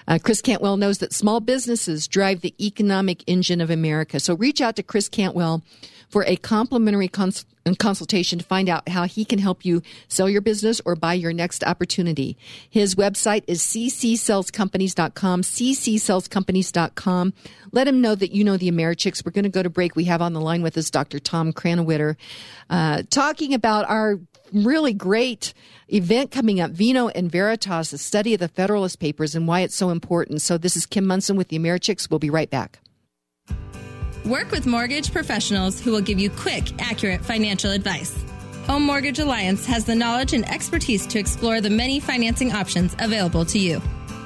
Uh, 0.09 0.19
Chris 0.23 0.41
Cantwell 0.41 0.77
knows 0.77 0.99
that 0.99 1.13
small 1.13 1.41
businesses 1.41 2.09
drive 2.09 2.41
the 2.41 2.55
economic 2.65 3.23
engine 3.27 3.61
of 3.61 3.71
America. 3.71 4.19
So 4.19 4.35
reach 4.35 4.61
out 4.61 4.77
to 4.77 4.83
Chris 4.83 5.09
Cantwell 5.09 5.63
for 6.11 6.25
a 6.25 6.37
complimentary 6.37 7.09
cons- 7.09 7.47
consultation 7.79 8.39
to 8.39 8.45
find 8.45 8.69
out 8.69 8.89
how 8.89 9.05
he 9.05 9.25
can 9.25 9.39
help 9.39 9.65
you 9.65 9.81
sell 10.09 10.29
your 10.29 10.41
business 10.41 10.81
or 10.85 10.97
buy 10.97 11.15
your 11.15 11.33
next 11.33 11.63
opportunity. 11.65 12.37
His 12.69 12.95
website 12.97 13.45
is 13.47 13.63
ccsellscompanies.com, 13.63 15.43
ccsellscompanies.com. 15.43 17.33
Let 17.73 17.89
him 17.89 18.01
know 18.01 18.15
that 18.15 18.33
you 18.33 18.45
know 18.45 18.57
the 18.57 18.71
Americhicks. 18.71 19.25
We're 19.25 19.33
going 19.33 19.45
to 19.45 19.51
go 19.51 19.63
to 19.63 19.71
break. 19.71 19.95
We 19.95 20.05
have 20.05 20.21
on 20.21 20.33
the 20.33 20.41
line 20.41 20.63
with 20.63 20.77
us 20.77 20.91
Dr. 20.91 21.21
Tom 21.21 21.53
Krannawitter, 21.53 22.17
uh, 22.69 23.03
talking 23.11 23.55
about 23.55 23.89
our 23.89 24.19
really 24.53 24.93
great 24.93 25.55
event 25.93 26.33
coming 26.33 26.61
up, 26.61 26.73
Vino 26.73 27.09
and 27.09 27.31
Veritas, 27.31 27.91
the 27.91 27.99
study 27.99 28.35
of 28.35 28.41
the 28.41 28.49
Federalist 28.49 28.99
Papers 28.99 29.37
and 29.37 29.47
why 29.47 29.61
it's 29.61 29.77
so 29.77 29.91
important. 29.91 30.43
So 30.43 30.59
this 30.59 30.77
is 30.77 30.87
Kim 30.87 31.07
Monson 31.07 31.37
with 31.37 31.49
the 31.49 31.59
Americhicks. 31.59 32.11
We'll 32.11 32.19
be 32.19 32.31
right 32.31 32.51
back. 32.51 32.81
Work 34.25 34.51
with 34.51 34.66
mortgage 34.66 35.12
professionals 35.12 35.81
who 35.81 35.93
will 35.93 36.03
give 36.03 36.18
you 36.18 36.29
quick, 36.29 36.71
accurate 36.79 37.25
financial 37.25 37.71
advice. 37.71 38.14
Home 38.66 38.83
Mortgage 38.83 39.18
Alliance 39.18 39.64
has 39.64 39.87
the 39.87 39.95
knowledge 39.95 40.35
and 40.35 40.49
expertise 40.49 41.07
to 41.07 41.18
explore 41.18 41.61
the 41.61 41.71
many 41.71 42.01
financing 42.01 42.53
options 42.53 42.95
available 42.99 43.47
to 43.47 43.59
you. 43.59 43.81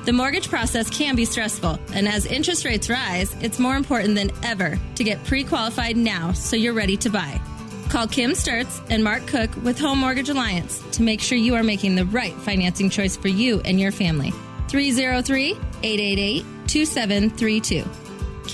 The 0.04 0.12
mortgage 0.12 0.50
process 0.50 0.90
can 0.90 1.14
be 1.14 1.24
stressful, 1.24 1.78
and 1.92 2.08
as 2.08 2.26
interest 2.26 2.64
rates 2.64 2.90
rise, 2.90 3.34
it's 3.40 3.58
more 3.60 3.76
important 3.76 4.16
than 4.16 4.32
ever 4.42 4.78
to 4.96 5.04
get 5.04 5.24
pre 5.24 5.44
qualified 5.44 5.96
now 5.96 6.32
so 6.32 6.56
you're 6.56 6.74
ready 6.74 6.96
to 6.98 7.08
buy. 7.08 7.40
Call 7.88 8.08
Kim 8.08 8.32
Sturts 8.32 8.84
and 8.90 9.04
Mark 9.04 9.26
Cook 9.28 9.50
with 9.62 9.78
Home 9.78 10.00
Mortgage 10.00 10.28
Alliance 10.28 10.82
to 10.92 11.02
make 11.02 11.20
sure 11.20 11.38
you 11.38 11.54
are 11.54 11.62
making 11.62 11.94
the 11.94 12.04
right 12.06 12.34
financing 12.34 12.90
choice 12.90 13.16
for 13.16 13.28
you 13.28 13.60
and 13.64 13.80
your 13.80 13.92
family. 13.92 14.32
303 14.68 15.52
888 15.52 16.44
2732. 16.66 18.03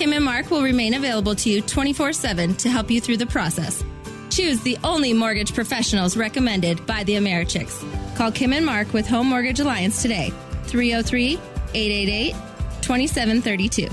Kim 0.01 0.15
and 0.15 0.25
Mark 0.25 0.51
will 0.51 0.63
remain 0.63 0.95
available 0.95 1.35
to 1.35 1.51
you 1.51 1.61
24 1.61 2.15
7 2.15 2.55
to 2.55 2.71
help 2.71 2.91
you 2.91 3.03
through 3.03 3.19
the 3.19 3.27
process. 3.27 3.85
Choose 4.31 4.59
the 4.63 4.79
only 4.83 5.13
mortgage 5.13 5.53
professionals 5.53 6.17
recommended 6.17 6.87
by 6.87 7.05
the 7.05 7.17
Americhicks. 7.17 7.85
Call 8.17 8.33
Kim 8.33 8.55
and 8.55 8.65
Mark 8.65 8.95
with 8.95 9.07
Home 9.07 9.27
Mortgage 9.27 9.61
Alliance 9.61 10.01
today, 10.01 10.33
303 10.63 11.39
888 11.75 12.33
2732. 12.81 13.91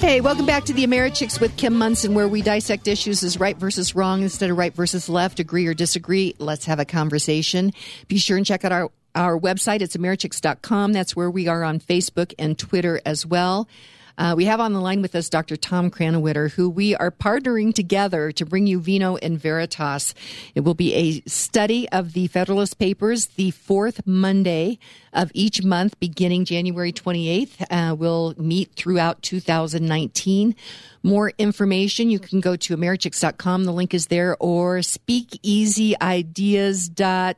Hey, 0.00 0.20
welcome 0.20 0.46
back 0.46 0.64
to 0.64 0.72
the 0.72 0.84
Americhicks 0.84 1.40
with 1.40 1.56
Kim 1.56 1.74
Monson, 1.74 2.14
where 2.14 2.26
we 2.26 2.42
dissect 2.42 2.88
issues 2.88 3.22
as 3.22 3.38
right 3.38 3.56
versus 3.56 3.94
wrong 3.94 4.22
instead 4.22 4.50
of 4.50 4.58
right 4.58 4.74
versus 4.74 5.08
left, 5.08 5.38
agree 5.38 5.68
or 5.68 5.74
disagree. 5.74 6.34
Let's 6.40 6.64
have 6.64 6.80
a 6.80 6.84
conversation. 6.84 7.72
Be 8.08 8.18
sure 8.18 8.36
and 8.36 8.44
check 8.44 8.64
out 8.64 8.72
our 8.72 8.90
our 9.20 9.38
website. 9.38 9.82
It's 9.82 9.96
Americhicks.com. 9.96 10.92
That's 10.92 11.14
where 11.14 11.30
we 11.30 11.46
are 11.46 11.62
on 11.62 11.78
Facebook 11.78 12.32
and 12.38 12.58
Twitter 12.58 13.00
as 13.04 13.26
well. 13.26 13.68
Uh, 14.16 14.32
we 14.36 14.46
have 14.46 14.60
on 14.60 14.72
the 14.72 14.80
line 14.80 15.02
with 15.02 15.14
us 15.14 15.30
Dr. 15.30 15.56
Tom 15.56 15.90
Krannawitter, 15.90 16.50
who 16.50 16.68
we 16.68 16.94
are 16.96 17.10
partnering 17.10 17.72
together 17.72 18.30
to 18.32 18.44
bring 18.44 18.66
you 18.66 18.78
Vino 18.80 19.16
and 19.16 19.40
Veritas. 19.40 20.14
It 20.54 20.60
will 20.60 20.74
be 20.74 20.92
a 20.94 21.22
study 21.28 21.88
of 21.90 22.12
the 22.12 22.26
Federalist 22.26 22.78
Papers 22.78 23.26
the 23.26 23.50
fourth 23.50 24.06
Monday 24.06 24.78
of 25.12 25.30
each 25.32 25.64
month, 25.64 25.98
beginning 26.00 26.44
January 26.44 26.92
28th. 26.92 27.64
Uh, 27.70 27.94
we'll 27.94 28.34
meet 28.36 28.74
throughout 28.74 29.22
2019. 29.22 30.54
More 31.02 31.32
information, 31.38 32.10
you 32.10 32.18
can 32.18 32.40
go 32.40 32.56
to 32.56 32.76
Americhicks.com. 32.76 33.64
The 33.64 33.72
link 33.72 33.94
is 33.94 34.08
there, 34.08 34.36
or 34.38 34.78
speakeasyideas.com 34.78 37.36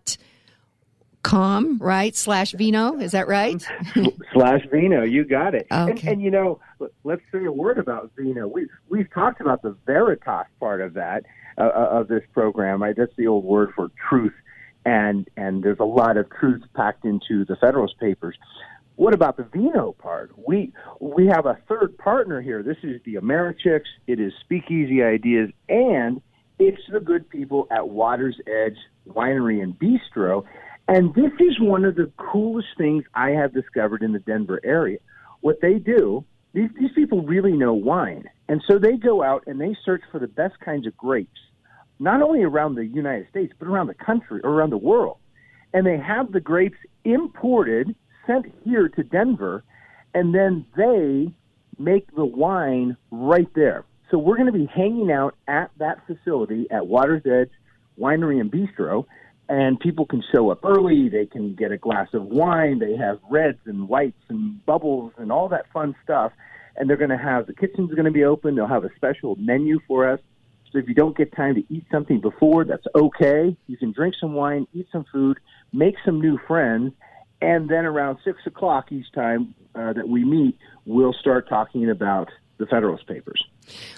com, 1.23 1.79
right? 1.79 2.15
Slash 2.15 2.53
Vino, 2.53 2.99
is 2.99 3.13
that 3.13 3.29
right? 3.29 3.65
slash 4.33 4.61
Vino, 4.71 5.03
you 5.03 5.25
got 5.25 5.55
it. 5.55 5.67
Okay. 5.71 5.91
And, 5.91 6.09
and 6.09 6.23
you 6.23 6.31
know, 6.31 6.61
let's 7.05 7.23
say 7.33 7.45
a 7.45 7.53
word 7.53 7.79
about 7.79 8.11
Vino. 8.17 8.49
We 8.49 8.69
we've 8.89 9.13
talked 9.13 9.41
about 9.41 9.63
the 9.63 9.77
Veritas 9.87 10.47
part 10.61 10.81
of 10.81 10.95
that 10.95 11.25
uh, 11.59 11.63
uh, 11.63 11.89
of 11.93 12.09
this 12.09 12.23
program. 12.33 12.83
Right? 12.83 12.97
That's 12.97 13.15
the 13.17 13.27
old 13.27 13.45
word 13.45 13.73
for 13.75 13.91
truth, 14.09 14.35
and 14.85 15.29
and 15.37 15.63
there's 15.63 15.81
a 15.81 15.85
lot 15.85 16.17
of 16.17 16.29
truth 16.31 16.63
packed 16.75 17.05
into 17.05 17.45
the 17.45 17.57
Federalist 17.57 17.99
Papers. 17.99 18.37
What 18.97 19.15
about 19.15 19.37
the 19.37 19.45
Vino 19.45 19.93
part? 19.93 20.33
We 20.37 20.73
we 21.01 21.27
have 21.27 21.47
a 21.47 21.59
third 21.69 21.97
partner 21.99 22.41
here. 22.41 22.63
This 22.63 22.77
is 22.83 23.01
the 23.05 23.15
Americhicks. 23.15 23.89
It 24.07 24.21
is 24.21 24.33
Speakeasy 24.41 25.03
Ideas, 25.03 25.51
and 25.69 26.21
it's 26.59 26.83
the 26.93 27.01
good 27.01 27.29
people 27.29 27.67
at 27.71 27.89
Water's 27.89 28.39
Edge 28.47 28.77
Winery 29.09 29.63
and 29.63 29.79
Bistro. 29.79 30.45
And 30.95 31.15
this 31.15 31.33
is 31.41 31.59
one 31.59 31.87
of 31.87 31.95
the 31.95 32.13
coolest 32.19 32.69
things 32.77 33.05
I 33.15 33.31
have 33.31 33.55
discovered 33.55 34.03
in 34.03 34.13
the 34.13 34.19
Denver 34.19 34.61
area. 34.63 34.99
What 35.41 35.63
they 35.63 35.79
do, 35.79 36.23
these, 36.53 36.69
these 36.79 36.91
people 36.95 37.23
really 37.23 37.53
know 37.53 37.73
wine. 37.73 38.29
And 38.47 38.63
so 38.69 38.79
they 38.79 38.99
go 38.99 39.23
out 39.23 39.43
and 39.47 39.59
they 39.59 39.75
search 39.87 40.03
for 40.13 40.19
the 40.19 40.27
best 40.27 40.61
kinds 40.61 40.87
of 40.87 40.95
grapes, 40.95 41.41
not 41.99 42.21
only 42.21 42.43
around 42.43 42.75
the 42.75 42.85
United 42.85 43.27
States, 43.31 43.55
but 43.59 43.69
around 43.69 43.87
the 43.87 43.95
country 43.95 44.43
or 44.45 44.51
around 44.51 44.69
the 44.69 44.77
world. 44.77 45.17
And 45.73 45.87
they 45.87 45.97
have 45.97 46.31
the 46.31 46.41
grapes 46.41 46.77
imported, 47.07 47.97
sent 48.27 48.53
here 48.63 48.91
to 48.91 49.03
Denver, 49.03 49.65
and 50.13 50.35
then 50.35 50.67
they 50.77 51.33
make 51.79 52.15
the 52.15 52.27
wine 52.27 52.99
right 53.11 53.49
there. 53.55 53.87
So 54.11 54.19
we're 54.19 54.37
going 54.37 54.53
to 54.53 54.59
be 54.59 54.67
hanging 54.67 55.11
out 55.11 55.37
at 55.49 55.71
that 55.79 56.07
facility 56.07 56.67
at 56.71 56.87
Water's 56.87 57.23
Edge 57.25 57.49
Winery 57.99 58.43
and 58.43 58.53
Bistro 58.53 59.07
and 59.53 59.79
people 59.79 60.07
can 60.07 60.23
show 60.35 60.49
up 60.51 60.65
early. 60.65 61.11
They 61.11 61.27
can 61.27 61.55
get 61.55 61.73
a 61.73 61.77
glass 61.77 62.09
of 62.15 62.25
wine. 62.25 62.79
They 62.79 62.97
have 62.97 63.19
reds 63.31 63.59
and 63.67 63.87
whites 63.87 64.23
and 64.31 64.65
bubbles 64.65 65.13
and 65.19 65.31
all 65.31 65.51
that 65.51 65.71
fun 65.75 65.95
stuff. 66.03 66.33
And 66.75 66.89
they're 66.89 66.97
going 66.97 67.11
to 67.11 67.19
have 67.19 67.47
the 67.47 67.53
kitchen's 67.53 67.91
going 67.91 68.07
to 68.07 68.11
be 68.11 68.25
open. 68.25 68.55
They'll 68.55 68.67
have 68.67 68.87
a 68.87 68.95
special 68.97 69.37
menu 69.37 69.79
for 69.87 70.11
us. 70.11 70.21
So 70.73 70.79
if 70.79 70.89
you 70.89 70.95
don't 70.95 71.15
get 71.15 71.37
time 71.37 71.55
to 71.57 71.65
eat 71.69 71.85
something 71.93 72.23
before, 72.23 72.65
that's 72.65 72.87
okay. 72.95 73.55
You 73.67 73.77
can 73.77 73.93
drink 73.93 74.15
some 74.19 74.33
wine, 74.33 74.67
eat 74.73 74.87
some 74.91 75.05
food, 75.13 75.39
make 75.71 75.97
some 76.03 76.19
new 76.19 76.39
friends, 76.49 76.95
and 77.43 77.69
then 77.69 77.85
around 77.85 78.21
six 78.25 78.39
o'clock 78.47 78.91
each 78.91 79.13
time 79.13 79.55
uh, 79.75 79.93
that 79.93 80.09
we 80.09 80.25
meet, 80.25 80.57
we'll 80.87 81.13
start 81.13 81.47
talking 81.47 81.91
about 81.91 82.31
the 82.57 82.65
Federalist 82.65 83.07
Papers. 83.07 83.45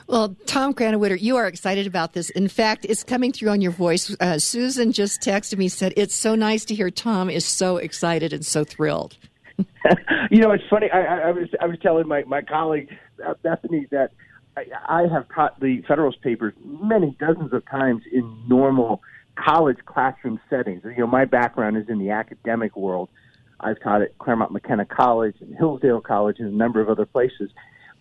Well, 0.06 0.36
Tom 0.46 0.74
Krannawitter, 0.74 1.20
you 1.20 1.36
are 1.36 1.46
excited 1.46 1.86
about 1.86 2.12
this. 2.12 2.30
In 2.30 2.48
fact, 2.48 2.84
it's 2.88 3.02
coming 3.02 3.32
through 3.32 3.50
on 3.50 3.60
your 3.60 3.72
voice. 3.72 4.14
Uh, 4.20 4.38
Susan 4.38 4.92
just 4.92 5.20
texted 5.20 5.58
me 5.58 5.68
said 5.68 5.94
it's 5.96 6.14
so 6.14 6.34
nice 6.34 6.64
to 6.66 6.74
hear 6.74 6.90
Tom 6.90 7.30
is 7.30 7.44
so 7.44 7.78
excited 7.78 8.32
and 8.32 8.44
so 8.44 8.64
thrilled. 8.64 9.16
you 10.30 10.40
know, 10.40 10.50
it's 10.50 10.64
funny. 10.68 10.90
I, 10.90 11.28
I, 11.28 11.30
was 11.30 11.48
I 11.60 11.66
was 11.66 11.78
telling 11.80 12.08
my 12.08 12.24
my 12.24 12.42
colleague 12.42 12.88
uh, 13.24 13.34
Bethany 13.42 13.86
that 13.90 14.10
I, 14.56 14.64
I 14.86 15.02
have 15.12 15.26
taught 15.34 15.60
the 15.60 15.82
Federalist 15.86 16.20
Papers 16.22 16.54
many 16.64 17.16
dozens 17.18 17.52
of 17.52 17.64
times 17.66 18.02
in 18.10 18.42
normal 18.48 19.02
college 19.36 19.78
classroom 19.86 20.40
settings. 20.48 20.82
You 20.84 20.98
know, 20.98 21.06
my 21.06 21.24
background 21.24 21.76
is 21.76 21.88
in 21.88 21.98
the 21.98 22.10
academic 22.10 22.76
world. 22.76 23.08
I've 23.60 23.80
taught 23.80 24.02
at 24.02 24.18
Claremont 24.18 24.52
McKenna 24.52 24.84
College 24.84 25.36
and 25.40 25.56
Hillsdale 25.56 26.00
College 26.00 26.38
and 26.38 26.52
a 26.52 26.56
number 26.56 26.80
of 26.80 26.88
other 26.88 27.06
places. 27.06 27.50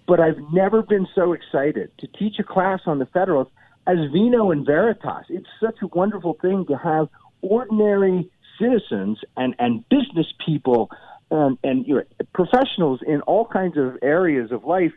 But 0.07 0.19
I've 0.19 0.39
never 0.51 0.81
been 0.81 1.07
so 1.15 1.33
excited 1.33 1.91
to 1.99 2.07
teach 2.07 2.39
a 2.39 2.43
class 2.43 2.81
on 2.85 2.99
the 2.99 3.05
Federalists 3.05 3.53
as 3.87 3.97
Vino 4.11 4.51
and 4.51 4.65
Veritas. 4.65 5.25
It's 5.29 5.47
such 5.59 5.77
a 5.81 5.87
wonderful 5.87 6.37
thing 6.41 6.65
to 6.67 6.77
have 6.77 7.07
ordinary 7.41 8.29
citizens 8.59 9.19
and, 9.37 9.55
and 9.59 9.87
business 9.89 10.27
people 10.45 10.89
and, 11.31 11.57
and 11.63 11.87
you 11.87 11.95
know, 11.95 12.03
professionals 12.33 13.01
in 13.05 13.21
all 13.21 13.45
kinds 13.45 13.77
of 13.77 13.97
areas 14.01 14.51
of 14.51 14.63
life 14.63 14.93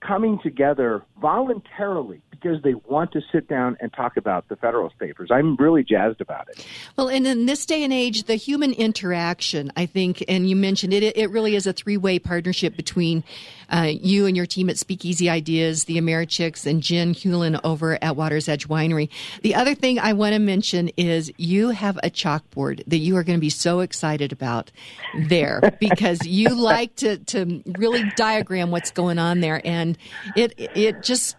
coming 0.00 0.38
together 0.42 1.04
voluntarily 1.20 2.22
because 2.40 2.62
they 2.62 2.74
want 2.74 3.12
to 3.12 3.20
sit 3.32 3.48
down 3.48 3.76
and 3.80 3.92
talk 3.92 4.16
about 4.16 4.48
the 4.48 4.56
Federalist 4.56 4.98
Papers. 4.98 5.28
I'm 5.32 5.56
really 5.56 5.82
jazzed 5.82 6.20
about 6.20 6.48
it. 6.48 6.64
Well, 6.96 7.08
and 7.08 7.26
in 7.26 7.46
this 7.46 7.66
day 7.66 7.82
and 7.82 7.92
age, 7.92 8.24
the 8.24 8.36
human 8.36 8.72
interaction, 8.72 9.72
I 9.76 9.86
think, 9.86 10.24
and 10.28 10.48
you 10.48 10.54
mentioned 10.54 10.92
it, 10.92 11.16
it 11.16 11.30
really 11.30 11.56
is 11.56 11.66
a 11.66 11.72
three 11.72 11.96
way 11.96 12.18
partnership 12.18 12.76
between 12.76 13.24
uh, 13.70 13.90
you 14.00 14.26
and 14.26 14.36
your 14.36 14.46
team 14.46 14.70
at 14.70 14.78
Speakeasy 14.78 15.28
Ideas, 15.28 15.84
the 15.84 15.98
Americhicks, 15.98 16.66
and 16.66 16.82
Jen 16.82 17.12
Hewlin 17.12 17.60
over 17.64 17.98
at 18.02 18.16
Water's 18.16 18.48
Edge 18.48 18.68
Winery. 18.68 19.08
The 19.42 19.54
other 19.54 19.74
thing 19.74 19.98
I 19.98 20.12
want 20.12 20.32
to 20.34 20.38
mention 20.38 20.88
is 20.96 21.32
you 21.36 21.70
have 21.70 21.98
a 21.98 22.10
chalkboard 22.10 22.82
that 22.86 22.98
you 22.98 23.16
are 23.16 23.24
going 23.24 23.36
to 23.38 23.40
be 23.40 23.50
so 23.50 23.80
excited 23.80 24.32
about 24.32 24.70
there 25.28 25.76
because 25.80 26.24
you 26.26 26.54
like 26.54 26.94
to, 26.96 27.18
to 27.18 27.62
really 27.78 28.10
diagram 28.16 28.70
what's 28.70 28.90
going 28.90 29.18
on 29.18 29.40
there. 29.40 29.60
And 29.66 29.87
it, 30.36 30.54
it 30.56 31.02
just 31.02 31.36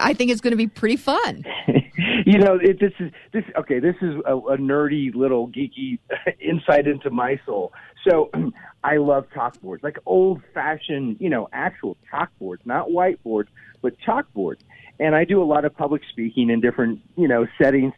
I 0.00 0.14
think 0.14 0.30
it's 0.30 0.40
going 0.40 0.52
to 0.52 0.56
be 0.56 0.66
pretty 0.66 0.96
fun. 0.96 1.44
you 2.26 2.38
know, 2.38 2.58
it, 2.60 2.80
this 2.80 2.92
is 2.98 3.12
this 3.32 3.44
okay. 3.56 3.78
This 3.78 3.96
is 4.00 4.14
a, 4.26 4.36
a 4.36 4.56
nerdy 4.56 5.14
little 5.14 5.48
geeky 5.48 5.98
insight 6.40 6.86
into 6.86 7.10
my 7.10 7.40
soul. 7.44 7.72
So 8.08 8.30
I 8.84 8.96
love 8.96 9.26
chalkboards, 9.34 9.82
like 9.82 9.98
old 10.06 10.42
fashioned, 10.54 11.18
you 11.20 11.30
know, 11.30 11.48
actual 11.52 11.96
chalkboards, 12.12 12.64
not 12.64 12.88
whiteboards, 12.88 13.48
but 13.80 13.94
chalkboards. 14.00 14.60
And 14.98 15.14
I 15.14 15.24
do 15.24 15.42
a 15.42 15.44
lot 15.44 15.64
of 15.64 15.76
public 15.76 16.02
speaking 16.10 16.50
in 16.50 16.60
different, 16.60 17.00
you 17.16 17.28
know, 17.28 17.46
settings. 17.60 17.92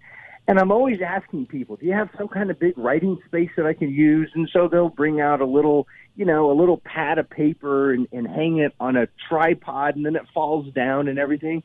And 0.47 0.59
I'm 0.59 0.71
always 0.71 1.01
asking 1.01 1.47
people, 1.47 1.77
do 1.77 1.87
you 1.87 1.93
have 1.93 2.11
some 2.19 2.29
kind 2.29 2.51
of 2.51 2.59
big 2.59 2.77
writing 2.77 3.19
space 3.27 3.51
that 3.57 3.65
I 3.65 3.73
can 3.73 3.91
use? 3.91 4.31
And 4.35 4.49
so 4.53 4.69
they'll 4.69 4.91
bring 4.91 5.21
out 5.21 5.41
a 5.41 5.47
little, 5.47 5.87
you 6.17 6.25
know, 6.25 6.51
a 6.51 6.55
little 6.55 6.79
pad 6.79 7.19
of 7.19 7.29
paper 7.29 7.93
and, 7.93 8.07
and 8.13 8.27
hang 8.27 8.59
it 8.59 8.73
on 8.79 8.97
a 8.97 9.09
tripod 9.29 9.97
and 9.97 10.07
then 10.07 10.17
it 10.17 10.23
falls 10.33 10.73
down 10.73 11.09
and 11.09 11.19
everything. 11.19 11.63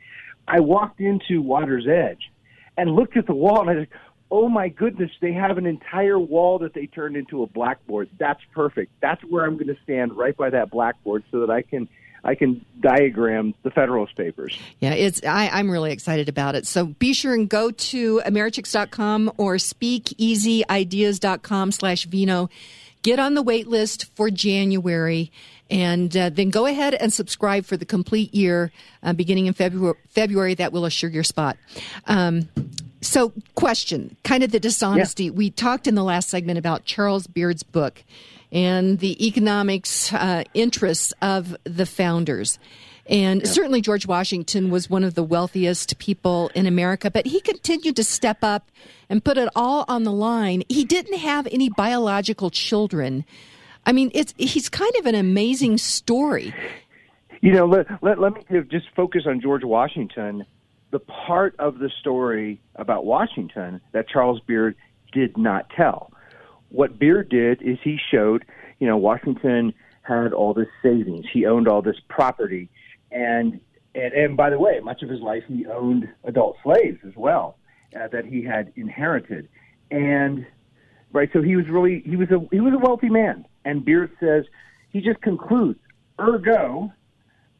I 0.47 0.61
walked 0.61 0.99
into 0.99 1.41
Water's 1.41 1.87
Edge 1.87 2.31
and 2.77 2.91
looked 2.91 3.17
at 3.17 3.27
the 3.27 3.35
wall 3.35 3.61
and 3.61 3.69
I 3.69 3.73
said, 3.81 3.87
oh 4.31 4.49
my 4.49 4.69
goodness, 4.69 5.11
they 5.21 5.33
have 5.33 5.57
an 5.57 5.65
entire 5.65 6.19
wall 6.19 6.59
that 6.59 6.73
they 6.73 6.85
turned 6.87 7.17
into 7.17 7.43
a 7.43 7.47
blackboard. 7.47 8.09
That's 8.17 8.39
perfect. 8.53 8.93
That's 9.01 9.21
where 9.23 9.45
I'm 9.45 9.55
going 9.55 9.67
to 9.67 9.75
stand 9.83 10.17
right 10.17 10.37
by 10.37 10.51
that 10.51 10.71
blackboard 10.71 11.23
so 11.31 11.41
that 11.41 11.49
I 11.49 11.61
can 11.61 11.89
I 12.23 12.35
can 12.35 12.65
diagram 12.81 13.53
the 13.63 13.71
Federalist 13.71 14.15
Papers. 14.17 14.59
Yeah, 14.79 14.93
it's 14.93 15.23
I, 15.23 15.59
am 15.59 15.71
really 15.71 15.93
excited 15.93 16.27
about 16.27 16.55
it. 16.55 16.67
So 16.67 16.87
be 16.87 17.13
sure 17.13 17.33
and 17.33 17.47
go 17.49 17.71
to 17.71 18.21
Americhicks.com 18.25 19.31
or 19.37 19.55
speakeasyideas.com 19.55 21.71
slash 21.71 22.03
vino. 22.05 22.49
Get 23.01 23.19
on 23.19 23.33
the 23.33 23.41
wait 23.41 23.67
list 23.67 24.05
for 24.15 24.29
January 24.29 25.31
and 25.69 26.15
uh, 26.17 26.29
then 26.29 26.49
go 26.49 26.65
ahead 26.65 26.93
and 26.95 27.13
subscribe 27.13 27.65
for 27.65 27.77
the 27.77 27.85
complete 27.85 28.33
year 28.33 28.71
uh, 29.03 29.13
beginning 29.13 29.45
in 29.45 29.53
February. 29.53 29.97
February 30.09 30.55
that 30.55 30.73
will 30.73 30.85
assure 30.85 31.09
your 31.09 31.23
spot. 31.23 31.57
Um, 32.07 32.49
so, 33.01 33.31
question 33.55 34.17
kind 34.23 34.43
of 34.43 34.51
the 34.51 34.59
dishonesty. 34.59 35.25
Yeah. 35.25 35.31
We 35.31 35.49
talked 35.51 35.87
in 35.87 35.95
the 35.95 36.03
last 36.03 36.29
segment 36.29 36.59
about 36.59 36.85
Charles 36.85 37.27
Beard's 37.27 37.63
book 37.63 38.03
and 38.51 38.99
the 38.99 39.25
economics 39.25 40.11
uh, 40.11 40.43
interests 40.53 41.13
of 41.21 41.55
the 41.63 41.85
founders. 41.85 42.59
And 43.09 43.41
yeah. 43.41 43.47
certainly 43.47 43.81
George 43.81 44.05
Washington 44.05 44.69
was 44.69 44.89
one 44.89 45.03
of 45.03 45.15
the 45.15 45.23
wealthiest 45.23 45.97
people 45.97 46.51
in 46.53 46.67
America, 46.67 47.09
but 47.09 47.25
he 47.25 47.41
continued 47.41 47.95
to 47.95 48.03
step 48.03 48.37
up 48.43 48.71
and 49.09 49.23
put 49.23 49.37
it 49.37 49.49
all 49.55 49.83
on 49.87 50.03
the 50.03 50.11
line. 50.11 50.63
He 50.69 50.85
didn't 50.85 51.17
have 51.17 51.47
any 51.51 51.69
biological 51.69 52.51
children. 52.51 53.25
I 53.85 53.91
mean, 53.91 54.11
it's 54.13 54.33
he's 54.37 54.69
kind 54.69 54.95
of 54.99 55.07
an 55.07 55.15
amazing 55.15 55.79
story. 55.79 56.53
You 57.41 57.53
know, 57.53 57.65
let, 57.65 57.87
let, 58.03 58.19
let 58.19 58.33
me 58.35 58.61
just 58.69 58.87
focus 58.95 59.23
on 59.25 59.41
George 59.41 59.63
Washington. 59.63 60.45
The 60.91 60.99
part 60.99 61.55
of 61.57 61.79
the 61.79 61.89
story 61.99 62.61
about 62.75 63.05
Washington 63.05 63.81
that 63.91 64.07
Charles 64.07 64.39
Beard 64.41 64.75
did 65.11 65.37
not 65.37 65.69
tell 65.71 66.11
what 66.69 66.99
Beard 66.99 67.29
did 67.29 67.61
is 67.61 67.77
he 67.83 67.97
showed, 68.11 68.45
you 68.79 68.87
know, 68.87 68.97
Washington 68.97 69.73
had 70.03 70.33
all 70.33 70.53
this 70.53 70.67
savings. 70.81 71.25
He 71.31 71.45
owned 71.45 71.67
all 71.67 71.81
this 71.81 71.99
property, 72.07 72.69
and 73.11 73.59
and 73.95 74.13
and 74.13 74.37
by 74.37 74.49
the 74.49 74.59
way, 74.59 74.79
much 74.81 75.01
of 75.01 75.09
his 75.09 75.21
life 75.21 75.43
he 75.47 75.65
owned 75.65 76.07
adult 76.23 76.57
slaves 76.63 76.99
as 77.05 77.13
well 77.15 77.57
uh, 77.95 78.07
that 78.11 78.25
he 78.25 78.43
had 78.43 78.71
inherited, 78.75 79.49
and 79.91 80.45
right. 81.11 81.29
So 81.33 81.41
he 81.41 81.55
was 81.55 81.65
really 81.69 82.03
he 82.05 82.15
was 82.15 82.29
a 82.29 82.39
he 82.51 82.59
was 82.59 82.73
a 82.73 82.79
wealthy 82.79 83.09
man. 83.09 83.45
And 83.65 83.83
Beard 83.83 84.11
says 84.19 84.45
he 84.89 85.01
just 85.01 85.21
concludes, 85.21 85.79
ergo. 86.19 86.91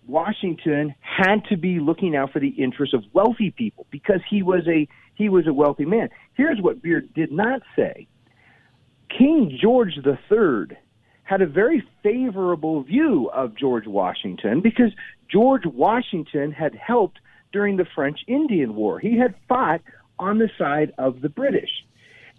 Washington 0.08 0.95
had 1.02 1.45
to 1.50 1.56
be 1.56 1.80
looking 1.80 2.16
out 2.16 2.34
for 2.34 2.39
the 2.39 2.47
interests 2.47 2.95
of 2.95 3.04
wealthy 3.14 3.52
people 3.52 3.86
because 3.91 4.22
he 4.28 4.41
was 4.41 4.68
a 4.68 4.88
he 5.14 5.30
was 5.30 5.45
a 5.45 5.54
wealthy 5.54 5.86
man. 5.86 6.10
Here's 6.34 6.60
what 6.60 6.82
Beard 6.82 7.14
did 7.14 7.32
not 7.32 7.62
say 7.76 8.08
King 9.16 9.58
George 9.62 9.93
III 10.04 10.78
had 11.30 11.43
a 11.43 11.45
very 11.45 11.88
favorable 12.01 12.82
view 12.82 13.30
of 13.32 13.55
George 13.55 13.86
Washington 13.86 14.61
because 14.61 14.91
George 15.32 15.63
Washington 15.63 16.51
had 16.51 16.73
helped 16.73 17.19
during 17.51 17.77
the 17.77 17.86
French 17.86 18.21
Indian 18.25 18.73
War. 18.73 18.97
He 18.97 19.15
had 19.15 19.36
fought 19.47 19.82
on 20.17 20.39
the 20.39 20.49
side 20.57 20.91
of 20.97 21.21
the 21.21 21.30
British. 21.30 21.69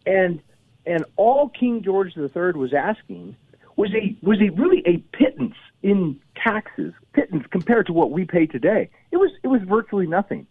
And 0.07 0.41
And 0.86 1.05
all 1.14 1.51
King 1.51 1.84
George 1.84 2.16
III 2.16 2.53
was 2.57 2.74
asking 2.74 3.36
was 3.76 3.95
a 3.95 4.16
was 4.22 4.41
a 4.41 4.51
really 4.61 4.82
a 4.84 4.97
pittance 5.16 5.55
in 5.84 6.18
taxes, 6.34 6.93
pittance 7.12 7.45
compared 7.49 7.86
to 7.86 7.93
what 7.93 8.11
we 8.11 8.24
pay 8.24 8.47
today. 8.47 8.91
It 9.12 9.18
was 9.18 9.30
it 9.45 9.49
was 9.49 9.62
virtually 9.62 10.09
nothing. 10.09 10.49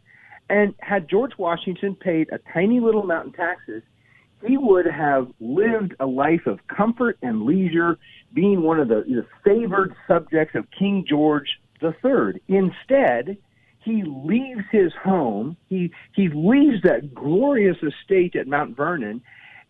And 0.50 0.74
had 0.80 1.10
George 1.10 1.34
Washington 1.38 1.94
paid 1.94 2.30
a 2.32 2.40
tiny 2.54 2.80
little 2.80 3.02
amount 3.02 3.26
in 3.28 3.34
taxes, 3.34 3.84
he 4.46 4.58
would 4.58 4.86
have 4.86 5.28
lived 5.40 5.96
a 6.00 6.06
life 6.06 6.46
of 6.46 6.60
comfort 6.68 7.18
and 7.22 7.44
leisure, 7.44 7.98
being 8.34 8.62
one 8.62 8.80
of 8.80 8.88
the, 8.88 9.04
the 9.08 9.26
favored 9.44 9.94
subjects 10.08 10.56
of 10.56 10.66
King 10.78 11.06
George 11.08 11.60
III. 11.84 12.42
Instead, 12.48 13.38
he 13.84 14.04
leaves 14.04 14.64
his 14.72 14.92
home, 15.04 15.58
he, 15.68 15.92
he 16.14 16.30
leaves 16.30 16.82
that 16.84 17.14
glorious 17.14 17.78
estate 17.78 18.36
at 18.36 18.48
Mount 18.48 18.76
Vernon, 18.76 19.22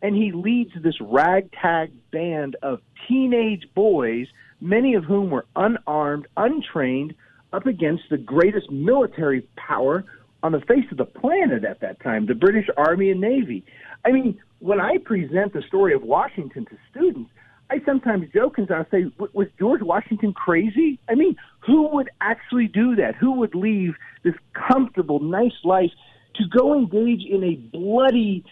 and 0.02 0.16
he 0.16 0.32
leads 0.32 0.72
this 0.82 1.00
ragtag 1.02 1.92
band 2.12 2.56
of 2.62 2.80
teenage 3.08 3.68
boys, 3.76 4.28
many 4.62 4.94
of 4.94 5.04
whom 5.04 5.30
were 5.30 5.46
unarmed, 5.56 6.28
untrained, 6.38 7.16
up 7.52 7.66
against 7.66 8.04
the 8.10 8.18
greatest 8.18 8.70
military 8.70 9.48
power 9.56 10.06
on 10.44 10.52
the 10.52 10.62
face 10.62 10.86
of 10.92 10.98
the 10.98 11.06
planet 11.06 11.64
at 11.64 11.82
that 11.82 12.00
time, 12.02 12.26
the 12.26 12.36
British 12.36 12.68
Army 12.78 13.10
and 13.10 13.20
Navy. 13.20 13.66
I 14.06 14.12
mean, 14.12 14.40
when 14.60 14.80
I 14.80 14.98
present 14.98 15.54
the 15.54 15.62
story 15.68 15.94
of 15.94 16.04
Washington 16.04 16.66
to 16.66 16.78
students, 16.92 17.32
I 17.72 17.82
sometimes 17.86 18.28
joke 18.34 18.58
and 18.58 18.70
I 18.72 18.86
say, 18.90 19.06
was 19.34 19.48
George 19.60 19.82
Washington 19.82 20.34
crazy? 20.34 21.00
I 21.08 21.16
mean, 21.16 21.36
who 21.60 21.88
would 21.90 22.10
actually 22.20 22.68
do 22.68 22.96
that? 22.96 23.16
Who 23.16 23.34
would 23.34 23.54
leave 23.54 23.94
this 24.24 24.34
comfortable, 24.54 25.20
nice 25.20 25.54
life 25.64 25.92
to 26.36 26.44
go 26.48 26.74
engage 26.74 27.26
in 27.26 27.44
a 27.44 27.56
bloody, 27.56 28.44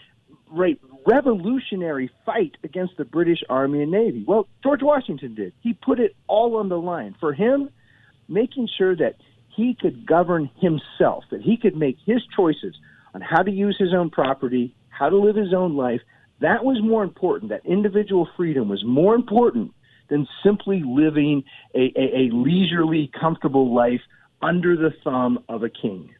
right, 0.51 0.79
revolutionary 1.07 2.11
fight 2.25 2.57
against 2.63 2.97
the 2.97 3.05
British 3.05 3.39
Army 3.49 3.81
and 3.81 3.91
Navy? 3.91 4.23
Well, 4.27 4.47
George 4.61 4.83
Washington 4.83 5.33
did. 5.33 5.53
He 5.61 5.73
put 5.73 5.99
it 5.99 6.15
all 6.27 6.57
on 6.57 6.69
the 6.69 6.79
line. 6.79 7.15
For 7.19 7.33
him, 7.33 7.69
making 8.27 8.69
sure 8.77 8.95
that 8.95 9.15
he 9.55 9.75
could 9.79 10.05
govern 10.05 10.51
himself, 10.57 11.23
that 11.31 11.41
he 11.41 11.57
could 11.57 11.75
make 11.75 11.97
his 12.05 12.21
choices 12.35 12.75
on 13.15 13.21
how 13.21 13.41
to 13.41 13.49
use 13.49 13.75
his 13.79 13.95
own 13.95 14.11
property, 14.11 14.75
how 14.97 15.09
to 15.09 15.17
live 15.17 15.35
his 15.35 15.53
own 15.53 15.75
life, 15.75 16.01
that 16.39 16.63
was 16.63 16.81
more 16.81 17.03
important. 17.03 17.49
That 17.49 17.65
individual 17.65 18.27
freedom 18.35 18.69
was 18.69 18.83
more 18.85 19.15
important 19.15 19.73
than 20.09 20.27
simply 20.43 20.83
living 20.85 21.43
a, 21.75 21.91
a, 21.95 22.17
a 22.17 22.29
leisurely, 22.31 23.11
comfortable 23.19 23.73
life 23.73 24.01
under 24.41 24.75
the 24.75 24.93
thumb 25.03 25.43
of 25.49 25.63
a 25.63 25.69
king. 25.69 26.13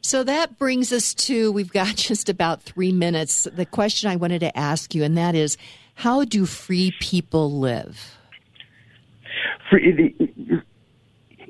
So 0.00 0.22
that 0.24 0.58
brings 0.58 0.92
us 0.92 1.14
to 1.14 1.50
we've 1.52 1.72
got 1.72 1.96
just 1.96 2.28
about 2.28 2.62
three 2.62 2.92
minutes. 2.92 3.48
The 3.52 3.66
question 3.66 4.10
I 4.10 4.16
wanted 4.16 4.40
to 4.40 4.56
ask 4.56 4.94
you, 4.94 5.02
and 5.02 5.16
that 5.18 5.34
is 5.34 5.56
how 5.94 6.24
do 6.24 6.46
free 6.46 6.92
people 7.00 7.58
live? 7.58 8.18
Free, 9.70 10.14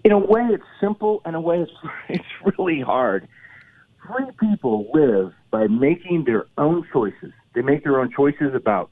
in 0.05 0.13
a 0.13 0.19
way, 0.19 0.43
it's 0.51 0.65
simple. 0.81 1.21
In 1.27 1.35
a 1.35 1.41
way, 1.41 1.61
it's, 1.61 1.73
it's 2.09 2.59
really 2.59 2.81
hard. 2.81 3.29
Free 4.07 4.31
people 4.41 4.89
live 4.95 5.35
by 5.57 5.67
making 5.69 6.25
their 6.27 6.45
own 6.59 6.87
choices. 6.93 7.33
They 7.55 7.63
make 7.63 7.83
their 7.83 7.99
own 7.99 8.11
choices 8.15 8.55
about 8.55 8.91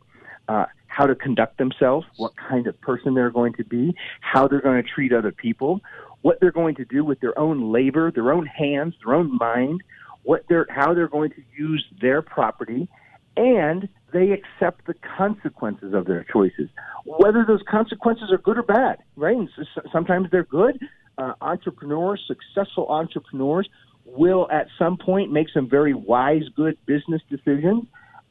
uh, 0.49 0.65
how 0.87 1.07
to 1.07 1.15
conduct 1.15 1.59
themselves, 1.59 2.07
what 2.17 2.33
kind 2.37 2.67
of 2.67 2.81
person 2.81 3.13
they're 3.13 3.31
going 3.31 3.53
to 3.55 3.65
be, 3.65 3.95
how 4.21 4.49
they're 4.49 4.63
going 4.63 4.83
to 4.83 4.89
treat 4.89 5.13
other 5.13 5.31
people, 5.31 5.83
what 6.23 6.41
they're 6.41 6.53
going 6.53 6.75
to 6.77 6.87
do 6.87 7.05
with 7.05 7.21
their 7.21 7.39
own 7.39 7.71
labor, 7.71 8.11
their 8.11 8.33
own 8.33 8.47
hands, 8.47 8.95
their 9.05 9.15
own 9.15 9.37
mind, 9.37 9.83
what 10.23 10.47
they're, 10.49 10.67
how 10.71 10.95
they're 10.95 11.07
going 11.07 11.31
to 11.33 11.43
use 11.55 11.85
their 12.01 12.23
property, 12.23 12.89
and 13.37 13.87
they 14.15 14.31
accept 14.31 14.87
the 14.87 14.95
consequences 15.19 15.93
of 15.93 16.07
their 16.07 16.25
choices, 16.33 16.71
whether 17.05 17.45
those 17.47 17.61
consequences 17.69 18.33
are 18.33 18.39
good 18.39 18.57
or 18.57 18.63
bad. 18.63 18.97
Right? 19.17 19.37
And 19.37 19.51
sometimes 19.93 20.29
they're 20.33 20.45
good. 20.45 20.79
Uh, 21.19 21.35
entrepreneurs, 21.43 22.25
successful 22.27 22.87
entrepreneurs, 22.89 23.69
will 24.05 24.49
at 24.51 24.67
some 24.79 24.97
point 24.97 25.33
make 25.33 25.49
some 25.53 25.69
very 25.69 25.95
wise, 25.95 26.45
good 26.55 26.77
business 26.87 27.23
decisions. 27.31 27.85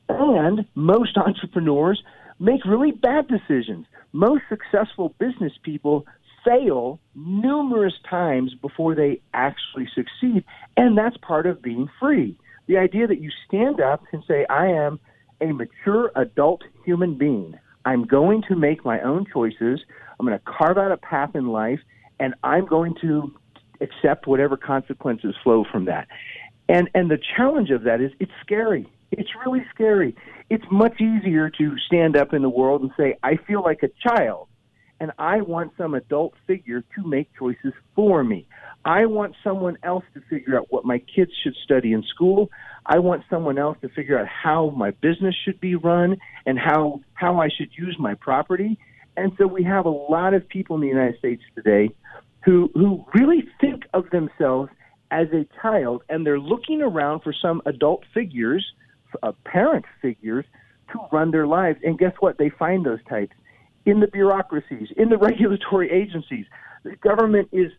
And 0.10 0.66
most 0.76 1.18
entrepreneurs 1.18 2.04
make 2.40 2.66
really 2.66 2.92
bad 2.92 3.28
decisions. 3.28 3.86
Most 4.12 4.44
successful 4.50 5.16
business 5.20 5.54
people 5.64 6.06
fail 6.46 7.00
numerous 7.16 7.94
times 8.10 8.54
before 8.62 8.96
they 8.96 9.22
actually 9.34 9.88
succeed. 9.94 10.44
And 10.78 10.98
that's 10.98 11.18
part 11.18 11.48
of 11.48 11.62
being 11.62 11.90
free. 12.00 12.38
The 12.68 12.78
idea 12.78 13.08
that 13.08 13.22
you 13.22 13.30
stand 13.48 13.82
up 13.82 14.04
and 14.12 14.24
say, 14.28 14.46
I 14.50 14.68
am 14.68 15.00
a 15.42 15.52
mature 15.52 16.12
adult 16.16 16.64
human 16.86 17.18
being. 17.18 17.58
I'm 17.86 18.06
going 18.06 18.44
to 18.48 18.56
make 18.56 18.86
my 18.86 19.02
own 19.02 19.26
choices. 19.32 19.82
I'm 20.20 20.26
going 20.26 20.38
to 20.38 20.46
carve 20.46 20.78
out 20.78 20.92
a 20.92 20.98
path 20.98 21.36
in 21.36 21.48
life, 21.48 21.80
and 22.20 22.34
I'm 22.44 22.66
going 22.66 22.96
to 23.02 23.34
accept 23.84 24.28
whatever 24.28 24.58
consequences 24.58 25.36
flow 25.44 25.66
from 25.72 25.86
that. 25.86 26.08
And 26.70 26.90
and 26.94 27.12
the 27.12 27.20
challenge 27.36 27.70
of 27.70 27.84
that 27.84 28.02
is 28.02 28.12
it's 28.20 28.32
scary. 28.42 28.88
It's 29.12 29.30
really 29.46 29.64
scary. 29.74 30.16
It's 30.50 30.66
much 30.72 31.00
easier 31.00 31.50
to 31.50 31.78
stand 31.86 32.18
up 32.18 32.34
in 32.34 32.42
the 32.42 32.50
world 32.50 32.82
and 32.82 32.92
say, 32.98 33.18
I 33.22 33.38
feel 33.48 33.62
like 33.62 33.84
a 33.84 33.90
child 34.08 34.48
and 35.00 35.12
I 35.20 35.42
want 35.42 35.74
some 35.78 35.94
adult 35.96 36.34
figure 36.48 36.82
to 36.96 37.08
make 37.08 37.30
choices 37.38 37.74
for 37.96 38.24
me. 38.24 38.48
I 38.86 39.06
want 39.06 39.36
someone 39.44 39.78
else 39.84 40.06
to 40.14 40.22
figure 40.30 40.58
out 40.58 40.68
what 40.70 40.86
my 40.86 41.00
kids 41.00 41.32
should 41.44 41.56
study 41.64 41.94
in 41.94 42.04
school. 42.04 42.50
I 42.86 43.00
want 43.00 43.24
someone 43.30 43.58
else 43.58 43.78
to 43.82 43.90
figure 43.90 44.20
out 44.20 44.28
how 44.28 44.70
my 44.70 44.92
business 44.92 45.36
should 45.44 45.60
be 45.60 45.76
run 45.76 46.18
and 46.46 46.58
how 46.58 47.02
how 47.14 47.42
I 47.42 47.50
should 47.50 47.70
use 47.78 47.98
my 48.00 48.16
property. 48.16 48.78
And 49.16 49.32
so 49.38 49.46
we 49.46 49.64
have 49.64 49.86
a 49.86 49.90
lot 49.90 50.34
of 50.34 50.48
people 50.48 50.76
in 50.76 50.82
the 50.82 50.88
United 50.88 51.18
States 51.20 51.44
today 51.56 51.90
who 52.46 52.70
who 52.74 53.06
really 53.14 53.48
think 53.60 53.84
of 53.94 54.10
themselves 54.12 54.70
as 55.12 55.28
a 55.32 55.46
child 55.62 56.04
and 56.10 56.26
they're 56.26 56.40
looking 56.40 56.82
around 56.82 57.22
for 57.22 57.34
some 57.34 57.62
adult 57.66 58.04
figures, 58.14 58.66
uh, 59.22 59.32
parent 59.46 59.86
figures 60.02 60.46
to 60.92 61.00
run 61.12 61.32
their 61.32 61.48
lives. 61.48 61.80
And 61.84 61.98
guess 61.98 62.14
what? 62.20 62.38
They 62.38 62.50
find 62.50 62.86
those 62.86 63.04
types 63.08 63.34
in 63.86 64.00
the 64.00 64.08
bureaucracies, 64.08 64.90
in 64.98 65.10
the 65.10 65.18
regulatory 65.30 65.92
agencies. 65.92 66.46
The 66.84 66.96
government 66.98 67.50
is 67.52 67.72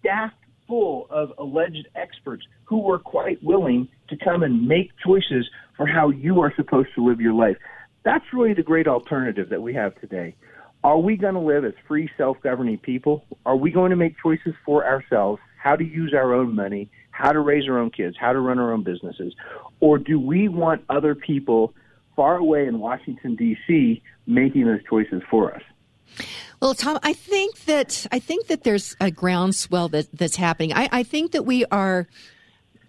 staffed 0.00 0.36
full 0.68 1.06
of 1.10 1.32
alleged 1.38 1.88
experts 1.96 2.44
who 2.64 2.90
are 2.90 2.98
quite 2.98 3.42
willing 3.42 3.88
to 4.08 4.16
come 4.16 4.42
and 4.42 4.66
make 4.66 4.90
choices 5.04 5.48
for 5.76 5.86
how 5.86 6.10
you 6.10 6.40
are 6.40 6.52
supposed 6.54 6.88
to 6.94 7.04
live 7.04 7.20
your 7.20 7.34
life. 7.34 7.56
That's 8.04 8.24
really 8.32 8.54
the 8.54 8.62
great 8.62 8.86
alternative 8.86 9.48
that 9.50 9.62
we 9.62 9.74
have 9.74 9.98
today. 10.00 10.34
Are 10.84 10.98
we 10.98 11.16
going 11.16 11.34
to 11.34 11.40
live 11.40 11.64
as 11.64 11.74
free, 11.86 12.10
self 12.16 12.38
governing 12.42 12.78
people? 12.78 13.24
Are 13.46 13.56
we 13.56 13.70
going 13.70 13.90
to 13.90 13.96
make 13.96 14.16
choices 14.20 14.54
for 14.64 14.84
ourselves, 14.84 15.40
how 15.60 15.76
to 15.76 15.84
use 15.84 16.12
our 16.14 16.34
own 16.34 16.54
money, 16.54 16.90
how 17.10 17.32
to 17.32 17.40
raise 17.40 17.68
our 17.68 17.78
own 17.78 17.90
kids, 17.90 18.16
how 18.18 18.32
to 18.32 18.40
run 18.40 18.58
our 18.58 18.72
own 18.72 18.82
businesses? 18.82 19.34
Or 19.80 19.98
do 19.98 20.18
we 20.18 20.48
want 20.48 20.84
other 20.88 21.14
people 21.14 21.72
far 22.16 22.36
away 22.36 22.66
in 22.66 22.80
Washington, 22.80 23.36
D.C., 23.36 24.02
making 24.26 24.66
those 24.66 24.82
choices 24.88 25.22
for 25.30 25.54
us? 25.54 25.62
Well, 26.60 26.74
Tom, 26.74 26.98
I 27.02 27.12
think 27.12 27.64
that 27.64 28.06
I 28.12 28.18
think 28.18 28.48
that 28.48 28.64
there's 28.64 28.96
a 29.00 29.10
groundswell 29.10 29.88
that, 29.88 30.06
that's 30.12 30.36
happening. 30.36 30.72
I, 30.72 30.88
I 30.92 31.02
think 31.02 31.32
that 31.32 31.44
we 31.44 31.64
are 31.66 32.06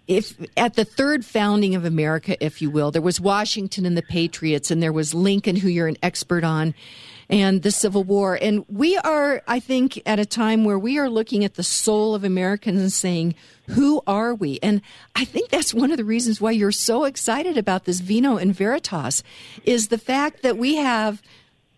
if 0.06 0.36
at 0.56 0.74
the 0.74 0.84
third 0.84 1.24
founding 1.24 1.74
of 1.74 1.84
America, 1.84 2.42
if 2.44 2.60
you 2.60 2.70
will, 2.70 2.90
there 2.90 3.02
was 3.02 3.20
Washington 3.20 3.86
and 3.86 3.96
the 3.96 4.02
Patriots, 4.02 4.70
and 4.70 4.82
there 4.82 4.92
was 4.92 5.14
Lincoln, 5.14 5.56
who 5.56 5.68
you're 5.68 5.88
an 5.88 5.96
expert 6.02 6.44
on, 6.44 6.74
and 7.28 7.62
the 7.62 7.70
Civil 7.70 8.04
War. 8.04 8.38
And 8.40 8.64
we 8.68 8.96
are, 8.98 9.42
I 9.46 9.60
think, 9.60 10.00
at 10.06 10.18
a 10.18 10.26
time 10.26 10.64
where 10.64 10.78
we 10.78 10.98
are 10.98 11.08
looking 11.08 11.44
at 11.44 11.54
the 11.54 11.62
soul 11.62 12.14
of 12.14 12.24
Americans 12.24 12.80
and 12.80 12.92
saying, 12.92 13.34
who 13.68 14.02
are 14.06 14.34
we? 14.34 14.58
And 14.62 14.82
I 15.16 15.24
think 15.24 15.50
that's 15.50 15.72
one 15.72 15.90
of 15.90 15.96
the 15.96 16.04
reasons 16.04 16.40
why 16.40 16.50
you're 16.50 16.72
so 16.72 17.04
excited 17.04 17.56
about 17.56 17.84
this 17.84 18.00
Vino 18.00 18.36
and 18.36 18.54
Veritas 18.54 19.22
is 19.64 19.88
the 19.88 19.98
fact 19.98 20.42
that 20.42 20.58
we 20.58 20.76
have 20.76 21.22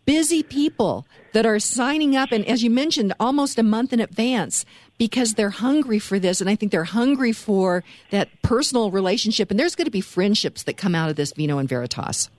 busy 0.05 0.42
people 0.42 1.07
that 1.32 1.44
are 1.44 1.59
signing 1.59 2.16
up 2.16 2.30
and 2.32 2.47
as 2.47 2.62
you 2.62 2.70
mentioned 2.70 3.12
almost 3.18 3.59
a 3.59 3.62
month 3.62 3.92
in 3.92 4.01
advance 4.01 4.64
because 4.99 5.34
they're 5.34 5.51
hungry 5.51 5.99
for 5.99 6.20
this 6.20 6.40
and 6.40 6.49
i 6.49 6.55
think 6.55 6.70
they're 6.70 6.84
hungry 6.84 7.32
for 7.32 7.82
that 8.11 8.28
personal 8.42 8.92
relationship 8.92 9.51
and 9.51 9.59
there's 9.59 9.74
going 9.74 9.84
to 9.84 9.90
be 9.90 10.01
friendships 10.01 10.62
that 10.62 10.76
come 10.76 10.94
out 10.94 11.11
of 11.11 11.16
this 11.16 11.32
vino 11.32 11.59
and 11.59 11.68
veritas 11.68 12.30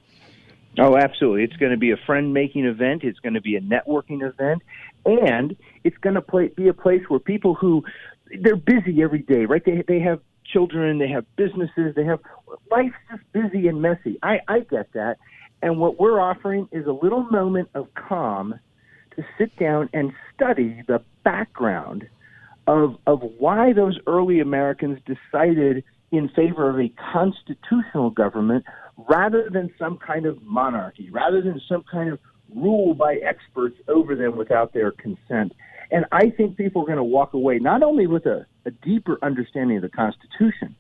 Oh, 0.79 0.95
absolutely. 0.95 1.43
It's 1.43 1.55
going 1.55 1.71
to 1.71 1.77
be 1.77 1.91
a 1.91 1.97
friend 2.05 2.33
making 2.33 2.65
event. 2.65 3.03
It's 3.03 3.19
going 3.19 3.33
to 3.33 3.41
be 3.41 3.55
a 3.55 3.61
networking 3.61 4.21
event. 4.21 4.61
And 5.05 5.55
it's 5.83 5.97
going 5.97 6.15
to 6.15 6.21
play, 6.21 6.49
be 6.49 6.67
a 6.67 6.73
place 6.73 7.01
where 7.07 7.19
people 7.19 7.55
who, 7.55 7.83
they're 8.41 8.55
busy 8.55 9.01
every 9.01 9.19
day, 9.19 9.45
right? 9.45 9.63
They, 9.65 9.83
they 9.87 9.99
have 10.01 10.19
children, 10.45 10.99
they 10.99 11.07
have 11.09 11.25
businesses, 11.35 11.95
they 11.95 12.05
have, 12.05 12.19
life's 12.69 12.95
just 13.09 13.23
busy 13.33 13.67
and 13.67 13.81
messy. 13.81 14.19
I, 14.21 14.39
I 14.47 14.59
get 14.59 14.93
that. 14.93 15.17
And 15.61 15.79
what 15.79 15.99
we're 15.99 16.21
offering 16.21 16.67
is 16.71 16.85
a 16.85 16.91
little 16.91 17.23
moment 17.23 17.69
of 17.73 17.87
calm 17.95 18.59
to 19.15 19.23
sit 19.37 19.57
down 19.57 19.89
and 19.93 20.11
study 20.35 20.83
the 20.87 21.01
background 21.23 22.07
of, 22.67 22.97
of 23.07 23.21
why 23.39 23.73
those 23.73 23.97
early 24.05 24.39
Americans 24.39 24.99
decided 25.05 25.83
in 26.11 26.29
favor 26.29 26.69
of 26.69 26.79
a 26.79 26.91
constitutional 27.11 28.11
government 28.11 28.65
rather 28.97 29.49
than 29.51 29.71
some 29.77 29.97
kind 29.97 30.25
of 30.25 30.41
monarchy, 30.43 31.09
rather 31.09 31.41
than 31.41 31.61
some 31.69 31.83
kind 31.89 32.11
of 32.11 32.19
rule 32.55 32.93
by 32.93 33.15
experts 33.15 33.77
over 33.87 34.15
them 34.15 34.37
without 34.37 34.73
their 34.73 34.91
consent. 34.91 35.53
And 35.91 36.05
I 36.11 36.29
think 36.29 36.57
people 36.57 36.81
are 36.81 36.85
going 36.85 36.97
to 36.97 37.03
walk 37.03 37.33
away 37.33 37.59
not 37.59 37.83
only 37.83 38.07
with 38.07 38.25
a, 38.25 38.45
a 38.65 38.71
deeper 38.71 39.17
understanding 39.21 39.77
of 39.77 39.83
the 39.83 39.89
Constitution, 39.89 40.75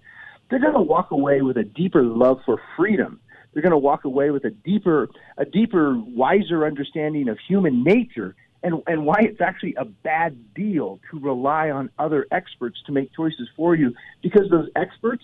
they're 0.49 0.59
going 0.59 0.73
to 0.73 0.81
walk 0.81 1.11
away 1.11 1.41
with 1.41 1.57
a 1.57 1.63
deeper 1.63 2.03
love 2.03 2.39
for 2.45 2.59
freedom. 2.75 3.19
They're 3.53 3.61
going 3.61 3.71
to 3.71 3.77
walk 3.77 4.05
away 4.05 4.31
with 4.31 4.45
a 4.45 4.49
deeper, 4.49 5.09
a 5.37 5.45
deeper, 5.45 5.97
wiser 5.97 6.65
understanding 6.65 7.29
of 7.29 7.37
human 7.47 7.83
nature 7.83 8.35
and, 8.63 8.81
and 8.87 9.05
why 9.05 9.17
it's 9.21 9.41
actually 9.41 9.75
a 9.75 9.85
bad 9.85 10.53
deal 10.53 10.99
to 11.11 11.19
rely 11.19 11.69
on 11.69 11.89
other 11.99 12.27
experts 12.31 12.77
to 12.85 12.91
make 12.91 13.13
choices 13.15 13.47
for 13.55 13.75
you 13.75 13.93
because 14.21 14.49
those 14.49 14.67
experts 14.75 15.23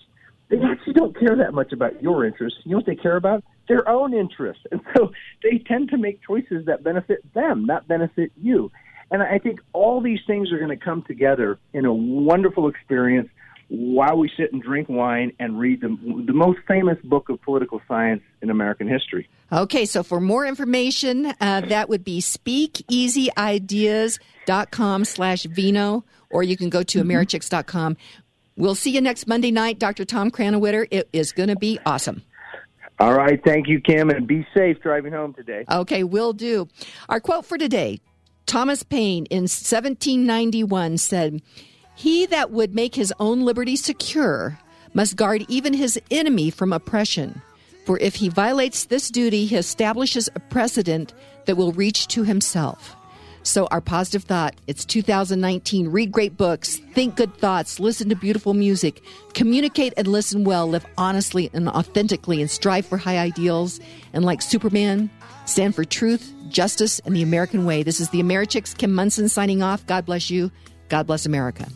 they 0.54 0.62
actually 0.66 0.94
don't 0.94 1.20
care 1.20 1.36
that 1.36 1.54
much 1.54 1.74
about 1.74 2.02
your 2.02 2.26
interests. 2.26 2.60
You 2.64 2.72
know 2.72 2.78
what 2.78 2.86
they 2.86 2.96
care 2.96 3.16
about? 3.16 3.44
Their 3.68 3.88
own 3.90 4.14
interests. 4.14 4.64
And 4.72 4.82
so 4.96 5.12
they 5.44 5.58
tend 5.58 5.90
to 5.90 5.98
make 5.98 6.22
choices 6.26 6.68
that 6.68 6.84
benefit 6.84 7.26
them, 7.34 7.66
not 7.66 7.86
benefit 7.88 8.32
you. 8.38 8.72
And 9.10 9.24
I 9.24 9.40
think 9.40 9.60
all 9.74 10.00
these 10.02 10.20
things 10.26 10.50
are 10.52 10.58
going 10.58 10.76
to 10.78 10.84
come 10.84 11.04
together 11.04 11.60
in 11.74 11.86
a 11.86 11.94
wonderful 11.94 12.68
experience 12.68 13.30
while 13.70 14.18
we 14.18 14.30
sit 14.38 14.52
and 14.54 14.62
drink 14.62 14.88
wine 14.90 15.32
and 15.40 15.58
read 15.60 15.82
the, 15.82 15.88
the 16.28 16.34
most 16.34 16.60
famous 16.68 17.00
book 17.04 17.30
of 17.30 17.42
political 17.42 17.82
science 17.88 18.22
in 18.42 18.52
American 18.52 18.88
history. 18.88 19.28
Okay, 19.52 19.86
so 19.86 20.04
for 20.04 20.20
more 20.20 20.46
information, 20.46 21.34
uh, 21.40 21.62
that 21.62 21.88
would 21.90 22.04
be 22.04 22.20
speakeasyideas.com 22.20 25.06
slash 25.06 25.44
vino, 25.44 26.04
or 26.30 26.44
you 26.44 26.58
can 26.58 26.70
go 26.70 26.84
to 26.84 27.00
mm-hmm. 27.00 27.10
americhicks.com. 27.10 27.98
We'll 28.56 28.76
see 28.76 28.92
you 28.92 29.02
next 29.02 29.28
Monday 29.28 29.52
night, 29.52 29.80
Dr. 29.80 30.06
Tom 30.06 30.30
Krannawitter. 30.30 30.88
It 30.92 31.10
is 31.12 31.32
going 31.32 31.50
to 31.50 31.56
be 31.56 31.80
awesome. 31.86 32.24
All 33.00 33.14
right. 33.14 33.44
Thank 33.44 33.68
you, 33.68 33.82
Kim, 33.82 34.10
and 34.10 34.28
be 34.28 34.46
safe 34.56 34.80
driving 34.82 35.12
home 35.12 35.34
today. 35.34 35.66
Okay, 35.70 36.04
will 36.04 36.34
do. 36.34 36.68
Our 37.10 37.20
quote 37.20 37.46
for 37.46 37.58
today 37.58 38.00
Thomas 38.46 38.84
Paine 38.84 39.26
in 39.28 39.44
1791 39.44 40.98
said, 40.98 41.42
He 41.96 42.26
that 42.28 42.52
would 42.52 42.76
make 42.76 42.96
his 42.96 43.14
own 43.20 43.42
liberty 43.42 43.76
secure 43.76 44.60
must 44.94 45.16
guard 45.16 45.44
even 45.48 45.74
his 45.74 46.00
enemy 46.12 46.52
from 46.52 46.72
oppression. 46.72 47.42
For 47.86 47.98
if 48.00 48.16
he 48.16 48.30
violates 48.30 48.86
this 48.86 49.10
duty, 49.10 49.46
he 49.46 49.56
establishes 49.56 50.30
a 50.36 50.40
precedent 50.40 51.14
that 51.46 51.58
will 51.58 51.72
reach 51.72 52.08
to 52.10 52.24
himself. 52.24 52.96
So, 53.44 53.68
our 53.72 53.82
positive 53.82 54.24
thought 54.24 54.56
it's 54.68 54.86
2019. 54.86 55.90
Read 55.90 56.12
great 56.12 56.38
books, 56.38 56.78
think 56.94 57.18
good 57.18 57.36
thoughts, 57.38 57.80
listen 57.80 58.08
to 58.10 58.16
beautiful 58.16 58.54
music, 58.54 59.04
communicate 59.34 59.94
and 59.98 60.08
listen 60.08 60.46
well, 60.46 60.68
live 60.68 60.86
honestly 60.98 61.50
and 61.54 61.68
authentically, 61.68 62.40
and 62.42 62.50
strive 62.50 62.86
for 62.86 62.98
high 62.98 63.18
ideals. 63.18 63.82
And 64.14 64.24
like 64.24 64.42
Superman, 64.42 65.10
stand 65.46 65.76
for 65.76 65.84
truth, 65.84 66.34
justice, 66.48 67.00
and 67.00 67.16
the 67.16 67.22
American 67.22 67.66
way. 67.66 67.84
This 67.84 68.00
is 68.00 68.10
the 68.10 68.22
Americhicks, 68.22 68.76
Kim 68.78 68.94
Monson 68.94 69.28
signing 69.28 69.62
off. 69.62 69.86
God 69.86 70.06
bless 70.06 70.30
you. 70.30 70.50
God 70.88 71.06
bless 71.06 71.26
America. 71.26 71.68